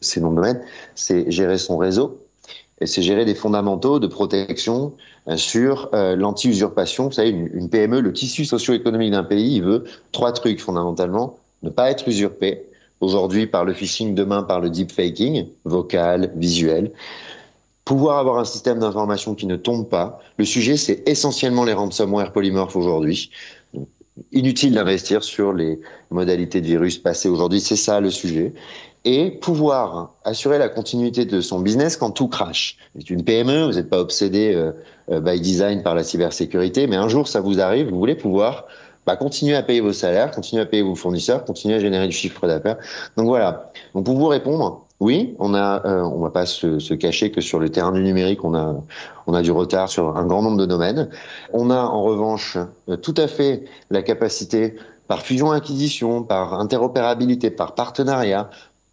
ses 0.00 0.20
noms 0.20 0.30
de 0.30 0.36
domaine, 0.36 0.60
c'est 0.94 1.30
gérer 1.30 1.58
son 1.58 1.76
réseau, 1.76 2.25
et 2.80 2.86
c'est 2.86 3.02
gérer 3.02 3.24
des 3.24 3.34
fondamentaux 3.34 3.98
de 3.98 4.06
protection 4.06 4.92
euh, 5.28 5.36
sur 5.36 5.88
euh, 5.94 6.14
l'anti-usurpation. 6.16 7.06
Vous 7.06 7.12
savez, 7.12 7.30
une, 7.30 7.50
une 7.54 7.68
PME, 7.68 8.00
le 8.00 8.12
tissu 8.12 8.44
socio-économique 8.44 9.12
d'un 9.12 9.24
pays, 9.24 9.56
il 9.56 9.62
veut 9.62 9.84
trois 10.12 10.32
trucs 10.32 10.60
fondamentalement. 10.60 11.38
Ne 11.62 11.70
pas 11.70 11.90
être 11.90 12.06
usurpé, 12.06 12.66
aujourd'hui 13.00 13.46
par 13.46 13.64
le 13.64 13.72
phishing, 13.72 14.14
demain 14.14 14.42
par 14.42 14.60
le 14.60 14.70
deepfaking, 14.70 15.46
vocal, 15.64 16.32
visuel. 16.36 16.92
Pouvoir 17.84 18.18
avoir 18.18 18.38
un 18.38 18.44
système 18.44 18.80
d'information 18.80 19.34
qui 19.34 19.46
ne 19.46 19.56
tombe 19.56 19.88
pas. 19.88 20.20
Le 20.38 20.44
sujet, 20.44 20.76
c'est 20.76 21.08
essentiellement 21.08 21.64
les 21.64 21.72
ransomware 21.72 22.32
polymorphes 22.32 22.76
aujourd'hui. 22.76 23.30
Inutile 24.32 24.74
d'investir 24.74 25.22
sur 25.22 25.52
les 25.52 25.78
modalités 26.10 26.62
de 26.62 26.66
virus 26.66 26.96
passées 26.96 27.28
aujourd'hui, 27.28 27.60
c'est 27.60 27.76
ça 27.76 28.00
le 28.00 28.10
sujet 28.10 28.54
et 29.04 29.30
pouvoir 29.30 30.14
assurer 30.24 30.58
la 30.58 30.68
continuité 30.68 31.26
de 31.26 31.40
son 31.40 31.60
business 31.60 31.96
quand 31.96 32.10
tout 32.10 32.26
crache. 32.26 32.78
C'est 32.96 33.10
une 33.10 33.24
PME, 33.24 33.66
vous 33.66 33.74
n'êtes 33.74 33.90
pas 33.90 34.00
obsédé 34.00 34.52
euh, 34.54 34.72
euh, 35.10 35.20
by 35.20 35.40
design 35.40 35.82
par 35.82 35.94
la 35.94 36.02
cybersécurité, 36.02 36.86
mais 36.86 36.96
un 36.96 37.08
jour 37.08 37.28
ça 37.28 37.40
vous 37.40 37.60
arrive, 37.60 37.88
vous 37.90 37.98
voulez 37.98 38.16
pouvoir 38.16 38.66
bah, 39.06 39.16
continuer 39.16 39.54
à 39.54 39.62
payer 39.62 39.80
vos 39.80 39.92
salaires, 39.92 40.32
continuer 40.32 40.62
à 40.62 40.66
payer 40.66 40.82
vos 40.82 40.96
fournisseurs, 40.96 41.44
continuer 41.44 41.74
à 41.74 41.78
générer 41.78 42.08
du 42.08 42.16
chiffre 42.16 42.46
d'affaires. 42.48 42.78
Donc 43.16 43.26
voilà. 43.26 43.70
Donc 43.94 44.06
pour 44.06 44.16
vous 44.16 44.26
répondre, 44.26 44.85
oui, 45.00 45.34
on 45.38 45.54
a, 45.54 45.84
euh, 45.84 46.02
on 46.02 46.20
va 46.20 46.30
pas 46.30 46.46
se, 46.46 46.78
se 46.78 46.94
cacher 46.94 47.30
que 47.30 47.40
sur 47.40 47.58
le 47.58 47.68
terrain 47.68 47.92
du 47.92 48.02
numérique, 48.02 48.44
on 48.44 48.54
a, 48.54 48.74
on 49.26 49.34
a 49.34 49.42
du 49.42 49.50
retard 49.50 49.88
sur 49.88 50.16
un 50.16 50.24
grand 50.24 50.42
nombre 50.42 50.56
de 50.56 50.64
domaines. 50.64 51.10
On 51.52 51.70
a 51.70 51.80
en 51.80 52.02
revanche 52.02 52.56
euh, 52.88 52.96
tout 52.96 53.14
à 53.18 53.28
fait 53.28 53.64
la 53.90 54.02
capacité 54.02 54.76
par 55.06 55.20
fusion-acquisition, 55.20 56.22
par 56.22 56.54
interopérabilité, 56.54 57.50
par 57.50 57.74
partenariat, 57.74 58.48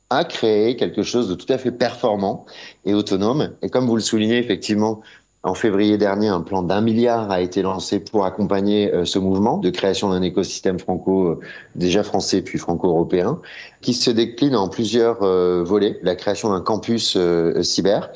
à 0.10 0.26
créer 0.26 0.76
quelque 0.76 1.04
chose 1.04 1.30
de 1.30 1.36
tout 1.36 1.52
à 1.52 1.58
fait 1.58 1.72
performant 1.72 2.46
et 2.86 2.94
autonome. 2.94 3.52
Et 3.62 3.70
comme 3.70 3.88
vous 3.88 3.96
le 3.96 4.02
soulignez, 4.02 4.38
effectivement, 4.38 5.02
en 5.44 5.54
février 5.56 5.98
dernier, 5.98 6.30
un 6.30 6.40
plan 6.40 6.64
d'un 6.64 6.80
milliard 6.80 7.30
a 7.30 7.42
été 7.42 7.62
lancé 7.62 8.00
pour 8.00 8.26
accompagner 8.26 8.94
euh, 8.94 9.04
ce 9.04 9.20
mouvement 9.20 9.58
de 9.58 9.70
création 9.70 10.10
d'un 10.10 10.22
écosystème 10.22 10.80
franco, 10.80 11.28
euh, 11.28 11.40
déjà 11.76 12.02
français 12.02 12.42
puis 12.42 12.58
franco-européen, 12.58 13.42
qui 13.82 13.94
se 13.94 14.10
décline 14.10 14.56
en 14.56 14.70
plusieurs 14.70 15.22
euh, 15.22 15.62
volets. 15.62 16.00
La 16.02 16.16
création 16.16 16.50
d'un 16.52 16.62
campus 16.62 17.18
cyber, 17.62 18.10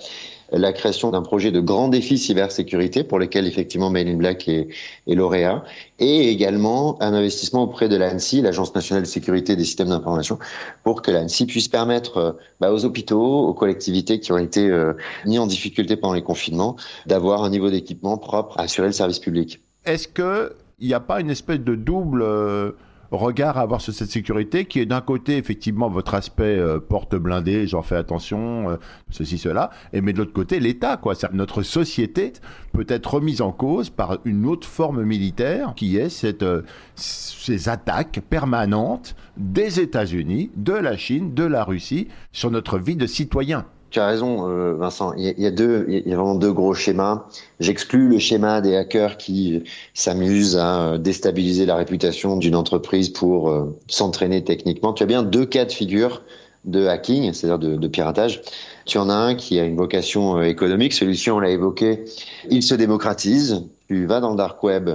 la 0.52 0.74
création 0.74 1.12
d'un 1.12 1.22
projet 1.22 1.52
de 1.52 1.60
grand 1.60 1.88
défi 1.90 2.18
cybersécurité 2.18 3.04
pour 3.04 3.20
lequel 3.20 3.48
effectivement 3.48 3.90
Mail 3.90 4.16
Black 4.16 4.48
est, 4.48 4.68
est 5.08 5.16
lauréat, 5.16 5.64
et 6.00 6.30
également 6.30 7.02
un 7.02 7.14
investissement 7.14 7.64
auprès 7.64 7.90
de 7.90 7.96
l'ANSI, 7.96 8.42
l'Agence 8.42 8.74
nationale 8.74 9.04
de 9.04 9.08
sécurité 9.08 9.56
des 9.56 9.64
systèmes 9.64 9.90
d'information, 9.90 10.40
pour 10.84 11.02
que 11.02 11.12
l'ANSI 11.12 11.46
puisse 11.46 11.68
permettre 11.68 12.18
euh, 12.18 12.32
bah, 12.60 12.72
aux 12.72 12.86
hôpitaux, 12.86 13.48
aux 13.48 13.54
collectivités 13.54 14.20
qui 14.20 14.32
ont 14.32 14.38
été 14.38 14.68
euh, 14.70 14.94
mis 15.26 15.40
en 15.40 15.48
difficulté 15.48 15.96
pendant 15.98 16.14
les 16.14 16.24
confinements, 16.24 16.76
d'avoir 17.06 17.44
un 17.44 17.50
niveau 17.50 17.70
d'équipement 17.70 18.18
propre 18.18 18.60
à 18.60 18.64
assurer 18.64 18.88
le 18.88 18.94
service 18.94 19.20
public. 19.20 19.62
Est-ce 19.86 20.08
que 20.08 20.54
il 20.80 20.88
n'y 20.88 20.94
a 20.94 21.00
pas 21.00 21.22
une 21.22 21.32
espèce 21.32 21.60
de 21.60 21.74
double 21.74 22.22
euh, 22.22 22.72
regard 23.12 23.58
à 23.58 23.62
avoir 23.62 23.82
sur 23.82 23.94
cette 23.94 24.12
sécurité 24.12 24.66
qui 24.66 24.80
est 24.80 24.86
d'un 24.86 25.02
côté 25.02 25.38
effectivement 25.38 25.90
votre 25.90 26.14
aspect 26.14 26.58
euh, 26.58 26.80
porte 26.80 27.16
blindée, 27.16 27.68
j'en 27.68 27.82
fais 27.82 27.96
attention, 27.96 28.70
euh, 28.70 28.76
ceci 29.10 29.38
cela, 29.38 29.70
et 29.94 30.02
mais 30.02 30.14
de 30.14 30.20
l'autre 30.20 30.34
côté 30.34 30.60
l'État 30.60 30.98
quoi, 30.98 31.14
notre 31.34 31.62
société 31.62 32.34
peut 32.74 32.86
être 32.88 33.16
remise 33.16 33.42
en 33.42 33.52
cause 33.52 33.90
par 33.90 34.20
une 34.26 34.46
autre 34.46 34.68
forme 34.68 35.04
militaire 35.04 35.74
qui 35.76 35.98
est 35.98 36.10
cette 36.10 36.44
euh, 36.44 36.64
ces 36.96 37.70
attaques 37.70 38.22
permanentes 38.30 39.16
des 39.38 39.80
États-Unis, 39.80 40.52
de 40.56 40.74
la 40.74 40.98
Chine, 40.98 41.34
de 41.34 41.44
la 41.44 41.64
Russie 41.64 42.08
sur 42.32 42.52
notre 42.52 42.80
vie 42.80 42.96
de 42.96 43.08
citoyen. 43.08 43.66
Tu 43.98 44.02
as 44.02 44.06
raison, 44.06 44.48
euh, 44.48 44.76
Vincent. 44.76 45.14
Il 45.18 45.34
y, 45.40 45.48
a, 45.48 45.50
deux, 45.50 45.88
il 45.90 46.08
y 46.08 46.14
a 46.14 46.16
vraiment 46.16 46.36
deux 46.36 46.54
gros 46.54 46.76
schémas. 46.76 47.26
J'exclus 47.60 48.10
le 48.10 48.20
schéma 48.20 48.62
des 48.62 48.76
hackers 48.76 49.18
qui 49.18 49.64
s'amusent 49.96 50.56
à 50.56 51.00
déstabiliser 51.00 51.66
la 51.66 51.76
réputation 51.76 52.38
d'une 52.38 52.56
entreprise 52.56 53.10
pour 53.10 53.50
euh, 53.50 53.76
s'entraîner 53.88 54.44
techniquement. 54.44 54.94
Tu 54.94 55.02
as 55.02 55.08
bien 55.08 55.24
deux 55.24 55.48
cas 55.48 55.66
de 55.66 55.72
figure 55.72 56.22
de 56.66 56.86
hacking, 56.86 57.34
c'est-à-dire 57.34 57.58
de, 57.58 57.76
de, 57.76 57.88
piratage. 57.88 58.44
Tu 58.86 59.00
en 59.00 59.10
as 59.10 59.16
un 59.16 59.34
qui 59.34 59.60
a 59.60 59.64
une 59.64 59.78
vocation 59.78 60.38
euh, 60.38 60.44
économique. 60.44 60.94
Celui-ci, 60.94 61.32
on 61.32 61.40
l'a 61.40 61.50
évoqué, 61.50 62.06
il 62.52 62.62
se 62.62 62.76
démocratise. 62.76 63.64
Tu 63.88 64.06
vas 64.06 64.20
dans 64.20 64.30
le 64.30 64.38
dark 64.38 64.62
web, 64.62 64.92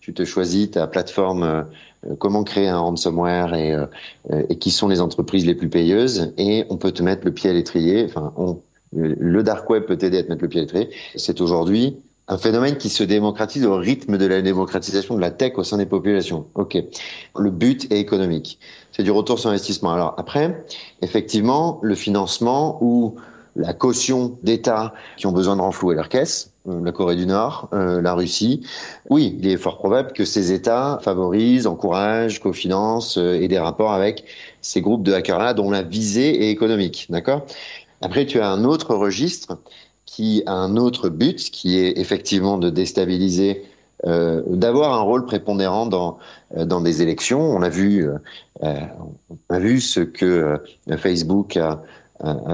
tu 0.00 0.14
te 0.14 0.24
choisis 0.24 0.70
ta 0.70 0.86
plateforme 0.86 1.42
euh, 1.42 1.62
comment 2.18 2.44
créer 2.44 2.68
un 2.68 2.78
ransomware 2.78 3.54
et, 3.54 3.72
euh, 3.72 4.42
et 4.48 4.58
qui 4.58 4.70
sont 4.70 4.88
les 4.88 5.00
entreprises 5.00 5.46
les 5.46 5.54
plus 5.54 5.68
payeuses 5.68 6.32
et 6.38 6.64
on 6.70 6.76
peut 6.76 6.92
te 6.92 7.02
mettre 7.02 7.24
le 7.24 7.32
pied 7.32 7.50
à 7.50 7.52
l'étrier. 7.52 8.04
Enfin, 8.04 8.32
on, 8.36 8.60
le 8.92 9.42
dark 9.42 9.68
web 9.68 9.84
peut 9.84 9.96
t'aider 9.96 10.18
à 10.18 10.22
te 10.22 10.28
mettre 10.28 10.42
le 10.42 10.48
pied 10.48 10.60
à 10.60 10.62
l'étrier. 10.62 10.90
C'est 11.16 11.40
aujourd'hui 11.40 11.96
un 12.28 12.38
phénomène 12.38 12.76
qui 12.76 12.88
se 12.88 13.04
démocratise 13.04 13.64
au 13.66 13.76
rythme 13.76 14.18
de 14.18 14.26
la 14.26 14.42
démocratisation 14.42 15.14
de 15.14 15.20
la 15.20 15.30
tech 15.30 15.52
au 15.56 15.64
sein 15.64 15.76
des 15.76 15.86
populations. 15.86 16.46
Ok. 16.54 16.76
Le 17.38 17.50
but 17.50 17.90
est 17.92 18.00
économique. 18.00 18.58
C'est 18.92 19.04
du 19.04 19.10
retour 19.10 19.38
sur 19.38 19.50
investissement. 19.50 19.92
Alors 19.92 20.14
après, 20.18 20.64
effectivement, 21.02 21.78
le 21.82 21.94
financement 21.94 22.78
ou 22.80 23.16
la 23.54 23.72
caution 23.72 24.38
d'États 24.42 24.92
qui 25.16 25.26
ont 25.26 25.32
besoin 25.32 25.56
de 25.56 25.60
renflouer 25.60 25.94
leur 25.94 26.08
caisse, 26.08 26.52
euh, 26.52 26.55
la 26.66 26.92
Corée 26.92 27.16
du 27.16 27.26
Nord, 27.26 27.68
euh, 27.72 28.00
la 28.00 28.14
Russie. 28.14 28.66
Oui, 29.10 29.36
il 29.38 29.46
est 29.46 29.56
fort 29.56 29.78
probable 29.78 30.12
que 30.12 30.24
ces 30.24 30.52
États 30.52 30.98
favorisent, 31.02 31.66
encouragent, 31.66 32.40
cofinancent 32.40 33.18
euh, 33.18 33.40
et 33.40 33.48
des 33.48 33.58
rapports 33.58 33.92
avec 33.92 34.24
ces 34.60 34.80
groupes 34.80 35.02
de 35.02 35.12
hackers-là 35.12 35.54
dont 35.54 35.70
la 35.70 35.82
visée 35.82 36.44
est 36.44 36.50
économique. 36.50 37.06
D'accord? 37.10 37.46
Après, 38.00 38.26
tu 38.26 38.40
as 38.40 38.48
un 38.48 38.64
autre 38.64 38.94
registre 38.94 39.58
qui 40.04 40.42
a 40.46 40.52
un 40.52 40.76
autre 40.76 41.08
but, 41.08 41.50
qui 41.50 41.78
est 41.78 41.98
effectivement 41.98 42.58
de 42.58 42.70
déstabiliser 42.70 43.64
euh, 44.06 44.42
d'avoir 44.46 44.94
un 44.94 45.00
rôle 45.00 45.24
prépondérant 45.24 45.86
dans 45.86 46.18
dans 46.54 46.80
des 46.80 47.02
élections. 47.02 47.40
On 47.40 47.62
a 47.62 47.68
vu, 47.68 48.08
euh, 48.08 48.18
on 49.48 49.54
a 49.54 49.58
vu 49.58 49.80
ce 49.80 50.00
que 50.00 50.60
Facebook 50.96 51.56
a, 51.56 51.82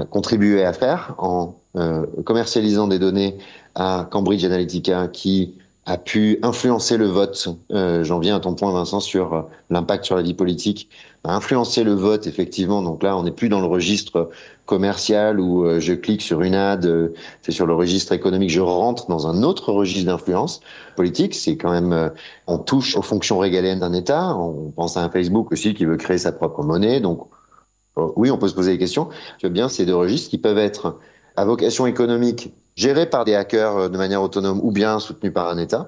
contribué 0.09 0.65
à 0.65 0.73
faire 0.73 1.15
en 1.19 1.55
euh, 1.75 2.05
commercialisant 2.23 2.87
des 2.87 2.99
données 2.99 3.35
à 3.75 4.07
Cambridge 4.09 4.43
Analytica 4.45 5.07
qui 5.07 5.55
a 5.85 5.97
pu 5.97 6.39
influencer 6.43 6.97
le 6.97 7.07
vote. 7.07 7.49
Euh, 7.71 8.03
J'en 8.03 8.19
viens 8.19 8.37
à 8.37 8.39
ton 8.39 8.55
point, 8.55 8.71
Vincent, 8.71 9.01
sur 9.01 9.33
euh, 9.33 9.41
l'impact 9.69 10.05
sur 10.05 10.15
la 10.15 10.21
vie 10.21 10.33
politique. 10.33 10.89
A 11.25 11.35
influencé 11.35 11.83
le 11.83 11.93
vote, 11.93 12.25
effectivement. 12.25 12.81
Donc 12.81 13.03
là, 13.03 13.17
on 13.17 13.23
n'est 13.23 13.31
plus 13.31 13.49
dans 13.49 13.59
le 13.59 13.67
registre 13.67 14.29
commercial 14.65 15.41
où 15.41 15.65
euh, 15.65 15.81
je 15.81 15.93
clique 15.93 16.21
sur 16.21 16.41
une 16.41 16.55
ad, 16.55 16.85
euh, 16.85 17.13
c'est 17.41 17.51
sur 17.51 17.65
le 17.65 17.73
registre 17.73 18.13
économique. 18.13 18.49
Je 18.49 18.61
rentre 18.61 19.07
dans 19.09 19.27
un 19.27 19.43
autre 19.43 19.73
registre 19.73 20.05
d'influence 20.05 20.61
politique. 20.95 21.35
C'est 21.35 21.57
quand 21.57 21.71
même, 21.71 22.11
on 22.47 22.57
touche 22.59 22.95
aux 22.95 23.01
fonctions 23.01 23.37
régaliennes 23.37 23.79
d'un 23.79 23.93
État. 23.93 24.37
On 24.37 24.71
pense 24.71 24.95
à 24.95 25.03
un 25.03 25.09
Facebook 25.09 25.51
aussi 25.51 25.73
qui 25.73 25.83
veut 25.83 25.97
créer 25.97 26.17
sa 26.17 26.31
propre 26.31 26.63
monnaie. 26.63 27.01
Donc 27.01 27.27
oui, 27.97 28.31
on 28.31 28.37
peut 28.37 28.47
se 28.47 28.55
poser 28.55 28.71
des 28.71 28.77
questions. 28.77 29.09
Tu 29.37 29.47
vois 29.47 29.53
bien 29.53 29.67
ces 29.67 29.85
deux 29.85 29.95
registres 29.95 30.29
qui 30.29 30.37
peuvent 30.37 30.57
être 30.57 30.97
à 31.35 31.45
vocation 31.45 31.85
économique 31.85 32.53
gérés 32.75 33.09
par 33.09 33.25
des 33.25 33.35
hackers 33.35 33.77
euh, 33.77 33.89
de 33.89 33.97
manière 33.97 34.21
autonome 34.21 34.59
ou 34.63 34.71
bien 34.71 34.99
soutenus 34.99 35.33
par 35.33 35.49
un 35.49 35.57
État. 35.57 35.87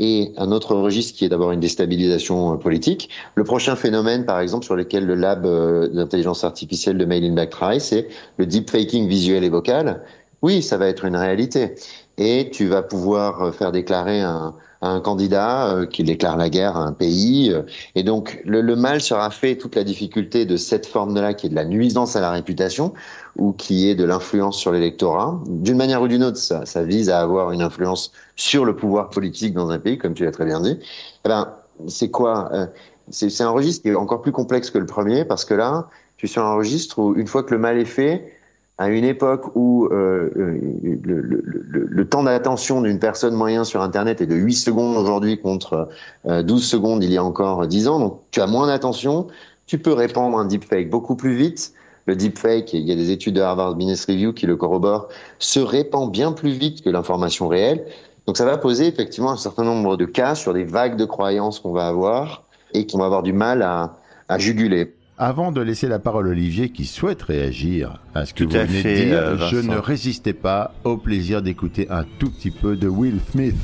Et 0.00 0.32
un 0.36 0.52
autre 0.52 0.76
registre 0.76 1.18
qui 1.18 1.24
est 1.24 1.28
d'abord 1.28 1.50
une 1.50 1.60
déstabilisation 1.60 2.54
euh, 2.54 2.56
politique. 2.56 3.08
Le 3.34 3.44
prochain 3.44 3.74
phénomène, 3.74 4.24
par 4.24 4.38
exemple, 4.40 4.64
sur 4.64 4.76
lequel 4.76 5.06
le 5.06 5.14
lab 5.14 5.44
euh, 5.44 5.88
d'intelligence 5.88 6.44
artificielle 6.44 6.98
de 6.98 7.04
Mail 7.04 7.24
in 7.24 7.34
Black 7.34 7.50
travaille, 7.50 7.80
c'est 7.80 8.08
le 8.36 8.46
deepfaking 8.46 9.08
visuel 9.08 9.44
et 9.44 9.48
vocal. 9.48 10.02
Oui, 10.42 10.62
ça 10.62 10.76
va 10.76 10.86
être 10.86 11.04
une 11.04 11.16
réalité. 11.16 11.74
Et 12.16 12.50
tu 12.50 12.66
vas 12.66 12.82
pouvoir 12.82 13.52
faire 13.54 13.72
déclarer 13.72 14.20
un, 14.20 14.54
un 14.80 15.00
candidat 15.00 15.74
euh, 15.74 15.86
qui 15.86 16.04
déclare 16.04 16.36
la 16.36 16.48
guerre 16.48 16.76
à 16.76 16.80
un 16.80 16.92
pays. 16.92 17.52
Euh, 17.52 17.62
et 17.94 18.02
donc 18.02 18.40
le, 18.44 18.60
le, 18.60 18.76
mal 18.76 19.00
sera 19.00 19.30
fait, 19.30 19.56
toute 19.56 19.74
la 19.74 19.84
difficulté 19.84 20.46
de 20.46 20.56
cette 20.56 20.86
forme-là 20.86 21.34
qui 21.34 21.46
est 21.46 21.50
de 21.50 21.54
la 21.54 21.64
nuisance 21.64 22.16
à 22.16 22.20
la 22.20 22.30
réputation 22.30 22.92
ou 23.36 23.52
qui 23.52 23.88
est 23.88 23.94
de 23.94 24.04
l'influence 24.04 24.58
sur 24.58 24.72
l'électorat. 24.72 25.40
D'une 25.46 25.76
manière 25.76 26.02
ou 26.02 26.08
d'une 26.08 26.22
autre, 26.22 26.36
ça, 26.36 26.64
ça, 26.66 26.82
vise 26.84 27.10
à 27.10 27.20
avoir 27.20 27.52
une 27.52 27.62
influence 27.62 28.12
sur 28.36 28.64
le 28.64 28.76
pouvoir 28.76 29.10
politique 29.10 29.54
dans 29.54 29.70
un 29.70 29.78
pays, 29.78 29.98
comme 29.98 30.14
tu 30.14 30.24
l'as 30.24 30.32
très 30.32 30.44
bien 30.44 30.60
dit. 30.60 30.78
Eh 31.24 31.28
ben, 31.28 31.52
c'est 31.86 32.10
quoi 32.10 32.50
euh, 32.52 32.66
C'est 33.10 33.40
un 33.42 33.50
registre 33.50 33.82
qui 33.82 33.88
est 33.88 33.94
encore 33.94 34.22
plus 34.22 34.32
complexe 34.32 34.70
que 34.70 34.78
le 34.78 34.86
premier 34.86 35.24
parce 35.24 35.44
que 35.44 35.54
là, 35.54 35.88
tu 36.16 36.26
es 36.26 36.28
sur 36.28 36.44
un 36.44 36.54
registre 36.54 36.98
où 36.98 37.14
une 37.14 37.26
fois 37.26 37.42
que 37.42 37.52
le 37.52 37.58
mal 37.58 37.78
est 37.78 37.84
fait, 37.84 38.37
à 38.78 38.88
une 38.88 39.04
époque 39.04 39.56
où 39.56 39.86
euh, 39.86 40.30
le, 40.36 41.20
le, 41.20 41.42
le, 41.44 41.86
le, 41.90 42.08
temps 42.08 42.22
d'attention 42.22 42.80
d'une 42.80 43.00
personne 43.00 43.34
moyen 43.34 43.64
sur 43.64 43.82
Internet 43.82 44.20
est 44.20 44.26
de 44.26 44.36
8 44.36 44.54
secondes 44.54 44.96
aujourd'hui 44.96 45.40
contre 45.40 45.88
euh, 46.26 46.44
12 46.44 46.64
secondes 46.64 47.02
il 47.02 47.12
y 47.12 47.16
a 47.16 47.24
encore 47.24 47.66
10 47.66 47.88
ans, 47.88 47.98
donc 47.98 48.20
tu 48.30 48.40
as 48.40 48.46
moins 48.46 48.68
d'attention, 48.68 49.26
tu 49.66 49.78
peux 49.78 49.92
répandre 49.92 50.38
un 50.38 50.44
deepfake 50.44 50.90
beaucoup 50.90 51.16
plus 51.16 51.34
vite. 51.34 51.72
Le 52.06 52.16
deepfake, 52.16 52.72
il 52.72 52.88
y 52.88 52.92
a 52.92 52.94
des 52.94 53.10
études 53.10 53.34
de 53.34 53.42
Harvard 53.42 53.74
Business 53.74 54.06
Review 54.06 54.32
qui 54.32 54.46
le 54.46 54.56
corroborent, 54.56 55.08
se 55.38 55.60
répand 55.60 56.10
bien 56.10 56.32
plus 56.32 56.52
vite 56.52 56.82
que 56.82 56.88
l'information 56.88 57.48
réelle. 57.48 57.84
Donc 58.26 58.36
ça 58.36 58.46
va 58.46 58.56
poser 58.56 58.86
effectivement 58.86 59.30
un 59.30 59.36
certain 59.36 59.64
nombre 59.64 59.96
de 59.96 60.04
cas 60.06 60.34
sur 60.34 60.54
des 60.54 60.64
vagues 60.64 60.96
de 60.96 61.04
croyances 61.04 61.58
qu'on 61.58 61.72
va 61.72 61.88
avoir 61.88 62.44
et 62.72 62.86
qu'on 62.86 62.98
va 62.98 63.06
avoir 63.06 63.22
du 63.22 63.32
mal 63.32 63.62
à, 63.62 63.96
à 64.28 64.38
juguler. 64.38 64.94
Avant 65.20 65.50
de 65.50 65.60
laisser 65.60 65.88
la 65.88 65.98
parole 65.98 66.28
à 66.28 66.30
Olivier 66.30 66.70
qui 66.70 66.84
souhaite 66.84 67.22
réagir 67.22 68.00
à 68.14 68.24
ce 68.24 68.32
que 68.32 68.44
Tout 68.44 68.50
vous 68.50 68.56
venez 68.56 68.82
fait, 68.82 69.00
de 69.00 69.04
dire, 69.06 69.18
euh, 69.18 69.48
je 69.50 69.56
ne 69.56 69.76
résistais 69.76 70.32
pas 70.32 70.72
au 70.84 70.96
plaisir 70.96 71.42
d'écouter 71.42 71.88
un 71.90 72.04
tout 72.20 72.30
petit 72.30 72.52
peu 72.52 72.76
de 72.76 72.86
Will 72.86 73.18
Smith. 73.32 73.56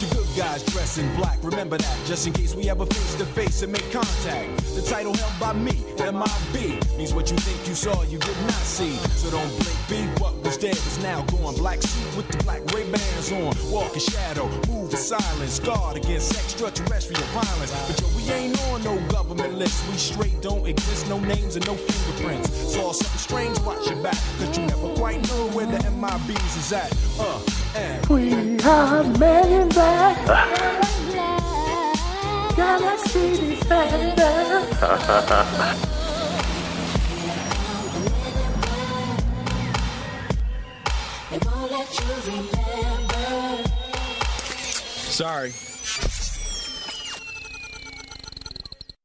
The 0.00 0.12
good 0.12 0.26
guys 0.34 0.64
dress 0.72 0.98
in 0.98 1.06
black, 1.16 1.38
remember 1.44 1.78
that, 1.78 1.96
just 2.08 2.26
in 2.26 2.32
case 2.32 2.56
we 2.56 2.68
ever 2.68 2.84
face 2.86 3.14
to 3.14 3.24
face 3.24 3.62
and 3.62 3.70
make 3.70 3.88
contact. 3.92 4.48
The 4.74 4.82
title 4.82 5.14
held 5.14 5.38
by 5.38 5.52
me, 5.56 5.78
MIB, 6.00 6.98
means 6.98 7.14
what 7.14 7.30
you 7.30 7.36
think 7.36 7.68
you 7.68 7.76
saw, 7.76 8.02
you 8.10 8.18
did 8.18 8.36
not 8.42 8.64
see. 8.66 8.96
So 9.14 9.30
don't 9.30 9.48
blink, 9.60 9.78
be 9.88 10.20
what 10.20 10.41
was 10.52 10.62
dead 10.62 10.76
is 10.76 10.98
now 11.02 11.22
gone. 11.22 11.54
Black 11.54 11.80
suit 11.82 12.16
with 12.16 12.28
the 12.28 12.36
black 12.44 12.60
Ray 12.72 12.84
Bans 12.90 13.32
on, 13.32 13.54
walk 13.70 13.94
in 13.94 14.00
shadow, 14.00 14.46
move 14.68 14.90
in 14.90 14.96
silence, 14.96 15.58
guard 15.58 15.96
against 15.96 16.36
extraterrestrial 16.36 17.22
violence. 17.32 17.72
But 17.86 18.00
yo, 18.00 18.06
we 18.16 18.30
ain't 18.32 18.58
on 18.68 18.82
no 18.84 18.98
government 19.08 19.54
list, 19.54 19.88
we 19.90 19.96
straight 19.96 20.40
don't 20.42 20.66
exist, 20.66 21.08
no 21.08 21.18
names 21.20 21.56
and 21.56 21.66
no 21.66 21.74
fingerprints. 21.74 22.50
Saw 22.74 22.92
something 22.92 23.18
strange, 23.18 23.58
watch 23.60 23.88
your 23.88 24.02
back, 24.02 24.18
cause 24.38 24.58
you 24.58 24.66
never 24.66 24.88
quite 24.94 25.22
know 25.28 25.48
where 25.50 25.66
the 25.66 25.78
MIBs 25.78 26.56
is 26.58 26.72
at. 26.72 26.92
Uh, 27.18 27.40
and 27.76 28.06
We 28.06 28.58
are 28.60 29.04
men 29.18 29.62
in 29.62 29.68
black. 29.68 30.18
Galaxy 32.56 33.56
defender. 33.56 34.66
Sorry. 45.10 45.52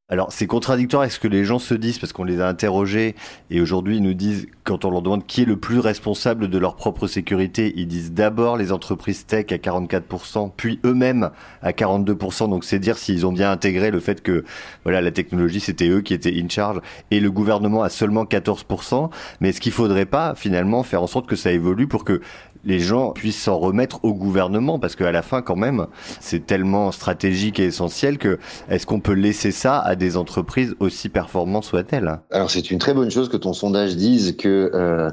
Alors 0.10 0.32
c'est 0.32 0.48
contradictoire 0.48 1.02
avec 1.02 1.12
ce 1.12 1.20
que 1.20 1.28
les 1.28 1.44
gens 1.44 1.60
se 1.60 1.74
disent 1.74 2.00
parce 2.00 2.14
qu'on 2.14 2.24
les 2.24 2.40
a 2.40 2.48
interrogés 2.48 3.14
et 3.50 3.60
aujourd'hui 3.60 3.98
ils 3.98 4.02
nous 4.02 4.14
disent 4.14 4.48
quand 4.64 4.86
on 4.86 4.90
leur 4.90 5.02
demande 5.02 5.26
qui 5.26 5.42
est 5.42 5.46
le 5.46 5.58
plus 5.58 5.80
responsable 5.80 6.48
de 6.48 6.58
leur 6.58 6.78
propre 6.78 7.08
sécurité, 7.08 7.74
ils 7.76 7.88
disent 7.88 8.14
d'abord 8.14 8.56
les 8.56 8.72
entreprises 8.72 9.26
tech 9.26 9.48
à 9.52 9.58
44%, 9.58 10.52
puis 10.56 10.80
eux-mêmes 10.86 11.32
à 11.62 11.72
42%. 11.72 12.50
Donc 12.50 12.64
c'est 12.64 12.80
dire 12.80 12.98
s'ils 12.98 13.26
ont 13.26 13.34
bien 13.34 13.52
intégré 13.52 13.92
le 13.92 14.00
fait 14.00 14.22
que 14.22 14.46
voilà 14.86 15.02
la 15.02 15.12
technologie 15.12 15.60
c'était 15.60 15.90
eux 15.90 16.00
qui 16.00 16.14
étaient 16.14 16.42
in 16.42 16.48
charge 16.48 16.80
et 17.12 17.20
le 17.20 17.30
gouvernement 17.30 17.84
a 17.84 17.90
seulement 17.90 18.24
14%. 18.24 19.10
Mais 19.42 19.50
est-ce 19.50 19.60
qu'il 19.60 19.74
faudrait 19.74 20.06
pas 20.06 20.36
finalement 20.36 20.84
faire 20.84 21.04
en 21.04 21.08
sorte 21.08 21.28
que 21.28 21.36
ça 21.36 21.52
évolue 21.52 21.90
pour 21.90 22.06
que 22.06 22.22
les 22.68 22.80
gens 22.80 23.12
puissent 23.12 23.42
s'en 23.42 23.58
remettre 23.58 24.00
au 24.04 24.14
gouvernement 24.14 24.78
parce 24.78 24.96
qu'à 24.96 25.12
la 25.12 25.24
fin 25.24 25.42
quand 25.42 25.56
même 25.56 25.88
c'est 26.20 26.46
tellement 26.46 26.92
stratégique 26.92 27.60
et 27.60 27.66
essentiel 27.66 28.20
que 28.20 28.38
est-ce 28.70 28.86
qu'on 28.86 29.00
peut 29.00 29.14
laisser 29.14 29.52
ça 29.52 29.80
à 29.80 29.96
des 29.96 30.18
entreprises 30.18 30.76
aussi 30.80 31.10
performantes 31.10 31.64
soient-elles? 31.64 32.20
Alors 32.30 32.52
c'est 32.52 32.70
une 32.70 32.78
très 32.78 32.94
bonne 32.94 33.10
chose 33.10 33.30
que 33.30 33.38
ton 33.38 33.54
sondage 33.54 33.96
dise 33.96 34.36
que 34.38 34.70
euh, 34.74 35.10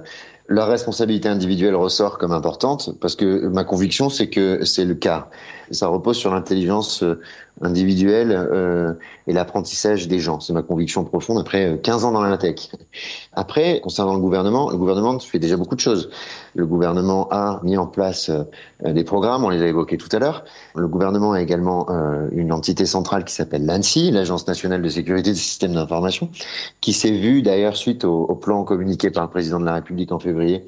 la 0.49 0.67
responsabilité 0.67 1.29
individuelle 1.29 1.77
ressort 1.77 2.19
comme 2.19 2.33
importante 2.33 2.91
parce 3.01 3.17
que 3.17 3.47
ma 3.47 3.65
conviction 3.65 4.11
c'est 4.11 4.29
que 4.29 4.65
c'est 4.65 4.85
le 4.85 4.95
cas. 4.95 5.29
Ça 5.71 5.89
repose 5.89 6.17
sur 6.17 6.33
l'intelligence 6.33 7.03
euh, 7.03 7.21
individuelle 7.61 8.33
euh, 8.33 8.95
et 9.27 9.33
l'apprentissage 9.33 10.09
des 10.09 10.19
gens. 10.19 10.41
C'est 10.41 10.53
ma 10.53 10.63
conviction 10.63 11.05
profonde 11.05 11.39
après 11.39 11.75
euh, 11.75 11.77
15 11.77 12.05
ans 12.05 12.13
dans 12.13 12.23
la 12.23 12.37
tech. 12.37 12.69
Après, 13.33 13.81
concernant 13.81 14.15
le 14.15 14.21
gouvernement, 14.21 14.71
le 14.71 14.77
gouvernement 14.77 15.19
fait 15.21 15.39
déjà 15.39 15.57
beaucoup 15.57 15.77
de 15.77 15.81
choses. 15.81 16.11
Le 16.55 16.67
gouvernement 16.67 17.29
a 17.31 17.61
mis 17.63 17.77
en 17.77 17.87
place 17.87 18.31
euh, 18.31 18.93
des 18.93 19.05
programmes, 19.05 19.45
on 19.45 19.49
les 19.49 19.63
a 19.63 19.67
évoqués 19.67 19.97
tout 19.97 20.09
à 20.13 20.19
l'heure. 20.19 20.45
Le 20.75 20.89
gouvernement 20.89 21.33
a 21.33 21.41
également 21.41 21.87
euh, 21.91 22.29
une 22.33 22.53
entité 22.53 22.87
centrale 22.87 23.25
qui 23.25 23.33
s'appelle 23.33 23.65
l'ANSI, 23.65 24.11
l'Agence 24.11 24.47
nationale 24.47 24.83
de 24.83 24.89
sécurité 24.89 25.31
des 25.31 25.37
systèmes 25.37 25.75
d'information, 25.75 26.31
qui 26.81 26.93
s'est 26.93 27.13
vue 27.13 27.43
d'ailleurs 27.43 27.77
suite 27.77 28.05
au, 28.05 28.25
au 28.25 28.35
plan 28.35 28.65
communiqué 28.65 29.11
par 29.11 29.25
le 29.25 29.31
président 29.31 29.61
de 29.61 29.65
la 29.65 29.75
République 29.75 30.13
en 30.13 30.19
février, 30.19 30.67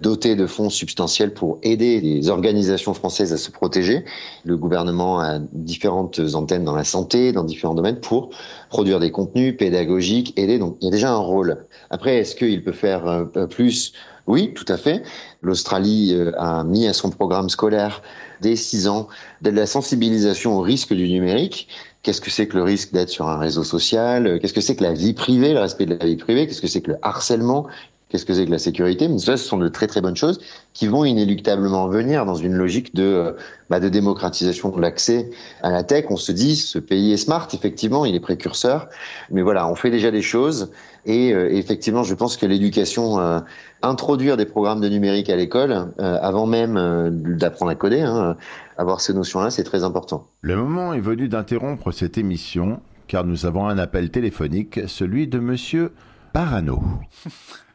doté 0.00 0.36
de 0.36 0.46
fonds 0.46 0.70
substantiels 0.70 1.34
pour 1.34 1.58
aider 1.62 2.00
les 2.00 2.28
organisations 2.30 2.94
françaises 2.94 3.32
à 3.32 3.36
se 3.36 3.50
protéger. 3.50 4.04
Le 4.44 4.56
gouvernement 4.56 5.20
a 5.20 5.38
différentes 5.52 6.20
antennes 6.34 6.64
dans 6.64 6.74
la 6.74 6.84
santé, 6.84 7.32
dans 7.32 7.44
différents 7.44 7.74
domaines 7.74 8.00
pour 8.00 8.30
produire 8.70 9.00
des 9.00 9.10
contenus 9.10 9.56
pédagogiques, 9.56 10.38
aider. 10.38 10.58
Donc 10.58 10.76
il 10.80 10.86
y 10.86 10.88
a 10.88 10.90
déjà 10.90 11.12
un 11.12 11.18
rôle. 11.18 11.66
Après, 11.90 12.16
est-ce 12.16 12.34
qu'il 12.34 12.62
peut 12.62 12.72
faire 12.72 13.06
euh, 13.06 13.46
plus? 13.46 13.92
Oui, 14.26 14.52
tout 14.54 14.66
à 14.68 14.76
fait. 14.76 15.02
L'Australie 15.40 16.12
euh, 16.14 16.32
a 16.38 16.62
mis 16.62 16.86
à 16.86 16.92
son 16.92 17.10
programme 17.10 17.48
scolaire 17.48 18.02
dès 18.42 18.56
6 18.56 18.86
ans 18.88 19.08
de 19.40 19.50
la 19.50 19.66
sensibilisation 19.66 20.58
au 20.58 20.60
risque 20.60 20.92
du 20.92 21.08
numérique. 21.08 21.68
Qu'est-ce 22.02 22.20
que 22.20 22.30
c'est 22.30 22.46
que 22.46 22.56
le 22.56 22.62
risque 22.62 22.92
d'être 22.92 23.08
sur 23.08 23.28
un 23.28 23.38
réseau 23.38 23.64
social? 23.64 24.38
Qu'est-ce 24.40 24.52
que 24.52 24.60
c'est 24.60 24.76
que 24.76 24.84
la 24.84 24.92
vie 24.92 25.14
privée, 25.14 25.52
le 25.52 25.60
respect 25.60 25.86
de 25.86 25.94
la 25.94 26.06
vie 26.06 26.16
privée? 26.16 26.46
Qu'est-ce 26.46 26.60
que 26.60 26.68
c'est 26.68 26.82
que 26.82 26.92
le 26.92 26.98
harcèlement? 27.02 27.66
Qu'est-ce 28.08 28.24
que 28.24 28.32
c'est 28.34 28.46
que 28.46 28.50
la 28.50 28.58
sécurité 28.58 29.06
Mais 29.08 29.18
ça, 29.18 29.36
ce 29.36 29.44
sont 29.44 29.58
de 29.58 29.68
très 29.68 29.86
très 29.86 30.00
bonnes 30.00 30.16
choses 30.16 30.40
qui 30.72 30.86
vont 30.86 31.04
inéluctablement 31.04 31.88
venir 31.88 32.24
dans 32.24 32.34
une 32.34 32.54
logique 32.54 32.94
de, 32.94 33.02
euh, 33.02 33.32
bah, 33.68 33.80
de 33.80 33.88
démocratisation 33.88 34.70
de 34.70 34.80
l'accès 34.80 35.30
à 35.62 35.70
la 35.70 35.84
tech. 35.84 36.06
On 36.10 36.16
se 36.16 36.32
dit, 36.32 36.56
ce 36.56 36.78
pays 36.78 37.12
est 37.12 37.18
smart, 37.18 37.48
effectivement, 37.52 38.04
il 38.04 38.14
est 38.14 38.20
précurseur, 38.20 38.88
mais 39.30 39.42
voilà, 39.42 39.68
on 39.68 39.74
fait 39.74 39.90
déjà 39.90 40.10
des 40.10 40.22
choses. 40.22 40.70
Et 41.04 41.32
euh, 41.32 41.50
effectivement, 41.50 42.02
je 42.02 42.14
pense 42.14 42.36
que 42.36 42.46
l'éducation, 42.46 43.18
euh, 43.20 43.40
introduire 43.82 44.36
des 44.36 44.46
programmes 44.46 44.80
de 44.80 44.88
numérique 44.88 45.30
à 45.30 45.36
l'école, 45.36 45.92
euh, 46.00 46.18
avant 46.20 46.46
même 46.46 46.76
euh, 46.76 47.10
d'apprendre 47.10 47.70
à 47.70 47.74
coder, 47.74 48.02
hein, 48.02 48.36
avoir 48.76 49.00
ces 49.00 49.14
notions-là, 49.14 49.50
c'est 49.50 49.64
très 49.64 49.84
important. 49.84 50.28
Le 50.40 50.56
moment 50.56 50.92
est 50.92 51.00
venu 51.00 51.28
d'interrompre 51.28 51.92
cette 51.92 52.18
émission, 52.18 52.80
car 53.06 53.24
nous 53.24 53.46
avons 53.46 53.66
un 53.66 53.78
appel 53.78 54.10
téléphonique, 54.10 54.80
celui 54.86 55.28
de 55.28 55.38
Monsieur 55.38 55.92
Parano. 56.32 56.82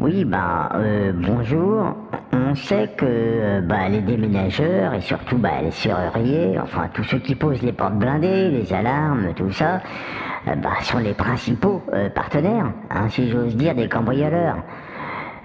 Oui, 0.00 0.24
bah, 0.24 0.70
euh, 0.74 1.12
bonjour. 1.12 1.96
On 2.32 2.54
sait 2.54 2.88
que 2.96 3.04
euh, 3.04 3.60
bah, 3.62 3.88
les 3.88 4.00
déménageurs 4.00 4.94
et 4.94 5.00
surtout 5.00 5.38
bah, 5.38 5.60
les 5.62 5.72
serruriers, 5.72 6.58
enfin 6.60 6.88
tous 6.94 7.02
ceux 7.04 7.18
qui 7.18 7.34
posent 7.34 7.62
les 7.62 7.72
portes 7.72 7.94
blindées, 7.94 8.50
les 8.50 8.72
alarmes, 8.72 9.34
tout 9.34 9.50
ça, 9.50 9.80
euh, 10.46 10.54
bah, 10.54 10.74
sont 10.82 10.98
les 10.98 11.14
principaux 11.14 11.82
partenaires, 12.14 12.72
hein, 12.90 13.08
si 13.08 13.28
j'ose 13.28 13.56
dire, 13.56 13.74
des 13.74 13.88
cambrioleurs. 13.88 14.58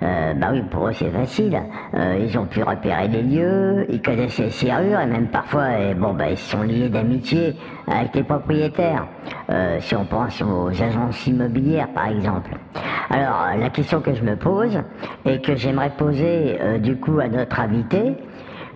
Euh, 0.03 0.33
bah 0.33 0.47
oui, 0.51 0.61
pour 0.69 0.87
eux 0.87 0.91
c'est 0.91 1.09
facile. 1.09 1.57
Euh, 1.95 2.19
ils 2.19 2.37
ont 2.37 2.45
pu 2.45 2.61
repérer 2.61 3.07
les 3.07 3.21
lieux, 3.21 3.85
ils 3.89 4.01
connaissent 4.01 4.37
les 4.39 4.49
serrures 4.49 4.99
et 4.99 5.05
même 5.05 5.27
parfois, 5.27 5.93
bon, 5.95 6.13
bah, 6.13 6.29
ils 6.29 6.37
sont 6.37 6.63
liés 6.63 6.89
d'amitié 6.89 7.55
avec 7.87 8.13
les 8.15 8.23
propriétaires. 8.23 9.07
Euh, 9.49 9.77
si 9.79 9.95
on 9.95 10.05
pense 10.05 10.41
aux 10.41 10.69
agences 10.69 11.25
immobilières 11.27 11.89
par 11.89 12.07
exemple. 12.07 12.51
Alors 13.09 13.47
la 13.57 13.69
question 13.69 14.01
que 14.01 14.13
je 14.13 14.23
me 14.23 14.35
pose 14.35 14.81
et 15.25 15.39
que 15.39 15.55
j'aimerais 15.55 15.91
poser 15.91 16.57
du 16.79 16.97
coup 16.97 17.19
à 17.19 17.27
notre 17.27 17.59
invité, 17.59 18.15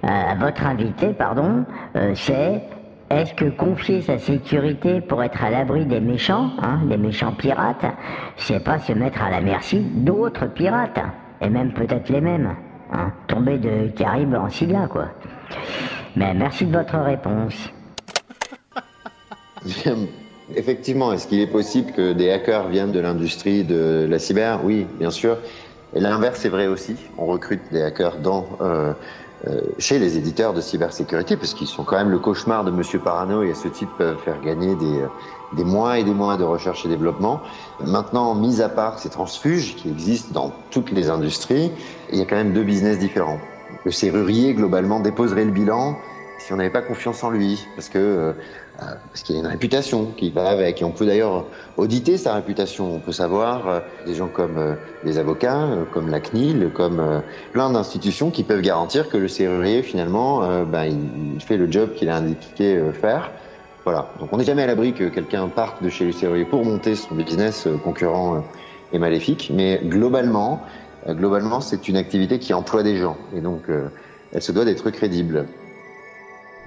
à 0.04 0.36
votre 0.36 0.66
invité, 0.66 1.08
pardon, 1.08 1.66
c'est 2.14 2.62
est-ce 3.10 3.34
que 3.34 3.46
confier 3.50 4.02
sa 4.02 4.18
sécurité 4.18 5.00
pour 5.02 5.24
être 5.24 5.44
à 5.44 5.50
l'abri 5.50 5.86
des 5.86 6.02
méchants, 6.02 6.52
hein, 6.62 6.82
des 6.90 6.98
méchants 6.98 7.32
pirates, 7.32 7.86
c'est 8.36 8.64
pas 8.64 8.80
se 8.80 8.92
mettre 8.92 9.22
à 9.22 9.30
la 9.30 9.40
merci 9.40 9.80
d'autres 9.80 10.48
pirates, 10.48 11.00
et 11.42 11.50
même 11.50 11.74
peut-être 11.74 12.10
les 12.10 12.22
mêmes, 12.22 12.54
hein, 12.92 13.12
tomber 13.28 13.58
de 13.58 13.88
Caraïbes 13.96 14.36
en 14.36 14.50
Silla, 14.50 14.88
quoi. 14.88 15.08
Mais 16.16 16.34
merci 16.34 16.66
de 16.66 16.76
votre 16.76 16.98
réponse. 16.98 17.72
Effectivement, 20.56 21.12
est-ce 21.14 21.28
qu'il 21.28 21.40
est 21.42 21.52
possible 21.52 21.92
que 21.92 22.14
des 22.14 22.32
hackers 22.32 22.68
viennent 22.70 22.92
de 22.92 23.00
l'industrie 23.00 23.64
de 23.64 24.08
la 24.10 24.18
cyber? 24.18 24.62
Oui, 24.64 24.88
bien 24.98 25.12
sûr. 25.12 25.38
Et 25.94 26.00
l'inverse 26.00 26.46
est 26.46 26.50
vrai 26.50 26.68
aussi. 26.68 26.96
On 27.18 27.26
recrute 27.26 27.62
des 27.72 27.82
hackers 27.82 28.18
dans, 28.18 28.46
euh, 28.62 28.94
chez 29.78 30.00
les 30.00 30.18
éditeurs 30.18 30.54
de 30.54 30.62
cybersécurité, 30.62 31.38
parce 31.38 31.54
qu'ils 31.54 31.68
sont 31.68 31.84
quand 31.84 31.98
même 31.98 32.10
le 32.10 32.20
cauchemar 32.20 32.64
de 32.64 32.72
Monsieur 32.72 33.00
Parano 33.00 33.44
et 33.44 33.52
à 33.52 33.56
ce 33.56 33.68
titre 33.68 33.94
peuvent 33.96 34.18
faire 34.18 34.42
gagner 34.42 34.76
des, 34.76 35.06
des 35.52 35.64
mois 35.64 36.00
et 36.00 36.04
des 36.04 36.14
mois 36.14 36.38
de 36.38 36.44
recherche 36.44 36.86
et 36.86 36.90
développement. 36.90 37.44
Maintenant, 37.80 38.36
mis 38.36 38.62
à 38.62 38.70
part 38.70 39.00
ces 39.00 39.10
transfuges 39.10 39.76
qui 39.76 39.90
existent 39.90 40.34
dans 40.34 40.56
toutes 40.72 40.92
les 40.92 41.10
industries, 41.10 41.72
il 42.12 42.18
y 42.18 42.22
a 42.22 42.26
quand 42.26 42.36
même 42.36 42.54
deux 42.54 42.64
business 42.64 42.98
différents. 42.98 43.42
Le 43.84 43.92
serrurier, 43.92 44.54
globalement, 44.54 45.00
déposerait 45.00 45.46
le 45.46 45.52
bilan 45.52 46.02
si 46.48 46.54
on 46.54 46.56
n'avait 46.56 46.70
pas 46.70 46.82
confiance 46.82 47.26
en 47.26 47.30
lui, 47.30 47.68
parce 47.76 47.90
que 47.90 47.98
euh, 48.00 48.32
parce 48.80 49.22
qu'il 49.22 49.36
a 49.36 49.40
une 49.40 49.48
réputation 49.48 50.14
qui 50.16 50.30
va 50.30 50.48
avec. 50.48 50.82
Et 50.82 50.86
on 50.86 50.92
peut 50.92 51.06
d'ailleurs 51.06 51.46
auditer 51.76 52.16
sa 52.16 52.36
réputation. 52.36 52.96
On 52.96 53.00
peut 53.00 53.12
savoir 53.12 53.68
euh, 53.68 53.80
des 54.06 54.16
gens 54.16 54.30
comme 54.30 54.78
les 55.04 55.18
avocats, 55.18 55.64
euh, 55.64 55.84
comme 55.92 56.08
la 56.08 56.22
CNIL, 56.22 56.72
comme 56.74 57.22
plein 57.52 57.70
d'institutions 57.70 58.32
qui 58.32 58.44
peuvent 58.44 58.62
garantir 58.62 59.10
que 59.10 59.18
le 59.18 59.28
serrurier, 59.28 59.84
finalement, 59.84 60.64
ben, 60.64 60.86
il, 60.86 61.42
fait 61.42 61.58
le 61.58 61.70
job 61.70 61.94
qu'il 61.96 62.08
a 62.08 62.16
indiqué 62.16 62.82
faire. 62.94 63.32
Voilà. 63.84 64.08
Donc 64.22 64.32
on 64.32 64.38
n'est 64.38 64.46
jamais 64.46 64.64
à 64.64 64.68
l'abri 64.68 64.94
que 64.94 65.10
quelqu'un 65.10 65.50
parte 65.50 65.84
de 65.84 65.90
chez 65.90 66.06
le 66.06 66.14
serrurier 66.14 66.46
pour 66.46 66.64
monter 66.64 66.96
son 66.96 67.16
business 67.16 67.68
concurrent 67.84 68.46
et 68.94 69.00
maléfique. 69.00 69.52
Mais 69.54 69.82
globalement, 69.84 70.62
globalement, 71.10 71.60
c'est 71.60 71.90
une 71.90 71.98
activité 71.98 72.40
qui 72.40 72.54
emploie 72.54 72.84
des 72.84 72.96
gens. 72.96 73.18
Et 73.36 73.42
donc, 73.42 73.64
elle 74.32 74.42
se 74.42 74.54
doit 74.54 74.64
d'être 74.64 74.90
crédible. 74.92 75.46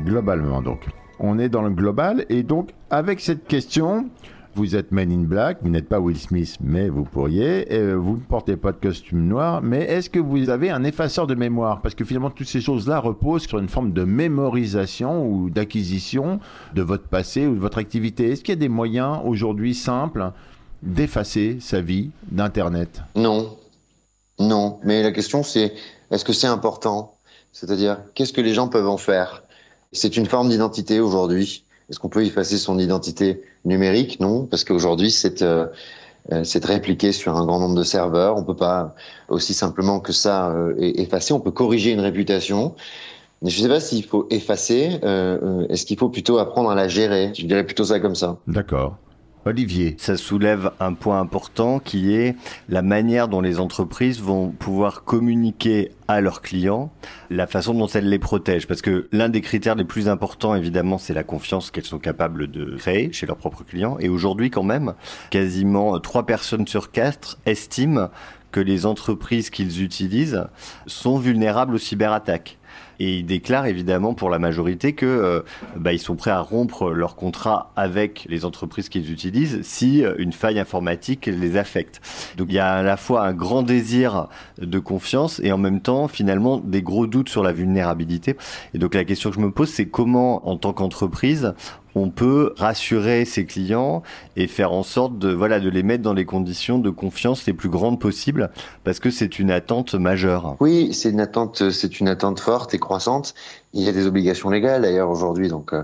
Globalement, 0.05 0.63
donc. 0.63 0.87
On 1.19 1.39
est 1.39 1.49
dans 1.49 1.63
le 1.63 1.71
global, 1.71 2.25
et 2.29 2.43
donc, 2.43 2.71
avec 2.89 3.21
cette 3.21 3.47
question, 3.47 4.09
vous 4.55 4.75
êtes 4.75 4.91
Men 4.91 5.13
in 5.13 5.25
Black, 5.25 5.59
vous 5.61 5.69
n'êtes 5.69 5.89
pas 5.89 6.01
Will 6.01 6.17
Smith, 6.17 6.57
mais 6.61 6.89
vous 6.89 7.05
pourriez, 7.05 7.73
et 7.73 7.95
vous 7.95 8.17
ne 8.17 8.21
portez 8.21 8.57
pas 8.57 8.73
de 8.73 8.79
costume 8.79 9.27
noir, 9.27 9.61
mais 9.63 9.83
est-ce 9.83 10.11
que 10.11 10.19
vous 10.19 10.49
avez 10.49 10.71
un 10.71 10.83
effaceur 10.83 11.27
de 11.27 11.35
mémoire? 11.35 11.83
Parce 11.83 11.95
que 11.95 12.05
finalement, 12.05 12.31
toutes 12.31 12.49
ces 12.49 12.61
choses-là 12.61 12.99
reposent 12.99 13.47
sur 13.47 13.59
une 13.59 13.69
forme 13.69 13.93
de 13.93 14.03
mémorisation 14.05 15.27
ou 15.27 15.51
d'acquisition 15.51 16.41
de 16.75 16.83
votre 16.83 17.07
passé 17.07 17.47
ou 17.47 17.55
de 17.55 17.61
votre 17.61 17.79
activité. 17.79 18.31
Est-ce 18.31 18.43
qu'il 18.43 18.55
y 18.55 18.59
a 18.59 18.61
des 18.61 18.69
moyens 18.69 19.19
aujourd'hui 19.25 19.75
simples 19.75 20.33
d'effacer 20.83 21.59
sa 21.61 21.81
vie 21.81 22.11
d'Internet? 22.31 23.03
Non. 23.15 23.57
Non. 24.39 24.81
Mais 24.85 25.03
la 25.03 25.13
question, 25.13 25.43
c'est 25.43 25.75
est-ce 26.11 26.25
que 26.25 26.33
c'est 26.33 26.47
important? 26.47 27.15
C'est-à-dire, 27.53 27.99
qu'est-ce 28.15 28.33
que 28.33 28.41
les 28.41 28.55
gens 28.55 28.69
peuvent 28.69 28.89
en 28.89 28.97
faire? 28.97 29.43
C'est 29.93 30.17
une 30.17 30.27
forme 30.27 30.49
d'identité 30.49 31.01
aujourd'hui. 31.01 31.65
Est-ce 31.89 31.99
qu'on 31.99 32.09
peut 32.09 32.25
effacer 32.25 32.59
son 32.59 32.79
identité 32.79 33.43
numérique? 33.65 34.21
Non, 34.21 34.47
parce 34.47 34.63
qu'aujourd'hui, 34.65 35.11
c'est 35.11 35.43
euh, 35.43 35.67
euh, 36.33 36.45
c'est 36.45 36.65
répliqué 36.65 37.13
sur 37.13 37.37
un 37.37 37.45
grand 37.45 37.59
nombre 37.59 37.75
de 37.75 37.83
serveurs. 37.83 38.37
On 38.37 38.45
peut 38.45 38.55
pas 38.55 38.95
aussi 39.29 39.55
simplement 39.55 39.99
que 39.99 40.13
ça 40.13 40.51
euh, 40.51 40.75
effacer. 40.79 41.33
On 41.33 41.41
peut 41.41 41.51
corriger 41.51 41.91
une 41.91 42.01
réputation. 42.01 42.75
Mais 43.43 43.51
je 43.51 43.59
ne 43.59 43.63
sais 43.63 43.69
pas 43.69 43.81
s'il 43.81 44.05
faut 44.05 44.27
effacer. 44.31 45.01
euh, 45.03 45.39
euh, 45.43 45.67
Est-ce 45.69 45.87
qu'il 45.87 45.99
faut 45.99 46.11
plutôt 46.11 46.39
apprendre 46.39 46.71
à 46.71 46.75
la 46.75 46.89
gérer? 46.89 47.33
Je 47.35 47.47
dirais 47.47 47.65
plutôt 47.65 47.85
ça 47.85 47.99
comme 47.99 48.15
ça. 48.15 48.37
D'accord. 48.47 48.97
Olivier. 49.47 49.95
Ça 49.99 50.17
soulève 50.17 50.73
un 50.81 50.93
point 50.93 51.19
important 51.19 51.79
qui 51.79 52.15
est 52.15 52.37
la 52.69 52.83
manière 52.83 53.27
dont 53.29 53.41
les 53.41 53.59
entreprises 53.59 54.21
vont 54.21 54.51
pouvoir 54.51 55.05
communiquer 55.05 55.93
à 56.09 56.21
leurs 56.21 56.43
clients 56.43 56.93
la 57.31 57.47
façon 57.47 57.73
dont 57.73 57.87
elles 57.87 58.09
les 58.09 58.19
protègent. 58.19 58.67
Parce 58.67 58.83
que 58.83 59.09
l'un 59.13 59.31
des 59.31 59.41
critères 59.41 59.77
les 59.77 59.85
plus 59.85 60.09
importants, 60.09 60.55
évidemment, 60.55 60.99
c'est 60.99 61.15
la 61.15 61.25
confiance 61.25 61.71
qu'elles 61.71 61.85
sont 61.85 61.99
capables 61.99 62.51
de 62.51 62.77
créer 62.77 63.13
chez 63.13 63.27
leurs 63.27 63.39
propres 63.39 63.65
clients. 63.65 63.97
Et 63.99 64.09
aujourd'hui, 64.11 64.51
quand 64.51 64.63
même, 64.63 64.95
quasiment 65.31 65.99
trois 66.01 66.27
personnes 66.27 66.67
sur 66.67 66.91
quatre 66.91 67.39
estiment 67.47 68.11
que 68.53 68.61
les 68.61 68.85
entreprises 68.85 69.49
qu'ils 69.49 69.83
utilisent 69.83 70.45
sont 70.87 71.19
vulnérables 71.19 71.75
aux 71.75 71.79
cyberattaques. 71.79 72.59
Et 73.01 73.17
ils 73.17 73.27
déclarent 73.27 73.67
évidemment 73.67 74.15
pour 74.15 74.31
la 74.31 74.39
majorité 74.39 74.93
que 74.93 75.07
euh, 75.07 75.41
bah, 75.77 75.93
ils 75.93 75.99
sont 75.99 76.15
prêts 76.15 76.31
à 76.31 76.41
rompre 76.41 76.91
leur 76.91 77.17
contrat 77.17 77.73
avec 77.75 78.27
les 78.29 78.45
entreprises 78.45 78.89
qu'ils 78.89 79.11
utilisent 79.11 79.61
si 79.63 80.05
euh, 80.05 80.15
une 80.19 80.33
faille 80.33 80.61
informatique 80.61 81.27
les 81.27 81.57
affecte. 81.57 82.01
Donc 82.37 82.49
il 82.51 82.55
y 82.55 82.59
a 82.59 82.75
à 82.75 82.83
la 82.83 82.97
fois 82.97 83.27
un 83.27 83.33
grand 83.33 83.63
désir 83.63 84.29
de 84.61 84.79
confiance 84.79 85.41
et 85.43 85.51
en 85.51 85.59
même 85.59 85.81
temps 85.81 86.07
finalement 86.07 86.59
des 86.59 86.83
gros 86.83 87.07
doutes 87.07 87.31
sur 87.31 87.43
la 87.43 87.53
vulnérabilité. 87.53 88.37
Et 88.75 88.79
donc 88.79 88.95
la 88.95 89.05
question 89.05 89.31
que 89.31 89.37
je 89.37 89.41
me 89.41 89.51
pose 89.51 89.71
c'est 89.71 89.87
comment 89.87 90.49
en 90.49 90.57
tant 90.57 90.73
qu'entreprise 90.73 91.55
on 91.95 92.11
peut 92.11 92.55
rassurer 92.57 93.25
ses 93.25 93.47
clients 93.47 94.03
et 94.37 94.47
faire 94.47 94.73
en 94.73 94.83
sorte 94.83 95.19
de 95.19 95.33
voilà 95.33 95.61
de 95.61 95.69
les 95.69 95.83
mettre 95.83 96.03
dans 96.03 96.15
les 96.15 96.25
conditions 96.25 96.79
de 96.79 96.91
confiance 96.91 97.47
les 97.47 97.53
plus 97.53 97.69
grandes 97.69 98.01
possibles 98.01 98.51
parce 98.85 99.01
que 99.01 99.11
c'est 99.11 99.39
une 99.39 99.51
attente 99.51 99.95
majeure. 99.95 100.57
Oui, 100.61 100.93
c'est 100.93 101.11
une 101.11 101.21
attente, 101.21 101.71
c'est 101.71 102.01
une 102.01 102.09
attente 102.09 102.41
forte 102.41 102.75
et 102.75 102.79
croissante. 102.79 103.35
Il 103.73 103.83
y 103.83 103.89
a 103.89 103.93
des 103.93 104.07
obligations 104.07 104.51
légales 104.51 104.83
d'ailleurs 104.83 105.11
aujourd'hui, 105.11 105.49
donc 105.49 105.73
euh, 105.73 105.83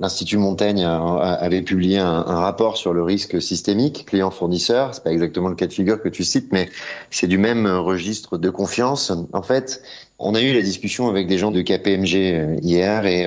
L'Institut 0.00 0.36
Montaigne 0.36 0.84
avait 0.84 1.62
publié 1.62 1.98
un, 1.98 2.06
un, 2.06 2.38
rapport 2.38 2.76
sur 2.76 2.92
le 2.92 3.02
risque 3.02 3.42
systémique 3.42 4.06
client-fournisseur. 4.06 4.94
C'est 4.94 5.02
pas 5.02 5.10
exactement 5.10 5.48
le 5.48 5.56
cas 5.56 5.66
de 5.66 5.72
figure 5.72 6.00
que 6.00 6.08
tu 6.08 6.22
cites, 6.22 6.52
mais 6.52 6.70
c'est 7.10 7.26
du 7.26 7.36
même 7.36 7.66
registre 7.66 8.38
de 8.38 8.48
confiance. 8.48 9.12
En 9.32 9.42
fait, 9.42 9.82
on 10.20 10.36
a 10.36 10.40
eu 10.40 10.54
la 10.54 10.62
discussion 10.62 11.08
avec 11.08 11.26
des 11.26 11.36
gens 11.36 11.50
de 11.50 11.62
KPMG 11.62 12.60
hier 12.62 13.06
et 13.06 13.26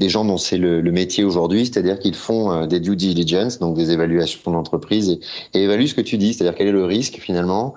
des 0.00 0.08
gens 0.08 0.24
dont 0.24 0.38
c'est 0.38 0.58
le, 0.58 0.80
le, 0.80 0.92
métier 0.92 1.22
aujourd'hui, 1.22 1.66
c'est-à-dire 1.66 2.00
qu'ils 2.00 2.16
font 2.16 2.66
des 2.66 2.80
due 2.80 2.96
diligence, 2.96 3.60
donc 3.60 3.76
des 3.76 3.92
évaluations 3.92 4.50
d'entreprise 4.50 5.10
et, 5.10 5.20
et 5.54 5.62
évaluent 5.62 5.86
ce 5.86 5.94
que 5.94 6.00
tu 6.00 6.18
dis, 6.18 6.34
c'est-à-dire 6.34 6.56
quel 6.56 6.66
est 6.66 6.72
le 6.72 6.84
risque 6.84 7.18
finalement 7.20 7.74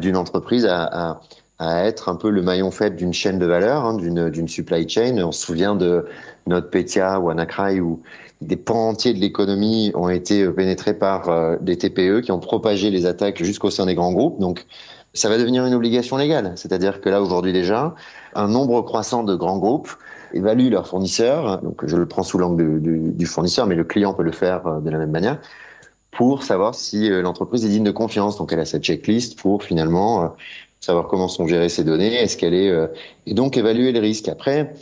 d'une 0.00 0.16
entreprise 0.16 0.66
à, 0.66 0.84
à 0.84 1.20
à 1.62 1.84
être 1.84 2.08
un 2.08 2.16
peu 2.16 2.30
le 2.30 2.42
maillon 2.42 2.72
faible 2.72 2.96
d'une 2.96 3.12
chaîne 3.12 3.38
de 3.38 3.46
valeur, 3.46 3.84
hein, 3.84 3.96
d'une 3.96 4.48
supply 4.48 4.88
chain. 4.88 5.18
On 5.22 5.30
se 5.30 5.46
souvient 5.46 5.76
de 5.76 6.06
NotPetya 6.48 7.20
ou 7.20 7.30
Anacry 7.30 7.80
où 7.80 8.02
des 8.40 8.56
pans 8.56 8.88
entiers 8.88 9.14
de 9.14 9.20
l'économie 9.20 9.92
ont 9.94 10.08
été 10.08 10.48
pénétrés 10.48 10.94
par 10.94 11.28
euh, 11.28 11.56
des 11.60 11.78
TPE 11.78 12.20
qui 12.22 12.32
ont 12.32 12.40
propagé 12.40 12.90
les 12.90 13.06
attaques 13.06 13.42
jusqu'au 13.42 13.70
sein 13.70 13.86
des 13.86 13.94
grands 13.94 14.12
groupes. 14.12 14.40
Donc, 14.40 14.66
ça 15.14 15.28
va 15.28 15.38
devenir 15.38 15.64
une 15.64 15.74
obligation 15.74 16.16
légale. 16.16 16.52
C'est-à-dire 16.56 17.00
que 17.00 17.08
là, 17.08 17.22
aujourd'hui 17.22 17.52
déjà, 17.52 17.94
un 18.34 18.48
nombre 18.48 18.82
croissant 18.82 19.22
de 19.22 19.36
grands 19.36 19.58
groupes 19.58 19.90
évaluent 20.34 20.70
leurs 20.70 20.86
fournisseurs. 20.86 21.60
Donc, 21.62 21.86
je 21.86 21.96
le 21.96 22.06
prends 22.06 22.22
sous 22.22 22.38
l'angle 22.38 22.80
du, 22.80 23.26
fournisseur, 23.26 23.66
mais 23.66 23.74
le 23.74 23.84
client 23.84 24.14
peut 24.14 24.22
le 24.22 24.32
faire 24.32 24.66
euh, 24.66 24.80
de 24.80 24.90
la 24.90 24.98
même 24.98 25.10
manière 25.10 25.40
pour 26.10 26.42
savoir 26.42 26.74
si 26.74 27.10
euh, 27.10 27.22
l'entreprise 27.22 27.64
est 27.64 27.68
digne 27.68 27.84
de 27.84 27.90
confiance. 27.90 28.36
Donc, 28.36 28.52
elle 28.52 28.60
a 28.60 28.64
sa 28.64 28.78
checklist 28.78 29.38
pour 29.38 29.62
finalement 29.62 30.34
savoir 30.82 31.06
comment 31.06 31.28
sont 31.28 31.46
gérées 31.46 31.68
ces 31.68 31.84
données, 31.84 32.14
est-ce 32.14 32.36
qu'elle 32.36 32.54
est 32.54 32.68
euh, 32.68 32.88
et 33.26 33.34
donc 33.34 33.56
évaluer 33.56 33.92
les 33.92 34.00
risques. 34.00 34.28
Après, 34.28 34.74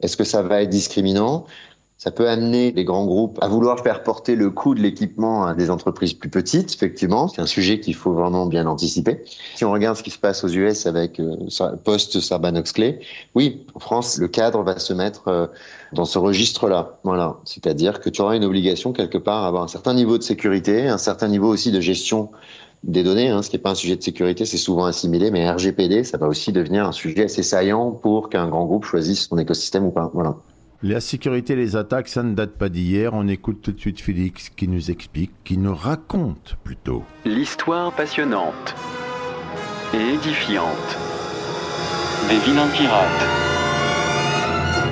est-ce 0.00 0.16
que 0.16 0.24
ça 0.24 0.42
va 0.42 0.62
être 0.62 0.70
discriminant? 0.70 1.44
Ça 2.00 2.10
peut 2.10 2.30
amener 2.30 2.72
les 2.72 2.84
grands 2.84 3.04
groupes 3.04 3.38
à 3.42 3.48
vouloir 3.48 3.80
faire 3.80 4.02
porter 4.02 4.34
le 4.34 4.48
coût 4.48 4.74
de 4.74 4.80
l'équipement 4.80 5.44
à 5.44 5.52
des 5.52 5.68
entreprises 5.68 6.14
plus 6.14 6.30
petites, 6.30 6.72
effectivement. 6.72 7.28
C'est 7.28 7.42
un 7.42 7.46
sujet 7.46 7.78
qu'il 7.78 7.94
faut 7.94 8.14
vraiment 8.14 8.46
bien 8.46 8.66
anticiper. 8.66 9.22
Si 9.54 9.66
on 9.66 9.70
regarde 9.70 9.98
ce 9.98 10.02
qui 10.02 10.08
se 10.08 10.18
passe 10.18 10.42
aux 10.42 10.48
US 10.48 10.86
avec 10.86 11.20
euh, 11.20 11.36
post-Sarbanes-Oxley, 11.84 13.00
oui, 13.34 13.66
en 13.74 13.80
France, 13.80 14.16
le 14.16 14.28
cadre 14.28 14.62
va 14.62 14.78
se 14.78 14.94
mettre 14.94 15.28
euh, 15.28 15.46
dans 15.92 16.06
ce 16.06 16.18
registre-là. 16.18 16.98
Voilà. 17.04 17.36
C'est-à-dire 17.44 18.00
que 18.00 18.08
tu 18.08 18.22
auras 18.22 18.34
une 18.34 18.44
obligation 18.44 18.94
quelque 18.94 19.18
part 19.18 19.44
à 19.44 19.48
avoir 19.48 19.64
un 19.64 19.68
certain 19.68 19.92
niveau 19.92 20.16
de 20.16 20.22
sécurité, 20.22 20.88
un 20.88 20.96
certain 20.96 21.28
niveau 21.28 21.48
aussi 21.48 21.70
de 21.70 21.82
gestion 21.82 22.30
des 22.82 23.02
données, 23.02 23.28
hein, 23.28 23.42
ce 23.42 23.50
qui 23.50 23.56
n'est 23.56 23.62
pas 23.62 23.72
un 23.72 23.74
sujet 23.74 23.96
de 23.96 24.02
sécurité, 24.02 24.46
c'est 24.46 24.56
souvent 24.56 24.86
assimilé, 24.86 25.30
mais 25.30 25.50
RGPD, 25.50 26.04
ça 26.04 26.16
va 26.16 26.28
aussi 26.28 26.50
devenir 26.50 26.86
un 26.86 26.92
sujet 26.92 27.24
assez 27.24 27.42
saillant 27.42 27.90
pour 27.90 28.30
qu'un 28.30 28.48
grand 28.48 28.64
groupe 28.64 28.86
choisisse 28.86 29.28
son 29.28 29.36
écosystème 29.36 29.84
ou 29.84 29.90
pas. 29.90 30.10
Voilà. 30.14 30.36
La 30.82 31.00
sécurité, 31.00 31.56
les 31.56 31.76
attaques, 31.76 32.08
ça 32.08 32.22
ne 32.22 32.32
date 32.32 32.52
pas 32.52 32.70
d'hier. 32.70 33.12
On 33.12 33.28
écoute 33.28 33.60
tout 33.60 33.72
de 33.72 33.78
suite 33.78 34.00
Félix 34.00 34.48
qui 34.48 34.66
nous 34.66 34.90
explique, 34.90 35.30
qui 35.44 35.58
nous 35.58 35.74
raconte 35.74 36.56
plutôt. 36.64 37.04
L'histoire 37.26 37.92
passionnante 37.92 38.74
et 39.92 40.14
édifiante 40.14 40.96
des 42.30 42.38
vilains 42.38 42.68
pirates. 42.68 43.26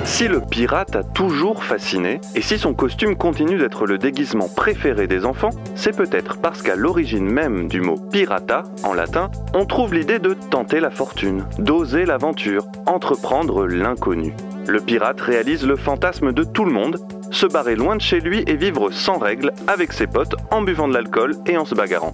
Si 0.03 0.27
le 0.27 0.41
pirate 0.41 0.95
a 0.95 1.03
toujours 1.03 1.63
fasciné, 1.63 2.21
et 2.35 2.41
si 2.41 2.59
son 2.59 2.75
costume 2.75 3.15
continue 3.15 3.57
d'être 3.57 3.87
le 3.87 3.97
déguisement 3.97 4.47
préféré 4.47 5.07
des 5.07 5.25
enfants, 5.25 5.49
c'est 5.73 5.97
peut-être 5.97 6.39
parce 6.39 6.61
qu'à 6.61 6.75
l'origine 6.75 7.25
même 7.25 7.67
du 7.67 7.81
mot 7.81 7.95
pirata, 8.11 8.61
en 8.83 8.93
latin, 8.93 9.31
on 9.55 9.65
trouve 9.65 9.95
l'idée 9.95 10.19
de 10.19 10.35
tenter 10.51 10.81
la 10.81 10.91
fortune, 10.91 11.45
d'oser 11.57 12.05
l'aventure, 12.05 12.67
entreprendre 12.85 13.65
l'inconnu. 13.65 14.35
Le 14.69 14.81
pirate 14.81 15.19
réalise 15.19 15.65
le 15.65 15.75
fantasme 15.75 16.31
de 16.31 16.43
tout 16.43 16.63
le 16.63 16.71
monde, 16.71 16.99
se 17.31 17.47
barrer 17.47 17.75
loin 17.75 17.95
de 17.95 18.01
chez 18.01 18.19
lui 18.19 18.43
et 18.45 18.55
vivre 18.55 18.91
sans 18.91 19.17
règles 19.17 19.51
avec 19.65 19.91
ses 19.91 20.05
potes 20.05 20.35
en 20.51 20.61
buvant 20.61 20.87
de 20.87 20.93
l'alcool 20.93 21.33
et 21.47 21.57
en 21.57 21.65
se 21.65 21.73
bagarrant. 21.73 22.13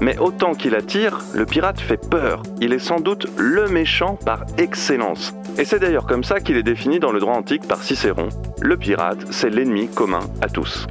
Mais 0.00 0.16
autant 0.16 0.54
qu'il 0.54 0.74
attire, 0.74 1.20
le 1.34 1.44
pirate 1.44 1.78
fait 1.78 2.00
peur. 2.08 2.42
Il 2.62 2.72
est 2.72 2.78
sans 2.78 3.00
doute 3.00 3.26
le 3.36 3.68
méchant 3.68 4.16
par 4.16 4.46
excellence. 4.56 5.34
Et 5.58 5.66
c'est 5.66 5.78
d'ailleurs 5.78 6.06
comme 6.06 6.24
ça 6.24 6.40
qu'il 6.40 6.56
est 6.56 6.62
défini 6.62 7.00
dans 7.00 7.12
le 7.12 7.20
droit 7.20 7.34
antique 7.34 7.68
par 7.68 7.82
Cicéron. 7.82 8.30
Le 8.62 8.78
pirate, 8.78 9.26
c'est 9.30 9.50
l'ennemi 9.50 9.88
commun 9.88 10.20
à 10.40 10.48
tous. 10.48 10.86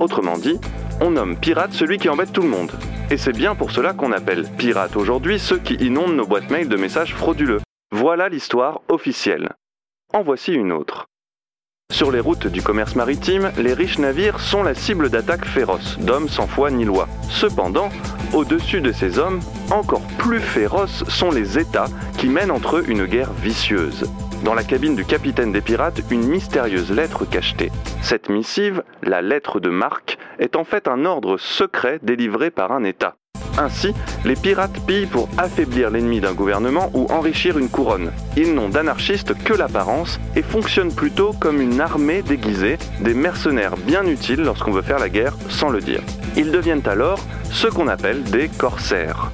Autrement 0.00 0.38
dit, 0.38 0.58
on 1.02 1.10
nomme 1.10 1.36
pirate 1.36 1.74
celui 1.74 1.98
qui 1.98 2.08
embête 2.08 2.32
tout 2.32 2.42
le 2.42 2.48
monde. 2.48 2.72
Et 3.10 3.18
c'est 3.18 3.36
bien 3.36 3.54
pour 3.54 3.72
cela 3.72 3.92
qu'on 3.92 4.12
appelle 4.12 4.48
pirate 4.56 4.96
aujourd'hui 4.96 5.38
ceux 5.38 5.58
qui 5.58 5.74
inondent 5.74 6.16
nos 6.16 6.26
boîtes 6.26 6.50
mail 6.50 6.68
de 6.70 6.76
messages 6.76 7.14
frauduleux. 7.14 7.60
Voilà 7.92 8.30
l'histoire 8.30 8.80
officielle. 8.88 9.50
En 10.14 10.22
voici 10.22 10.54
une 10.54 10.72
autre. 10.72 11.04
Sur 11.92 12.10
les 12.10 12.20
routes 12.20 12.46
du 12.46 12.62
commerce 12.62 12.96
maritime, 12.96 13.52
les 13.58 13.74
riches 13.74 13.98
navires 13.98 14.40
sont 14.40 14.62
la 14.62 14.74
cible 14.74 15.10
d'attaques 15.10 15.44
féroces, 15.44 15.98
d'hommes 15.98 16.30
sans 16.30 16.46
foi 16.46 16.70
ni 16.70 16.86
loi. 16.86 17.06
Cependant, 17.28 17.90
au-dessus 18.32 18.80
de 18.80 18.90
ces 18.90 19.18
hommes, 19.18 19.40
encore 19.70 20.06
plus 20.16 20.40
féroces 20.40 21.04
sont 21.10 21.30
les 21.30 21.58
États 21.58 21.88
qui 22.16 22.28
mènent 22.28 22.50
entre 22.50 22.78
eux 22.78 22.84
une 22.88 23.04
guerre 23.04 23.34
vicieuse. 23.34 24.10
Dans 24.44 24.54
la 24.54 24.64
cabine 24.64 24.96
du 24.96 25.04
capitaine 25.04 25.52
des 25.52 25.60
pirates, 25.60 26.00
une 26.10 26.26
mystérieuse 26.26 26.90
lettre 26.90 27.26
cachetée. 27.28 27.70
Cette 28.00 28.30
missive, 28.30 28.82
la 29.02 29.20
lettre 29.20 29.60
de 29.60 29.68
Marc, 29.68 30.16
est 30.38 30.56
en 30.56 30.64
fait 30.64 30.88
un 30.88 31.04
ordre 31.04 31.36
secret 31.36 31.98
délivré 32.02 32.50
par 32.50 32.72
un 32.72 32.82
État. 32.82 33.17
Ainsi, 33.58 33.92
les 34.24 34.36
pirates 34.36 34.78
pillent 34.86 35.06
pour 35.06 35.28
affaiblir 35.36 35.90
l'ennemi 35.90 36.20
d'un 36.20 36.32
gouvernement 36.32 36.90
ou 36.94 37.06
enrichir 37.10 37.58
une 37.58 37.68
couronne. 37.68 38.12
Ils 38.36 38.54
n'ont 38.54 38.68
d'anarchistes 38.68 39.34
que 39.34 39.52
l'apparence 39.52 40.20
et 40.36 40.42
fonctionnent 40.42 40.94
plutôt 40.94 41.32
comme 41.32 41.60
une 41.60 41.80
armée 41.80 42.22
déguisée, 42.22 42.78
des 43.00 43.14
mercenaires 43.14 43.76
bien 43.76 44.06
utiles 44.06 44.42
lorsqu'on 44.42 44.70
veut 44.70 44.82
faire 44.82 45.00
la 45.00 45.08
guerre 45.08 45.36
sans 45.48 45.70
le 45.70 45.80
dire. 45.80 46.02
Ils 46.36 46.52
deviennent 46.52 46.86
alors 46.86 47.18
ce 47.50 47.66
qu'on 47.66 47.88
appelle 47.88 48.22
des 48.22 48.48
corsaires. 48.48 49.32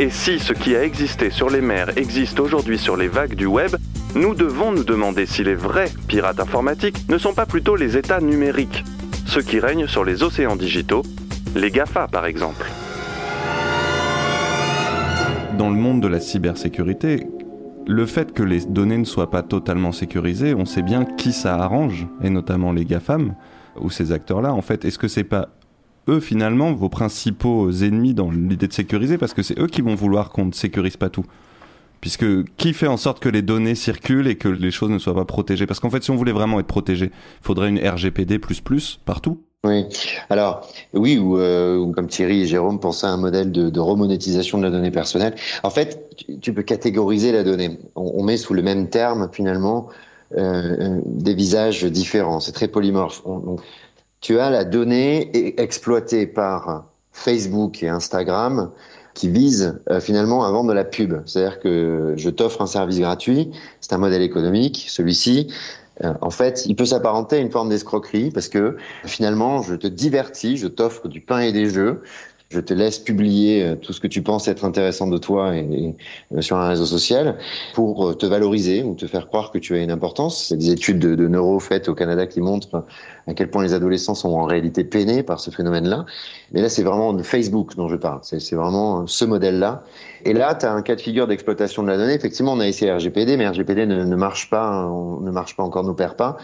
Et 0.00 0.10
si 0.10 0.40
ce 0.40 0.52
qui 0.52 0.74
a 0.74 0.82
existé 0.82 1.30
sur 1.30 1.48
les 1.48 1.60
mers 1.60 1.96
existe 1.96 2.40
aujourd'hui 2.40 2.78
sur 2.78 2.96
les 2.96 3.06
vagues 3.06 3.36
du 3.36 3.46
web, 3.46 3.76
nous 4.16 4.34
devons 4.34 4.72
nous 4.72 4.82
demander 4.82 5.26
si 5.26 5.44
les 5.44 5.54
vrais 5.54 5.92
pirates 6.08 6.40
informatiques 6.40 7.08
ne 7.08 7.18
sont 7.18 7.34
pas 7.34 7.46
plutôt 7.46 7.76
les 7.76 7.96
États 7.96 8.20
numériques, 8.20 8.82
ceux 9.26 9.42
qui 9.42 9.60
règnent 9.60 9.86
sur 9.86 10.04
les 10.04 10.24
océans 10.24 10.56
digitaux, 10.56 11.02
les 11.54 11.70
GAFA 11.70 12.08
par 12.08 12.26
exemple 12.26 12.66
dans 15.56 15.70
le 15.70 15.76
monde 15.76 16.00
de 16.00 16.08
la 16.08 16.20
cybersécurité, 16.20 17.26
le 17.86 18.06
fait 18.06 18.32
que 18.32 18.42
les 18.42 18.64
données 18.64 18.98
ne 18.98 19.04
soient 19.04 19.30
pas 19.30 19.42
totalement 19.42 19.92
sécurisées, 19.92 20.54
on 20.54 20.64
sait 20.64 20.82
bien 20.82 21.04
qui 21.04 21.32
ça 21.32 21.54
arrange, 21.56 22.06
et 22.22 22.30
notamment 22.30 22.72
les 22.72 22.84
GAFAM, 22.84 23.34
ou 23.80 23.90
ces 23.90 24.12
acteurs-là. 24.12 24.52
En 24.52 24.62
fait, 24.62 24.84
est-ce 24.84 24.98
que 24.98 25.08
c'est 25.08 25.24
pas 25.24 25.50
eux 26.08 26.20
finalement 26.20 26.72
vos 26.72 26.88
principaux 26.88 27.70
ennemis 27.70 28.14
dans 28.14 28.30
l'idée 28.30 28.68
de 28.68 28.72
sécuriser 28.72 29.18
Parce 29.18 29.34
que 29.34 29.42
c'est 29.42 29.58
eux 29.58 29.66
qui 29.66 29.80
vont 29.80 29.94
vouloir 29.94 30.30
qu'on 30.30 30.46
ne 30.46 30.52
sécurise 30.52 30.96
pas 30.96 31.08
tout? 31.08 31.24
Puisque 32.00 32.44
qui 32.56 32.72
fait 32.72 32.88
en 32.88 32.96
sorte 32.96 33.20
que 33.20 33.28
les 33.28 33.42
données 33.42 33.74
circulent 33.74 34.28
et 34.28 34.36
que 34.36 34.48
les 34.48 34.70
choses 34.70 34.90
ne 34.90 34.98
soient 34.98 35.14
pas 35.14 35.24
protégées? 35.24 35.66
Parce 35.66 35.80
qu'en 35.80 35.90
fait, 35.90 36.02
si 36.02 36.10
on 36.10 36.16
voulait 36.16 36.32
vraiment 36.32 36.60
être 36.60 36.66
protégé, 36.66 37.06
il 37.06 37.44
faudrait 37.44 37.68
une 37.68 37.78
RGPD 37.78 38.40
partout. 39.04 39.40
Oui. 39.64 39.86
Alors 40.28 40.68
oui, 40.92 41.16
ou, 41.18 41.38
euh, 41.38 41.90
comme 41.92 42.06
Thierry 42.06 42.42
et 42.42 42.46
Jérôme 42.46 42.78
pensaient 42.78 43.06
à 43.06 43.10
un 43.10 43.16
modèle 43.16 43.50
de, 43.50 43.70
de, 43.70 43.80
remonétisation 43.80 44.58
de 44.58 44.64
la 44.64 44.70
donnée 44.70 44.90
personnelle. 44.90 45.34
En 45.62 45.70
fait, 45.70 46.14
tu, 46.42 46.52
peux 46.52 46.62
catégoriser 46.62 47.32
la 47.32 47.44
donnée. 47.44 47.78
On, 47.96 48.12
on, 48.14 48.22
met 48.24 48.36
sous 48.36 48.52
le 48.52 48.60
même 48.60 48.90
terme 48.90 49.30
finalement 49.32 49.88
euh, 50.36 51.00
des 51.06 51.34
visages 51.34 51.84
différents. 51.84 52.40
C'est 52.40 52.52
très 52.52 52.68
polymorphe. 52.68 53.22
On, 53.24 53.56
tu 54.20 54.38
as 54.38 54.50
la 54.50 54.64
donnée 54.64 55.60
exploitée 55.60 56.26
par 56.26 56.86
Facebook 57.12 57.82
et 57.82 57.88
Instagram 57.88 58.70
qui 59.14 59.30
vise 59.30 59.80
euh, 59.90 60.00
finalement 60.00 60.44
à 60.44 60.50
vendre 60.50 60.70
de 60.70 60.74
la 60.74 60.84
pub. 60.84 61.14
C'est-à-dire 61.24 61.60
que 61.60 62.14
je 62.16 62.30
t'offre 62.30 62.60
un 62.60 62.66
service 62.66 62.98
gratuit, 62.98 63.52
c'est 63.80 63.92
un 63.92 63.98
modèle 63.98 64.22
économique, 64.22 64.86
celui-ci. 64.88 65.48
Euh, 66.02 66.14
en 66.20 66.30
fait, 66.30 66.66
il 66.66 66.74
peut 66.74 66.86
s'apparenter 66.86 67.36
à 67.36 67.38
une 67.38 67.50
forme 67.50 67.68
d'escroquerie 67.68 68.30
parce 68.30 68.48
que 68.48 68.76
finalement, 69.04 69.62
je 69.62 69.74
te 69.74 69.86
divertis, 69.86 70.56
je 70.56 70.66
t'offre 70.66 71.08
du 71.08 71.20
pain 71.20 71.40
et 71.40 71.52
des 71.52 71.70
jeux, 71.70 72.02
je 72.54 72.60
te 72.60 72.72
laisse 72.72 72.98
publier 72.98 73.64
euh, 73.64 73.74
tout 73.76 73.92
ce 73.92 74.00
que 74.00 74.06
tu 74.06 74.22
penses 74.22 74.48
être 74.48 74.64
intéressant 74.64 75.06
de 75.06 75.18
toi 75.18 75.56
et, 75.56 75.94
euh, 76.34 76.40
sur 76.40 76.56
un 76.56 76.68
réseau 76.68 76.86
social 76.86 77.36
pour 77.74 78.16
te 78.16 78.26
valoriser 78.26 78.82
ou 78.82 78.94
te 78.94 79.06
faire 79.06 79.26
croire 79.26 79.50
que 79.50 79.58
tu 79.58 79.74
as 79.74 79.78
une 79.78 79.90
importance. 79.90 80.46
C'est 80.48 80.56
des 80.56 80.70
études 80.70 80.98
de, 80.98 81.14
de 81.14 81.28
neuro 81.28 81.58
faites 81.60 81.88
au 81.88 81.94
Canada 81.94 82.26
qui 82.26 82.40
montrent 82.40 82.84
à 83.26 83.34
quel 83.34 83.50
point 83.50 83.62
les 83.62 83.74
adolescents 83.74 84.14
sont 84.14 84.30
en 84.30 84.44
réalité 84.44 84.84
peinés 84.84 85.22
par 85.22 85.40
ce 85.40 85.50
phénomène-là. 85.50 86.04
Mais 86.52 86.60
là, 86.60 86.68
c'est 86.68 86.82
vraiment 86.82 87.16
Facebook 87.22 87.74
dont 87.76 87.88
je 87.88 87.96
parle. 87.96 88.20
C'est 88.22 88.54
vraiment 88.54 89.06
ce 89.06 89.24
modèle-là. 89.24 89.82
Et 90.24 90.32
là, 90.32 90.54
tu 90.54 90.66
as 90.66 90.72
un 90.72 90.82
cas 90.82 90.94
de 90.94 91.00
figure 91.00 91.26
d'exploitation 91.26 91.82
de 91.82 91.88
la 91.88 91.96
donnée. 91.96 92.14
Effectivement, 92.14 92.52
on 92.52 92.60
a 92.60 92.66
essayé 92.66 92.92
RGPD, 92.92 93.36
mais 93.36 93.48
RGPD 93.48 93.86
ne, 93.86 94.16
marche 94.16 94.50
pas, 94.50 94.86
on 94.86 95.20
ne 95.20 95.30
marche 95.30 95.56
pas 95.56 95.62
encore, 95.62 95.84
n'opère 95.84 96.16
pas. 96.16 96.36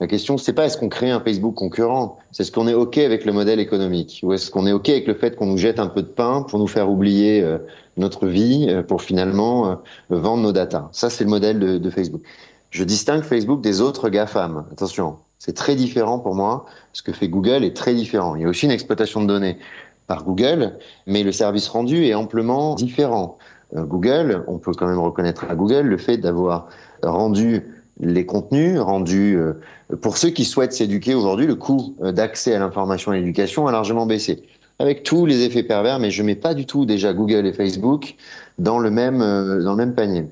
La 0.00 0.06
question, 0.06 0.38
c'est 0.38 0.52
pas 0.52 0.66
est-ce 0.66 0.76
qu'on 0.76 0.88
crée 0.88 1.10
un 1.10 1.20
Facebook 1.20 1.56
concurrent, 1.56 2.18
c'est 2.30 2.44
est-ce 2.44 2.52
qu'on 2.52 2.68
est 2.68 2.74
OK 2.74 2.98
avec 2.98 3.24
le 3.24 3.32
modèle 3.32 3.58
économique, 3.58 4.20
ou 4.22 4.32
est-ce 4.32 4.50
qu'on 4.50 4.66
est 4.66 4.72
OK 4.72 4.88
avec 4.90 5.08
le 5.08 5.14
fait 5.14 5.34
qu'on 5.34 5.46
nous 5.46 5.58
jette 5.58 5.80
un 5.80 5.88
peu 5.88 6.02
de 6.02 6.08
pain 6.08 6.42
pour 6.42 6.60
nous 6.60 6.68
faire 6.68 6.88
oublier 6.88 7.42
euh, 7.42 7.58
notre 7.96 8.26
vie, 8.28 8.66
euh, 8.68 8.82
pour 8.82 9.02
finalement 9.02 9.70
euh, 9.70 9.74
vendre 10.10 10.42
nos 10.44 10.52
datas. 10.52 10.88
Ça, 10.92 11.10
c'est 11.10 11.24
le 11.24 11.30
modèle 11.30 11.58
de, 11.58 11.78
de, 11.78 11.90
Facebook. 11.90 12.22
Je 12.70 12.84
distingue 12.84 13.22
Facebook 13.22 13.60
des 13.60 13.80
autres 13.80 14.08
GAFAM. 14.08 14.64
Attention, 14.72 15.16
C'est 15.38 15.54
très 15.54 15.74
différent 15.74 16.18
pour 16.18 16.34
moi. 16.34 16.66
Ce 16.92 17.02
que 17.02 17.12
fait 17.12 17.28
Google 17.28 17.64
est 17.64 17.76
très 17.76 17.94
différent. 17.94 18.36
Il 18.36 18.42
y 18.42 18.44
a 18.44 18.48
aussi 18.48 18.66
une 18.66 18.72
exploitation 18.72 19.20
de 19.20 19.26
données 19.26 19.58
par 20.06 20.24
Google, 20.24 20.78
mais 21.06 21.22
le 21.22 21.32
service 21.32 21.68
rendu 21.68 22.04
est 22.04 22.14
amplement 22.14 22.74
différent. 22.76 23.38
Euh, 23.76 23.82
Google, 23.82 24.44
on 24.46 24.58
peut 24.58 24.72
quand 24.72 24.86
même 24.86 24.98
reconnaître 24.98 25.44
à 25.48 25.54
Google 25.54 25.82
le 25.82 25.98
fait 25.98 26.18
d'avoir 26.18 26.68
rendu 27.02 27.64
les 28.00 28.26
contenus, 28.26 28.78
rendu 28.80 29.36
euh, 29.36 29.54
pour 30.00 30.16
ceux 30.16 30.30
qui 30.30 30.44
souhaitent 30.44 30.72
s'éduquer 30.72 31.14
aujourd'hui, 31.14 31.46
le 31.46 31.54
coût 31.54 31.94
euh, 32.02 32.12
d'accès 32.12 32.54
à 32.54 32.58
l'information 32.58 33.12
et 33.12 33.20
l'éducation 33.20 33.66
a 33.66 33.72
largement 33.72 34.06
baissé, 34.06 34.42
avec 34.78 35.02
tous 35.02 35.26
les 35.26 35.42
effets 35.42 35.62
pervers. 35.62 35.98
Mais 35.98 36.10
je 36.10 36.22
mets 36.22 36.34
pas 36.36 36.54
du 36.54 36.66
tout 36.66 36.86
déjà 36.86 37.12
Google 37.12 37.46
et 37.46 37.52
Facebook 37.52 38.16
dans 38.58 38.78
le 38.78 38.90
même 38.90 39.18
dans 39.18 39.72
le 39.72 39.76
même 39.76 39.94
panier. 39.94 40.26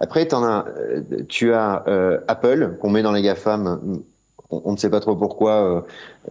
Après, 0.00 0.32
en 0.32 0.44
as, 0.44 0.64
tu 1.28 1.52
as 1.52 1.84
Apple 2.28 2.76
qu'on 2.80 2.90
met 2.90 3.02
dans 3.02 3.12
les 3.12 3.22
GAFAM 3.22 4.00
on, 4.50 4.72
ne 4.72 4.76
sait 4.76 4.90
pas 4.90 5.00
trop 5.00 5.14
pourquoi, 5.14 5.52
euh, 5.52 5.80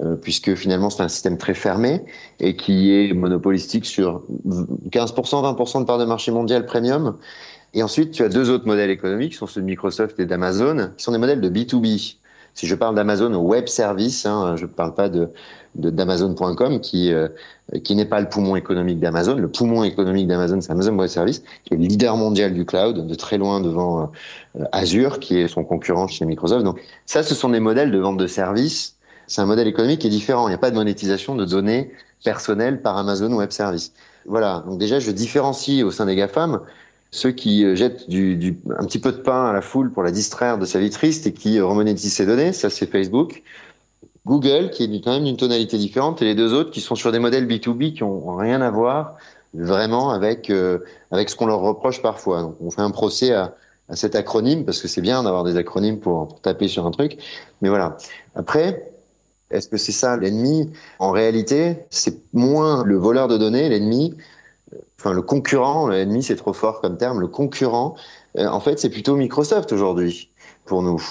euh, 0.02 0.16
puisque 0.16 0.56
finalement 0.56 0.90
c'est 0.90 1.04
un 1.04 1.08
système 1.08 1.38
très 1.38 1.54
fermé 1.54 2.04
et 2.40 2.56
qui 2.56 2.94
est 2.94 3.14
monopolistique 3.14 3.86
sur 3.86 4.24
15%, 4.90 5.56
20% 5.56 5.82
de 5.82 5.86
part 5.86 5.98
de 5.98 6.06
marché 6.06 6.32
mondial 6.32 6.66
premium. 6.66 7.18
Et 7.78 7.84
ensuite, 7.84 8.10
tu 8.10 8.24
as 8.24 8.30
deux 8.30 8.50
autres 8.50 8.66
modèles 8.66 8.90
économiques, 8.90 9.34
qui 9.34 9.38
sont 9.38 9.46
ceux 9.46 9.62
de 9.62 9.68
Microsoft 9.68 10.20
et 10.20 10.26
d'Amazon, 10.26 10.90
qui 10.98 11.04
sont 11.04 11.12
des 11.12 11.20
modèles 11.20 11.42
de 11.42 11.48
B2B. 11.48 12.16
Si 12.56 12.66
je 12.66 12.74
parle 12.74 12.96
d'Amazon 12.96 13.32
Web 13.36 13.68
Service, 13.68 14.26
hein, 14.26 14.56
je 14.56 14.64
ne 14.64 14.68
parle 14.68 14.96
pas 14.96 15.10
de 15.10 15.30
d'Amazon.com 15.76 16.80
qui 16.82 17.14
euh, 17.14 17.28
qui 17.84 17.96
n'est 17.96 18.08
pas 18.08 18.20
le 18.20 18.30
poumon 18.30 18.56
économique 18.56 19.00
d'Amazon. 19.00 19.36
Le 19.36 19.48
poumon 19.48 19.84
économique 19.84 20.26
d'Amazon, 20.26 20.60
c'est 20.60 20.72
Amazon 20.72 20.98
Web 20.98 21.08
Service, 21.10 21.44
qui 21.66 21.76
est 21.76 21.78
le 21.78 21.84
leader 21.84 22.18
mondial 22.18 22.56
du 22.56 22.66
cloud, 22.66 23.06
de 23.06 23.14
très 23.14 23.38
loin 23.38 23.62
devant 23.62 24.12
euh, 24.60 24.64
Azure, 24.72 25.20
qui 25.20 25.38
est 25.38 25.48
son 25.48 25.64
concurrent 25.64 26.08
chez 26.08 26.26
Microsoft. 26.26 26.64
Donc 26.66 26.82
ça, 27.06 27.22
ce 27.22 27.36
sont 27.36 27.50
des 27.50 27.60
modèles 27.60 27.92
de 27.92 28.00
vente 28.00 28.18
de 28.18 28.26
services. 28.26 28.96
C'est 29.28 29.42
un 29.42 29.46
modèle 29.46 29.68
économique 29.68 30.00
qui 30.00 30.08
est 30.08 30.10
différent. 30.10 30.48
Il 30.48 30.50
n'y 30.50 30.56
a 30.56 30.58
pas 30.58 30.72
de 30.72 30.76
monétisation 30.76 31.36
de 31.36 31.46
données 31.46 31.92
personnelles 32.24 32.82
par 32.82 32.98
Amazon 32.98 33.32
Web 33.34 33.52
Service. 33.52 33.94
Voilà. 34.26 34.64
Donc 34.66 34.80
déjà, 34.80 34.98
je 34.98 35.12
différencie 35.12 35.84
au 35.84 35.92
sein 35.92 36.08
des 36.08 36.16
GAFAM 36.16 36.62
ceux 37.12 37.32
qui 37.32 37.64
euh, 37.64 37.76
jettent 37.76 38.10
du, 38.10 38.36
du, 38.36 38.60
un 38.78 38.86
petit 38.86 39.00
peu 39.00 39.12
de 39.12 39.18
pain 39.18 39.50
à 39.50 39.54
la 39.54 39.62
foule 39.62 39.92
pour 39.92 40.04
la 40.04 40.12
distraire 40.12 40.58
de 40.58 40.66
sa 40.66 40.80
vie 40.80 40.90
triste 40.90 41.28
et 41.28 41.34
qui 41.34 41.60
remonétisent 41.60 42.14
ses 42.14 42.26
données. 42.26 42.54
Ça, 42.54 42.70
c'est 42.70 42.88
Facebook. 42.88 43.44
Google, 44.26 44.72
qui 44.72 44.84
est 44.84 45.02
quand 45.02 45.14
même 45.14 45.24
d'une 45.24 45.38
tonalité 45.38 45.78
différente, 45.78 46.22
et 46.22 46.26
les 46.26 46.36
deux 46.36 46.54
autres 46.54 46.72
qui 46.72 46.82
sont 46.82 46.96
sur 46.96 47.14
des 47.14 47.20
modèles 47.20 47.48
B2B 47.48 47.94
qui 47.94 48.04
ont 48.04 48.36
rien 48.36 48.62
à 48.62 48.70
voir 48.70 49.16
vraiment 49.54 50.12
avec 50.12 50.50
euh, 50.50 50.80
avec 51.12 51.30
ce 51.30 51.36
qu'on 51.36 51.46
leur 51.46 51.62
reproche 51.62 52.02
parfois. 52.02 52.42
Donc, 52.42 52.58
on 52.60 52.70
fait 52.70 52.82
un 52.82 52.92
procès 52.92 53.34
à, 53.34 53.56
à 53.90 53.96
cet 53.96 54.16
acronyme 54.16 54.66
parce 54.66 54.82
que 54.82 54.88
c'est 54.88 55.02
bien 55.02 55.24
d'avoir 55.24 55.44
des 55.44 55.56
acronymes 55.56 56.00
pour, 56.00 56.28
pour, 56.28 56.42
taper 56.42 56.68
sur 56.68 56.86
un 56.86 56.92
truc. 56.92 57.18
Mais 57.62 57.70
voilà. 57.70 57.98
Après, 58.36 58.92
est-ce 59.50 59.70
que 59.70 59.78
c'est 59.78 59.94
ça 59.94 60.18
l'ennemi? 60.18 60.72
En 61.00 61.12
réalité, 61.12 61.86
c'est 61.90 62.20
moins 62.34 62.84
le 62.84 62.98
voleur 62.98 63.28
de 63.28 63.38
données, 63.38 63.70
l'ennemi. 63.70 64.14
Enfin, 65.00 65.14
le 65.14 65.22
concurrent, 65.22 65.88
l'ennemi, 65.88 66.24
c'est 66.24 66.36
trop 66.36 66.54
fort 66.54 66.82
comme 66.82 66.98
terme. 66.98 67.20
Le 67.20 67.28
concurrent, 67.28 67.96
euh, 68.38 68.48
en 68.48 68.60
fait, 68.60 68.80
c'est 68.80 68.90
plutôt 68.90 69.16
Microsoft 69.16 69.72
aujourd'hui 69.72 70.30
pour 70.66 70.82
nous 70.82 71.02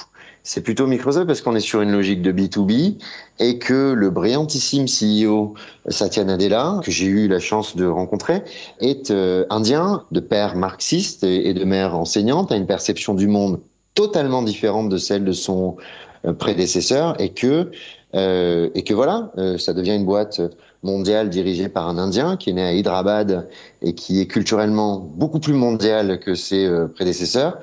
c'est 0.47 0.61
plutôt 0.61 0.87
Microsoft 0.87 1.27
parce 1.27 1.41
qu'on 1.41 1.57
est 1.57 1.61
sur 1.61 1.83
une 1.83 1.91
logique 1.91 2.23
de 2.23 2.31
B2B 2.31 2.99
et 3.41 3.59
que 3.59 3.93
le 3.93 4.11
brillantissime 4.11 4.87
CEO 4.87 5.55
Satya 5.89 6.23
Nadella, 6.23 6.81
que 6.85 6.93
j'ai 6.93 7.07
eu 7.07 7.27
la 7.27 7.41
chance 7.41 7.75
de 7.75 7.85
rencontrer, 7.85 8.43
est 8.79 9.11
euh, 9.11 9.45
indien, 9.51 10.05
de 10.13 10.21
père 10.21 10.55
marxiste 10.55 11.25
et, 11.25 11.53
de 11.53 11.65
mère 11.65 11.97
enseignante, 11.97 12.53
a 12.53 12.57
une 12.57 12.67
perception 12.67 13.15
du 13.15 13.27
monde 13.27 13.61
totalement 13.97 14.43
différente 14.43 14.89
de 14.89 14.99
celle 14.99 15.25
de 15.25 15.33
son 15.33 15.79
euh, 16.25 16.33
prédécesseur 16.33 17.21
et 17.21 17.31
que 17.31 17.73
euh, 18.15 18.71
et 18.77 18.85
que 18.85 18.95
voilà, 18.95 19.33
ça 19.59 19.75
devient 19.75 19.97
une 19.97 20.07
boîte 20.07 20.41
mondiale 20.87 21.29
dirigée 21.29 21.69
par 21.69 21.89
un 21.89 21.99
Indien 21.99 22.37
qui 22.37 22.51
est 22.51 22.53
né 22.55 22.63
à 22.63 22.73
Hyderabad 22.73 23.49
et 23.83 23.95
qui 23.95 24.21
est 24.21 24.27
culturellement 24.27 24.99
beaucoup 24.99 25.41
plus 25.41 25.53
mondial 25.53 26.19
que 26.21 26.35
ses 26.35 26.71
prédécesseurs 26.95 27.59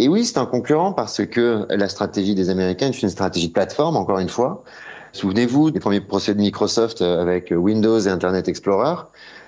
et 0.00 0.06
oui, 0.06 0.24
c'est 0.24 0.38
un 0.38 0.46
concurrent 0.46 0.92
parce 0.92 1.26
que 1.26 1.66
la 1.70 1.88
stratégie 1.88 2.36
des 2.36 2.50
Américains 2.50 2.88
est 2.88 3.02
une 3.02 3.08
stratégie 3.08 3.48
de 3.48 3.52
plateforme, 3.52 3.96
encore 3.96 4.20
une 4.20 4.28
fois. 4.28 4.62
Souvenez-vous 5.12 5.72
des 5.72 5.80
premiers 5.80 6.00
procès 6.00 6.34
de 6.34 6.40
Microsoft 6.40 7.02
avec 7.02 7.50
Windows 7.50 7.98
et 7.98 8.08
Internet 8.08 8.46
Explorer, 8.46 9.02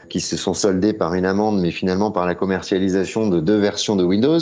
qui 0.09 0.21
se 0.21 0.37
sont 0.37 0.55
soldés 0.55 0.93
par 0.93 1.15
une 1.15 1.25
amende, 1.25 1.61
mais 1.61 1.71
finalement 1.71 2.11
par 2.11 2.27
la 2.27 2.35
commercialisation 2.35 3.29
de 3.29 3.39
deux 3.39 3.59
versions 3.59 3.95
de 3.95 4.03
Windows, 4.03 4.41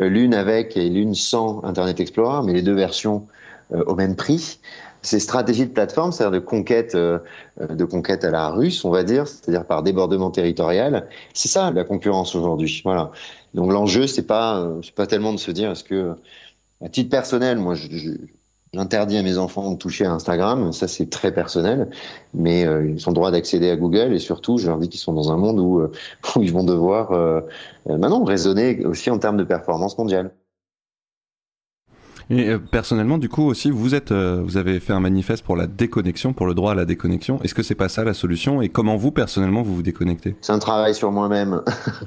euh, 0.00 0.08
l'une 0.08 0.34
avec 0.34 0.76
et 0.76 0.90
l'une 0.90 1.14
sans 1.14 1.64
Internet 1.64 1.98
Explorer, 2.00 2.44
mais 2.44 2.52
les 2.52 2.62
deux 2.62 2.74
versions 2.74 3.26
euh, 3.72 3.82
au 3.86 3.94
même 3.94 4.16
prix. 4.16 4.58
Ces 5.02 5.18
stratégies 5.18 5.66
de 5.66 5.72
plateforme, 5.72 6.12
c'est-à-dire 6.12 6.40
de 6.40 6.44
conquête, 6.44 6.94
euh, 6.94 7.18
de 7.58 7.84
conquête 7.84 8.24
à 8.24 8.30
la 8.30 8.48
russe, 8.50 8.84
on 8.84 8.90
va 8.90 9.02
dire, 9.02 9.26
c'est-à-dire 9.26 9.66
par 9.66 9.82
débordement 9.82 10.30
territorial, 10.30 11.08
c'est 11.34 11.48
ça 11.48 11.70
la 11.72 11.84
concurrence 11.84 12.34
aujourd'hui. 12.34 12.80
Voilà. 12.84 13.10
Donc 13.54 13.72
l'enjeu, 13.72 14.06
c'est 14.06 14.26
pas, 14.26 14.60
euh, 14.60 14.80
c'est 14.82 14.94
pas 14.94 15.06
tellement 15.06 15.32
de 15.32 15.38
se 15.38 15.50
dire 15.50 15.70
est-ce 15.70 15.84
que, 15.84 16.14
à 16.82 16.88
titre 16.88 17.10
personnel, 17.10 17.58
moi, 17.58 17.74
j'interdis 18.72 19.18
à 19.18 19.22
mes 19.22 19.38
enfants 19.38 19.72
de 19.72 19.76
toucher 19.76 20.06
à 20.06 20.12
Instagram, 20.12 20.72
ça 20.72 20.88
c'est 20.88 21.10
très 21.10 21.32
personnel, 21.32 21.90
mais 22.34 22.64
euh, 22.64 22.88
ils 22.88 23.08
ont 23.08 23.12
droit 23.12 23.30
d'accéder 23.30 23.70
à 23.70 23.76
Google 23.76 24.14
et 24.14 24.18
surtout, 24.18 24.58
je 24.58 24.68
leur 24.68 24.78
dis 24.78 24.88
qu'ils 24.88 25.00
sont 25.00 25.12
dans 25.12 25.30
un 25.30 25.36
monde 25.36 25.60
où, 25.60 25.80
euh, 25.80 25.92
où 26.36 26.42
ils 26.42 26.52
vont 26.52 26.64
devoir 26.64 27.12
maintenant 27.86 28.24
raisonner 28.24 28.84
aussi 28.86 29.10
en 29.10 29.18
termes 29.18 29.36
de 29.36 29.44
performance 29.44 29.98
mondiale. 29.98 30.32
Et 32.32 32.48
euh, 32.48 32.58
personnellement, 32.58 33.18
du 33.18 33.28
coup 33.28 33.42
aussi, 33.42 33.70
vous 33.70 33.94
êtes, 33.94 34.10
euh, 34.10 34.40
vous 34.42 34.56
avez 34.56 34.80
fait 34.80 34.94
un 34.94 35.00
manifeste 35.00 35.44
pour 35.44 35.54
la 35.54 35.66
déconnexion, 35.66 36.32
pour 36.32 36.46
le 36.46 36.54
droit 36.54 36.72
à 36.72 36.74
la 36.74 36.86
déconnexion. 36.86 37.38
Est-ce 37.44 37.54
que 37.54 37.62
c'est 37.62 37.74
pas 37.74 37.90
ça 37.90 38.04
la 38.04 38.14
solution? 38.14 38.62
Et 38.62 38.70
comment 38.70 38.96
vous 38.96 39.10
personnellement 39.10 39.60
vous 39.60 39.74
vous 39.74 39.82
déconnectez? 39.82 40.34
C'est 40.40 40.52
un 40.52 40.58
travail 40.58 40.94
sur 40.94 41.12
moi-même, 41.12 41.60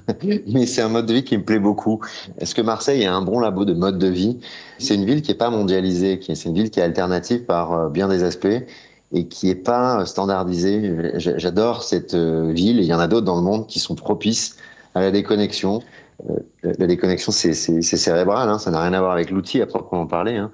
mais 0.47 0.65
c'est 0.65 0.81
un 0.81 0.89
mode 0.89 1.05
de 1.05 1.13
vie 1.13 1.23
qui 1.23 1.37
me 1.37 1.43
plaît 1.43 1.59
beaucoup. 1.59 1.99
Est-ce 2.39 2.55
que 2.55 2.63
Marseille 2.63 3.03
est 3.03 3.07
un 3.07 3.21
bon 3.21 3.39
labo 3.39 3.65
de 3.65 3.75
mode 3.75 3.99
de 3.99 4.07
vie? 4.07 4.39
C'est 4.79 4.95
une 4.95 5.05
ville 5.05 5.21
qui 5.21 5.29
est 5.29 5.35
pas 5.35 5.51
mondialisée, 5.51 6.17
qui 6.17 6.35
c'est 6.35 6.49
une 6.49 6.55
ville 6.55 6.71
qui 6.71 6.79
est 6.79 6.83
alternative 6.83 7.43
par 7.43 7.73
euh, 7.73 7.89
bien 7.89 8.07
des 8.07 8.23
aspects 8.23 8.47
et 9.13 9.27
qui 9.27 9.51
est 9.51 9.53
pas 9.53 10.07
standardisée. 10.07 11.11
J'adore 11.17 11.83
cette 11.83 12.15
ville. 12.15 12.79
Et 12.79 12.81
il 12.81 12.87
y 12.87 12.93
en 12.95 12.99
a 12.99 13.07
d'autres 13.07 13.27
dans 13.27 13.35
le 13.35 13.43
monde 13.43 13.67
qui 13.67 13.79
sont 13.79 13.93
propices 13.93 14.57
à 14.95 15.01
la 15.01 15.11
déconnexion. 15.11 15.83
Euh, 16.29 16.39
la 16.77 16.87
déconnexion, 16.87 17.31
c'est 17.31 17.53
cérébral, 17.53 18.49
hein, 18.49 18.59
ça 18.59 18.71
n'a 18.71 18.81
rien 18.81 18.93
à 18.93 18.99
voir 18.99 19.11
avec 19.11 19.29
l'outil 19.29 19.61
à 19.61 19.65
proprement 19.65 20.07
parler. 20.07 20.35
Hein. 20.35 20.51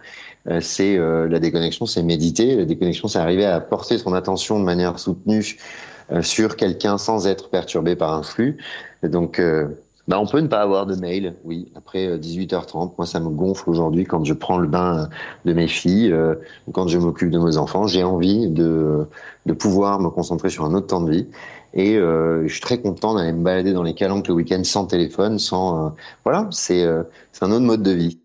Euh, 0.47 0.59
c'est 0.62 0.97
euh, 0.97 1.28
la 1.28 1.39
déconnexion, 1.39 1.86
c'est 1.86 2.03
méditer. 2.03 2.55
La 2.55 2.66
déconnexion, 2.66 3.07
c'est 3.07 3.20
arriver 3.20 3.45
à 3.45 3.59
porter 3.59 3.97
son 3.97 4.14
attention 4.14 4.59
de 4.59 4.66
manière 4.66 4.99
soutenue 4.99 5.57
sur 6.22 6.57
quelqu'un 6.57 6.97
sans 6.97 7.26
être 7.26 7.49
perturbé 7.49 7.95
par 7.95 8.14
un 8.14 8.22
flux. 8.22 8.57
donc, 9.01 9.41
bah, 10.09 10.20
on 10.20 10.26
peut 10.26 10.41
ne 10.41 10.47
pas 10.47 10.59
avoir 10.59 10.86
de 10.86 10.95
mail, 10.95 11.36
oui. 11.45 11.72
Après 11.74 12.18
18h30, 12.18 12.95
moi, 12.97 13.07
ça 13.07 13.22
me 13.22 13.30
gonfle 13.30 13.70
aujourd'hui 13.70 14.03
quand 14.03 14.26
je 14.26 14.34
prends 14.34 14.57
le 14.57 14.68
bain 14.68 15.07
de 15.45 15.53
mes 15.53 15.70
filles 15.70 16.14
ou 16.68 16.72
quand 16.74 16.89
je 16.89 16.97
m'occupe 16.97 17.30
de 17.30 17.39
mes 17.39 17.55
enfants. 17.55 17.88
J'ai 17.88 18.03
envie 18.03 18.49
de, 18.49 19.07
de 19.45 19.53
pouvoir 19.53 20.01
me 20.01 20.09
concentrer 20.09 20.49
sur 20.49 20.66
un 20.66 20.74
autre 20.74 20.88
temps 20.88 20.99
de 20.99 21.12
vie. 21.12 21.28
Et 21.74 21.96
euh, 21.96 22.48
je 22.48 22.52
suis 22.52 22.62
très 22.62 22.82
content 22.82 23.16
d'aller 23.16 23.32
me 23.32 23.44
balader 23.44 23.74
dans 23.74 23.84
les 23.84 23.94
calanques 23.94 24.28
le 24.28 24.34
week-end 24.34 24.64
sans 24.64 24.86
téléphone, 24.86 25.40
sans... 25.40 25.88
Euh, 25.88 25.90
voilà, 26.24 26.48
c'est 26.52 26.84
euh, 26.84 27.04
c'est 27.32 27.46
un 27.46 27.52
autre 27.52 27.66
mode 27.66 27.84
de 27.84 27.92
vie. 27.92 28.20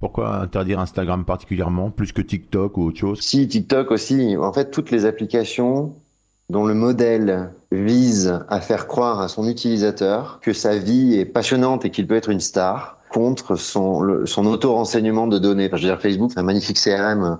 Pourquoi 0.00 0.36
interdire 0.40 0.80
Instagram 0.80 1.24
particulièrement, 1.24 1.90
plus 1.90 2.12
que 2.12 2.22
TikTok 2.22 2.76
ou 2.76 2.86
autre 2.86 2.98
chose? 2.98 3.20
Si, 3.20 3.46
TikTok 3.46 3.90
aussi. 3.90 4.36
En 4.36 4.52
fait, 4.52 4.70
toutes 4.70 4.90
les 4.90 5.04
applications 5.04 5.94
dont 6.50 6.66
le 6.66 6.74
modèle 6.74 7.52
vise 7.70 8.40
à 8.48 8.60
faire 8.60 8.88
croire 8.88 9.20
à 9.20 9.28
son 9.28 9.48
utilisateur 9.48 10.40
que 10.40 10.52
sa 10.52 10.76
vie 10.76 11.14
est 11.14 11.24
passionnante 11.24 11.84
et 11.84 11.90
qu'il 11.90 12.06
peut 12.06 12.16
être 12.16 12.30
une 12.30 12.40
star 12.40 12.98
contre 13.10 13.56
son, 13.56 14.26
son 14.26 14.46
auto-renseignement 14.46 15.28
de 15.28 15.38
données. 15.38 15.66
Enfin, 15.66 15.76
je 15.76 15.82
veux 15.82 15.88
dire, 15.88 16.00
Facebook, 16.00 16.32
c'est 16.32 16.40
un 16.40 16.44
magnifique 16.44 16.80
CRM 16.80 17.38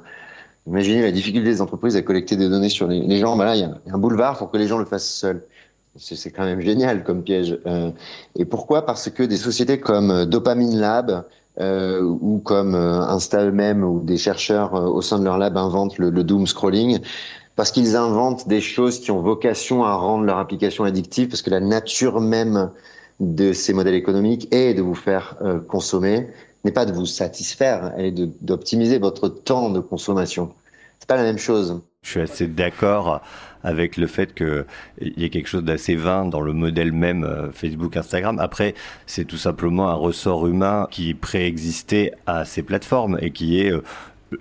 Imaginez 0.66 1.02
la 1.02 1.10
difficulté 1.10 1.48
des 1.48 1.60
entreprises 1.60 1.96
à 1.96 2.02
collecter 2.02 2.36
des 2.36 2.48
données 2.48 2.68
sur 2.68 2.86
les, 2.86 3.18
gens. 3.18 3.36
Bah 3.36 3.44
là, 3.44 3.56
il 3.56 3.60
y, 3.60 3.64
a 3.64 3.74
un 3.92 3.98
boulevard 3.98 4.38
pour 4.38 4.50
que 4.50 4.56
les 4.56 4.68
gens 4.68 4.78
le 4.78 4.84
fassent 4.84 5.08
seuls. 5.08 5.42
C'est 5.96 6.30
quand 6.30 6.44
même 6.44 6.60
génial 6.60 7.04
comme 7.04 7.22
piège. 7.22 7.58
Euh, 7.66 7.90
et 8.36 8.44
pourquoi? 8.44 8.86
Parce 8.86 9.10
que 9.10 9.22
des 9.22 9.36
sociétés 9.36 9.78
comme 9.78 10.10
euh, 10.10 10.24
Dopamine 10.24 10.78
Lab 10.78 11.26
euh, 11.60 12.00
ou 12.00 12.38
comme 12.38 12.74
Insta 12.74 13.44
eux-mêmes 13.44 13.84
ou 13.84 14.00
des 14.00 14.16
chercheurs 14.16 14.72
au 14.72 15.02
sein 15.02 15.18
de 15.18 15.24
leur 15.24 15.36
lab 15.36 15.56
inventent 15.58 15.98
le, 15.98 16.08
le 16.08 16.24
doom 16.24 16.46
scrolling, 16.46 17.00
parce 17.56 17.70
qu'ils 17.72 17.94
inventent 17.94 18.48
des 18.48 18.62
choses 18.62 19.00
qui 19.00 19.10
ont 19.10 19.20
vocation 19.20 19.84
à 19.84 19.94
rendre 19.94 20.24
leur 20.24 20.38
application 20.38 20.84
addictive, 20.84 21.28
parce 21.28 21.42
que 21.42 21.50
la 21.50 21.60
nature 21.60 22.20
même 22.22 22.70
de 23.20 23.52
ces 23.52 23.74
modèles 23.74 23.94
économiques 23.94 24.48
est 24.50 24.72
de 24.72 24.80
vous 24.80 24.94
faire 24.94 25.36
consommer 25.68 26.28
n'est 26.64 26.72
pas 26.72 26.86
de 26.86 26.92
vous 26.92 27.06
satisfaire, 27.06 27.92
elle 27.96 28.06
est 28.06 28.44
d'optimiser 28.44 28.98
votre 28.98 29.28
temps 29.28 29.70
de 29.70 29.80
consommation. 29.80 30.52
C'est 30.98 31.08
pas 31.08 31.16
la 31.16 31.24
même 31.24 31.38
chose. 31.38 31.82
Je 32.02 32.10
suis 32.10 32.20
assez 32.20 32.46
d'accord 32.46 33.22
avec 33.64 33.96
le 33.96 34.06
fait 34.06 34.34
qu'il 34.34 34.64
y 35.00 35.24
a 35.24 35.28
quelque 35.28 35.48
chose 35.48 35.64
d'assez 35.64 35.94
vain 35.94 36.24
dans 36.24 36.40
le 36.40 36.52
modèle 36.52 36.92
même 36.92 37.24
euh, 37.24 37.50
Facebook, 37.52 37.96
Instagram. 37.96 38.38
Après, 38.38 38.74
c'est 39.06 39.24
tout 39.24 39.36
simplement 39.36 39.88
un 39.88 39.94
ressort 39.94 40.46
humain 40.46 40.88
qui 40.90 41.14
préexistait 41.14 42.12
à 42.26 42.44
ces 42.44 42.62
plateformes 42.62 43.18
et 43.20 43.30
qui 43.30 43.60
est 43.60 43.70
euh, 43.70 43.82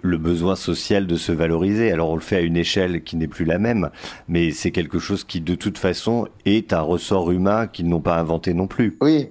le 0.02 0.18
besoin 0.18 0.56
social 0.56 1.08
de 1.08 1.16
se 1.16 1.32
valoriser. 1.32 1.92
Alors 1.92 2.10
on 2.10 2.16
le 2.16 2.22
fait 2.22 2.38
à 2.38 2.42
une 2.42 2.58
échelle 2.58 3.04
qui 3.04 3.16
n'est 3.16 3.28
plus 3.28 3.46
la 3.46 3.60
même, 3.60 3.90
mais 4.28 4.52
c'est 4.52 4.72
quelque 4.72 5.00
chose 5.00 5.24
qui 5.24 5.42
de 5.42 5.56
toute 5.56 5.78
façon 5.78 6.28
est 6.46 6.74
un 6.74 6.82
ressort 6.82 7.32
humain 7.32 7.68
qu'ils 7.68 7.88
n'ont 7.88 8.02
pas 8.02 8.18
inventé 8.18 8.54
non 8.54 8.68
plus. 8.68 8.98
Oui. 9.02 9.30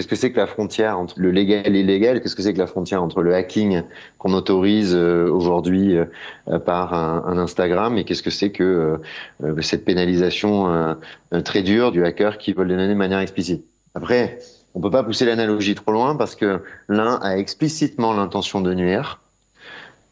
Qu'est-ce 0.00 0.08
que 0.08 0.16
c'est 0.16 0.32
que 0.32 0.38
la 0.38 0.46
frontière 0.46 0.98
entre 0.98 1.20
le 1.20 1.30
légal 1.30 1.66
et 1.66 1.68
l'illégal? 1.68 2.22
Qu'est-ce 2.22 2.34
que 2.34 2.40
c'est 2.40 2.54
que 2.54 2.58
la 2.58 2.66
frontière 2.66 3.02
entre 3.02 3.20
le 3.20 3.34
hacking 3.34 3.82
qu'on 4.16 4.32
autorise 4.32 4.94
euh, 4.94 5.30
aujourd'hui 5.30 5.94
euh, 5.94 6.58
par 6.58 6.94
un, 6.94 7.36
Instagram? 7.36 7.98
Et 7.98 8.04
qu'est-ce 8.04 8.22
que 8.22 8.30
c'est 8.30 8.50
que 8.50 8.64
euh, 8.64 8.96
euh, 9.44 9.60
cette 9.60 9.84
pénalisation 9.84 10.72
euh, 10.72 10.94
très 11.42 11.60
dure 11.60 11.92
du 11.92 12.02
hacker 12.02 12.38
qui 12.38 12.54
veut 12.54 12.64
le 12.64 12.70
donner 12.70 12.88
de 12.88 12.94
manière 12.94 13.18
explicite? 13.18 13.62
Après, 13.94 14.38
on 14.72 14.80
peut 14.80 14.90
pas 14.90 15.02
pousser 15.02 15.26
l'analogie 15.26 15.74
trop 15.74 15.92
loin 15.92 16.16
parce 16.16 16.34
que 16.34 16.62
l'un 16.88 17.16
a 17.20 17.36
explicitement 17.36 18.14
l'intention 18.14 18.62
de 18.62 18.72
nuire, 18.72 19.20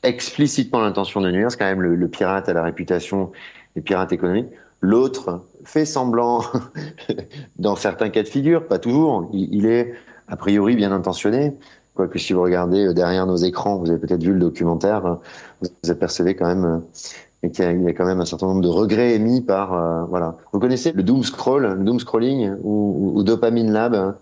explicitement 0.02 0.82
l'intention 0.82 1.22
de 1.22 1.30
nuire, 1.30 1.50
c'est 1.50 1.56
quand 1.56 1.64
même 1.64 1.80
le, 1.80 1.94
le 1.94 2.08
pirate 2.08 2.46
à 2.50 2.52
la 2.52 2.62
réputation, 2.62 3.32
les 3.74 3.80
pirates 3.80 4.12
économiques. 4.12 4.50
L'autre 4.80 5.42
fait 5.64 5.84
semblant, 5.84 6.42
dans 7.58 7.76
certains 7.76 8.10
cas 8.10 8.22
de 8.22 8.28
figure, 8.28 8.66
pas 8.66 8.78
toujours, 8.78 9.28
il, 9.32 9.66
est 9.66 9.94
a 10.28 10.36
priori 10.36 10.76
bien 10.76 10.92
intentionné. 10.92 11.54
Quoique 11.94 12.18
si 12.18 12.32
vous 12.32 12.42
regardez 12.42 12.86
euh, 12.86 12.94
derrière 12.94 13.26
nos 13.26 13.36
écrans, 13.36 13.76
vous 13.76 13.90
avez 13.90 13.98
peut-être 13.98 14.22
vu 14.22 14.32
le 14.32 14.38
documentaire, 14.38 15.04
euh, 15.06 15.14
vous 15.82 15.90
apercevez 15.90 16.36
quand 16.36 16.46
même 16.46 16.82
euh, 17.44 17.48
qu'il 17.48 17.64
y, 17.64 17.88
a- 17.88 17.92
quand 17.92 18.06
même 18.06 18.20
un 18.20 18.24
certain 18.24 18.46
nombre 18.46 18.60
de 18.60 18.68
regrets 18.68 19.14
émis 19.14 19.40
par 19.40 20.06
voilà. 20.08 20.36
Vous 20.52 20.60
connaissez 20.60 20.92
le 20.92 21.02
doom 21.02 21.24
scroll, 21.24 21.66
le 21.66 21.84
doom 21.84 21.98
scrolling 21.98 22.52
ou, 22.62 23.12
ou, 23.16 23.22
dopamine 23.24 23.72
lab 23.72 23.94
hein 23.94 24.16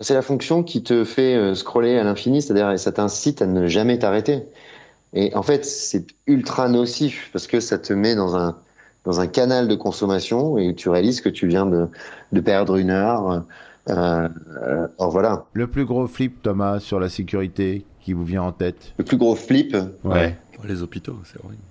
C'est 0.00 0.14
la 0.14 0.22
fonction 0.22 0.62
qui 0.62 0.82
te 0.82 1.04
fait 1.04 1.54
scroller 1.54 1.98
à 1.98 2.04
l'infini, 2.04 2.42
c'est-à-dire 2.42 2.78
ça 2.78 2.92
t'incite 2.92 3.40
à 3.40 3.46
ne 3.46 3.66
jamais 3.66 3.98
t'arrêter. 3.98 4.44
Et 5.14 5.34
en 5.34 5.42
fait, 5.42 5.64
c'est 5.64 6.06
ultra 6.26 6.68
nocif 6.68 7.30
parce 7.32 7.46
que 7.46 7.60
ça 7.60 7.78
te 7.78 7.94
met 7.94 8.14
dans 8.14 8.36
un 8.36 8.56
dans 9.08 9.20
un 9.20 9.26
canal 9.26 9.68
de 9.68 9.74
consommation 9.74 10.58
et 10.58 10.74
tu 10.74 10.90
réalises 10.90 11.22
que 11.22 11.30
tu 11.30 11.46
viens 11.46 11.64
de, 11.64 11.88
de 12.32 12.40
perdre 12.40 12.76
une 12.76 12.90
heure. 12.90 13.42
Euh, 13.88 14.28
euh, 14.62 14.86
or 14.98 15.10
voilà. 15.10 15.46
Le 15.54 15.66
plus 15.66 15.86
gros 15.86 16.06
flip, 16.06 16.42
Thomas, 16.42 16.78
sur 16.78 17.00
la 17.00 17.08
sécurité 17.08 17.86
qui 18.02 18.12
vous 18.12 18.24
vient 18.24 18.42
en 18.42 18.52
tête? 18.52 18.92
Le 18.98 19.04
plus 19.04 19.16
gros 19.16 19.34
flip? 19.34 19.74
Ouais. 20.04 20.36
Les 20.64 20.82
hôpitaux, 20.82 21.16
c'est 21.24 21.42
horrible. 21.42 21.62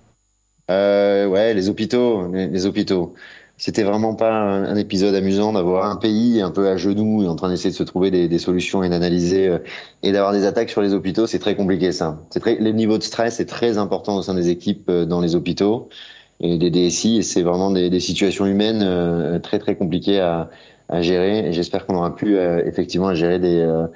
Euh, 0.72 1.28
ouais, 1.28 1.54
les 1.54 1.70
hôpitaux, 1.70 2.28
les, 2.34 2.48
les 2.48 2.66
hôpitaux. 2.66 3.14
C'était 3.56 3.84
vraiment 3.84 4.16
pas 4.16 4.32
un, 4.32 4.64
un 4.66 4.76
épisode 4.76 5.14
amusant 5.14 5.54
d'avoir 5.54 5.92
un 5.92 5.96
pays 5.96 6.42
un 6.42 6.50
peu 6.50 6.68
à 6.70 6.78
genoux 6.78 7.24
et 7.24 7.28
en 7.28 7.36
train 7.36 7.50
d'essayer 7.50 7.70
de 7.70 7.76
se 7.76 7.84
trouver 7.84 8.10
des, 8.10 8.28
des 8.28 8.40
solutions 8.40 8.82
et 8.82 8.90
d'analyser 8.90 9.48
euh, 9.48 9.60
et 10.02 10.12
d'avoir 10.12 10.34
des 10.34 10.46
attaques 10.46 10.72
sur 10.72 10.82
les 10.82 10.94
hôpitaux. 10.96 11.28
C'est 11.28 11.40
très 11.40 11.56
compliqué 11.56 11.92
ça. 11.92 12.20
C'est 12.32 12.40
très, 12.40 12.56
le 12.56 12.72
niveau 12.72 12.98
de 12.98 13.04
stress 13.04 13.40
est 13.40 13.46
très 13.46 13.78
important 13.78 14.16
au 14.16 14.24
sein 14.24 14.34
des 14.34 14.50
équipes 14.50 14.90
euh, 14.90 15.06
dans 15.06 15.22
les 15.22 15.36
hôpitaux 15.36 15.90
et 16.40 16.58
des 16.58 16.70
DSI 16.70 17.18
et 17.18 17.22
c'est 17.24 17.42
vraiment 17.42 17.72
des, 17.72 17.90
des 17.90 18.00
situations 18.00 18.46
humaines 18.46 18.82
euh, 18.84 19.40
très 19.40 19.60
très 19.60 19.76
compliquées 19.76 20.20
à, 20.20 20.50
à 20.90 21.02
gérer. 21.02 21.48
Et 21.48 21.54
j'espère 21.54 21.86
qu'on 21.86 21.96
aura 21.96 22.16
pu 22.16 22.38
euh, 22.38 22.62
effectivement 22.66 23.14
gérer 23.16 23.40
des 23.40 23.60
euh, 23.60 23.88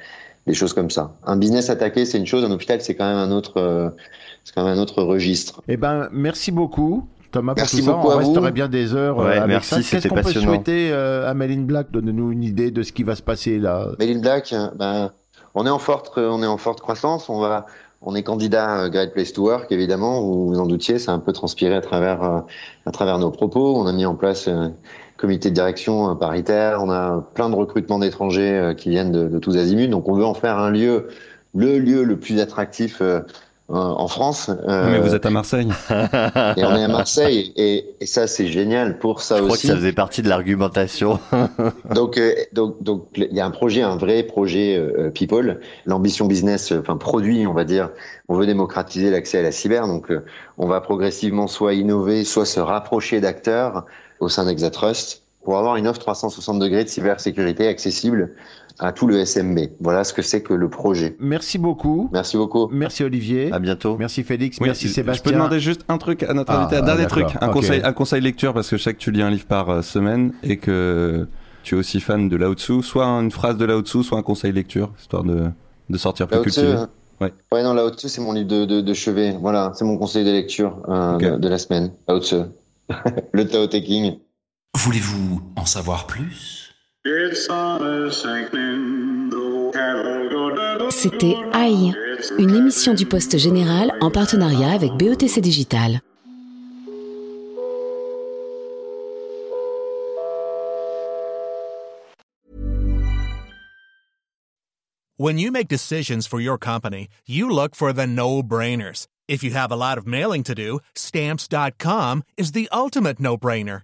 des 0.48 0.54
choses 0.56 0.74
comme 0.74 0.90
ça. 0.90 1.14
Un 1.24 1.38
business 1.38 1.70
attaqué, 1.70 2.06
c'est 2.06 2.18
une 2.18 2.26
chose. 2.26 2.44
Un 2.44 2.52
hôpital, 2.52 2.82
c'est 2.82 2.96
quand 2.96 3.06
même 3.08 3.18
un 3.18 3.32
autre, 3.32 3.58
euh, 3.58 3.90
c'est 4.44 4.54
quand 4.56 4.64
même 4.66 4.78
un 4.78 4.82
autre 4.82 5.04
registre. 5.04 5.62
Eh 5.68 5.78
ben, 5.78 6.10
merci 6.12 6.52
beaucoup. 6.52 7.08
Thomas, 7.32 7.54
pour 7.54 7.62
Merci 7.62 7.78
tout 7.78 7.84
ça, 7.86 7.92
beaucoup 7.94 8.08
on 8.08 8.12
à 8.12 8.14
vous. 8.16 8.20
resterait 8.34 8.52
bien 8.52 8.68
des 8.68 8.94
heures 8.94 9.20
euh, 9.20 9.26
Ouais, 9.26 9.38
avec 9.38 9.48
merci, 9.48 9.84
ça. 9.84 9.98
Qu'est-ce 9.98 10.08
qu'on 10.10 10.16
peut 10.16 10.24
souhaiter 10.34 10.90
euh, 10.92 11.30
à 11.30 11.34
Méline 11.34 11.66
Black? 11.66 11.90
Donnez-nous 11.92 12.32
une 12.32 12.44
idée 12.44 12.72
de 12.72 12.84
ce 12.84 12.92
qui 12.92 13.04
va 13.04 13.16
se 13.16 13.22
passer 13.22 13.58
là. 13.60 13.88
Méline 14.00 14.20
Black, 14.20 14.52
euh, 14.52 14.68
ben, 14.76 15.12
on 15.56 15.66
est 15.66 15.70
en 15.70 15.80
forte, 15.80 16.12
on 16.18 16.42
est 16.44 16.48
en 16.48 16.58
forte 16.58 16.82
croissance. 16.82 17.30
On 17.30 17.40
va, 17.40 17.68
on 18.02 18.16
est 18.16 18.24
candidat 18.24 18.84
euh, 18.84 18.90
Great 18.90 19.14
Place 19.14 19.34
to 19.34 19.44
Work, 19.44 19.72
évidemment. 19.72 20.22
Vous 20.22 20.48
vous 20.48 20.60
en 20.60 20.66
doutiez, 20.66 21.00
ça 21.00 21.12
a 21.12 21.16
un 21.16 21.20
peu 21.20 21.34
transpiré 21.34 21.76
à 21.76 21.82
travers, 21.82 22.24
euh, 22.24 22.40
à 22.86 22.92
travers 22.92 23.20
nos 23.20 23.32
propos. 23.32 23.76
On 23.78 23.86
a 23.86 23.94
mis 23.94 24.06
en 24.06 24.16
place 24.16 24.48
un 24.48 24.74
comité 25.18 25.50
de 25.50 25.56
direction 25.56 26.12
euh, 26.12 26.16
paritaire. 26.16 26.80
On 26.82 26.90
a 26.90 27.22
plein 27.34 27.50
de 27.50 27.56
recrutements 27.56 28.00
d'étrangers 28.00 28.58
euh, 28.58 28.74
qui 28.74 28.90
viennent 28.90 29.12
de, 29.12 29.28
de 29.28 29.40
tous 29.40 29.58
azimuts. 29.58 29.88
Donc, 29.88 30.08
on 30.08 30.14
veut 30.14 30.26
en 30.26 30.34
faire 30.34 30.58
un 30.58 30.72
lieu, 30.72 31.10
le 31.56 31.78
lieu 31.78 32.04
le 32.04 32.20
plus 32.20 32.40
attractif 32.40 33.02
euh, 33.02 33.20
euh, 33.20 33.22
en 33.74 34.08
France. 34.08 34.50
Euh, 34.68 34.90
Mais 34.92 35.00
vous 35.00 35.16
êtes 35.16 35.26
à 35.26 35.30
Marseille. 35.30 35.68
et 35.90 36.64
on 36.66 36.76
est 36.76 36.84
à 36.84 36.88
Marseille 36.88 37.54
et, 37.56 37.86
et 38.00 38.06
ça 38.06 38.28
c'est 38.28 38.48
génial 38.48 39.00
pour 39.00 39.22
ça 39.22 39.38
Je 39.38 39.44
crois 39.44 39.54
aussi. 39.54 39.64
que 39.64 39.68
ça 39.74 39.76
faisait 39.76 39.94
partie 39.94 40.22
de 40.22 40.30
l'argumentation. 40.30 41.20
Donc, 41.94 42.18
euh, 42.18 42.34
donc, 42.54 42.82
donc, 42.82 43.08
il 43.16 43.34
y 43.34 43.40
a 43.40 43.46
un 43.46 43.52
projet, 43.52 43.82
un 43.82 43.96
vrai 43.96 44.24
projet 44.24 44.78
euh, 44.78 45.10
people. 45.10 45.60
L'ambition 45.86 46.26
business, 46.26 46.72
euh, 46.72 46.80
enfin 46.80 46.98
produit, 46.98 47.48
on 47.48 47.54
va 47.54 47.64
dire. 47.64 47.90
On 48.28 48.36
veut 48.36 48.46
démocratiser 48.46 49.10
l'accès 49.10 49.40
à 49.40 49.42
la 49.42 49.52
cyber. 49.52 49.88
Donc, 49.88 50.12
euh, 50.12 50.24
on 50.58 50.68
va 50.68 50.82
progressivement 50.82 51.48
soit 51.48 51.74
innover, 51.74 52.24
soit 52.24 52.46
se 52.46 52.60
rapprocher 52.60 53.20
d'acteurs 53.22 53.86
au 54.20 54.30
sein 54.30 54.46
d'Exatrust 54.46 55.24
pour 55.44 55.58
avoir 55.58 55.76
une 55.76 55.88
offre 55.88 56.00
360 56.00 56.60
degrés 56.60 56.84
de 56.84 56.90
cybersécurité 56.90 57.68
accessible 57.68 58.34
à 58.80 58.92
tout 58.92 59.08
le 59.08 59.24
SMB. 59.26 59.60
Voilà 59.80 60.04
ce 60.04 60.14
que 60.14 60.22
c'est 60.22 60.42
que 60.42 60.54
le 60.54 60.70
projet. 60.70 61.16
Merci 61.20 61.58
beaucoup. 61.58 62.10
Merci 62.12 62.38
beaucoup. 62.38 62.68
Merci 62.72 63.04
Olivier. 63.04 63.52
À 63.52 63.60
bientôt. 63.60 63.98
Merci 63.98 64.24
Félix. 64.24 64.58
Oui, 64.60 64.68
merci 64.68 64.90
Sébastien. 64.90 65.24
Je 65.24 65.30
peux 65.30 65.36
demander 65.36 65.60
juste 65.60 65.82
un 65.88 65.98
truc 65.98 66.24
à 66.24 66.34
notre 66.34 66.52
Ah, 66.52 66.62
invité, 66.62 66.78
un 66.78 66.84
ah, 66.84 66.86
dernier 66.86 67.08
truc, 67.08 67.26
un 67.42 67.50
conseil, 67.50 67.82
un 67.84 67.94
conseil 67.94 68.22
lecture 68.22 68.54
parce 68.54 68.70
que 68.70 68.78
je 68.78 68.84
sais 68.84 68.94
que 68.94 69.00
tu 69.00 69.12
lis 69.12 69.22
un 69.22 69.30
livre 69.30 69.46
par 69.46 69.70
euh, 69.70 69.82
semaine 69.82 70.34
et 70.44 70.58
que 70.58 71.28
tu 71.64 71.76
es 71.76 71.78
aussi 71.78 72.00
fan 72.00 72.28
de 72.30 72.36
Lao 72.38 72.54
Tzu, 72.54 72.82
soit 72.82 73.06
une 73.06 73.32
phrase 73.32 73.58
de 73.58 73.66
Lao 73.66 73.82
Tzu, 73.82 74.04
soit 74.04 74.18
un 74.18 74.24
conseil 74.24 74.52
lecture, 74.52 74.92
histoire 75.00 75.24
de, 75.24 75.50
de 75.90 75.98
sortir 75.98 76.28
plus 76.28 76.38
Lao 76.38 76.44
Tzu, 76.46 76.52
cultivé. 76.62 76.74
hein. 76.78 76.90
Ouais. 77.20 77.34
Ouais, 77.52 77.62
non, 77.64 77.74
Lao 77.76 77.90
Tzu, 77.92 78.10
c'est 78.10 78.22
mon 78.22 78.32
livre 78.34 78.48
de, 78.48 78.66
de, 78.66 78.82
de 78.82 78.94
chevet. 78.96 79.38
Voilà, 79.40 79.72
c'est 79.76 79.86
mon 79.86 79.98
conseil 79.98 80.26
de 80.26 80.32
lecture 80.32 80.78
euh, 80.90 81.38
de 81.38 81.48
la 81.48 81.58
semaine. 81.60 81.92
Lao 82.08 82.20
Tzu. 82.20 82.38
le 83.34 83.48
Tao 83.48 83.68
Te 83.68 83.78
King. 83.78 84.18
Voulez-vous 84.76 85.42
en 85.58 85.66
savoir 85.66 86.08
plus? 86.08 86.74
C'était 90.90 91.36
Aïe, 91.54 91.94
une 92.38 92.56
émission 92.56 92.94
du 92.94 93.06
Poste 93.06 93.38
Général 93.38 93.92
en 94.02 94.10
partenariat 94.10 94.72
avec 94.72 94.94
BETC 94.94 95.40
Digital. 95.42 96.02
When 105.18 105.38
you 105.38 105.52
make 105.52 105.68
decisions 105.68 106.26
for 106.26 106.40
your 106.40 106.58
company, 106.58 107.08
you 107.28 107.48
look 107.50 107.76
for 107.76 107.94
the 107.94 108.08
no 108.08 108.42
brainers. 108.42 109.06
If 109.28 109.44
you 109.44 109.52
have 109.52 109.72
a 109.72 109.76
lot 109.76 110.00
of 110.00 110.08
mailing 110.08 110.42
to 110.44 110.56
do, 110.56 110.80
stamps.com 110.96 112.24
is 112.38 112.54
the 112.54 112.68
ultimate 112.72 113.20
no 113.20 113.38
brainer. 113.38 113.84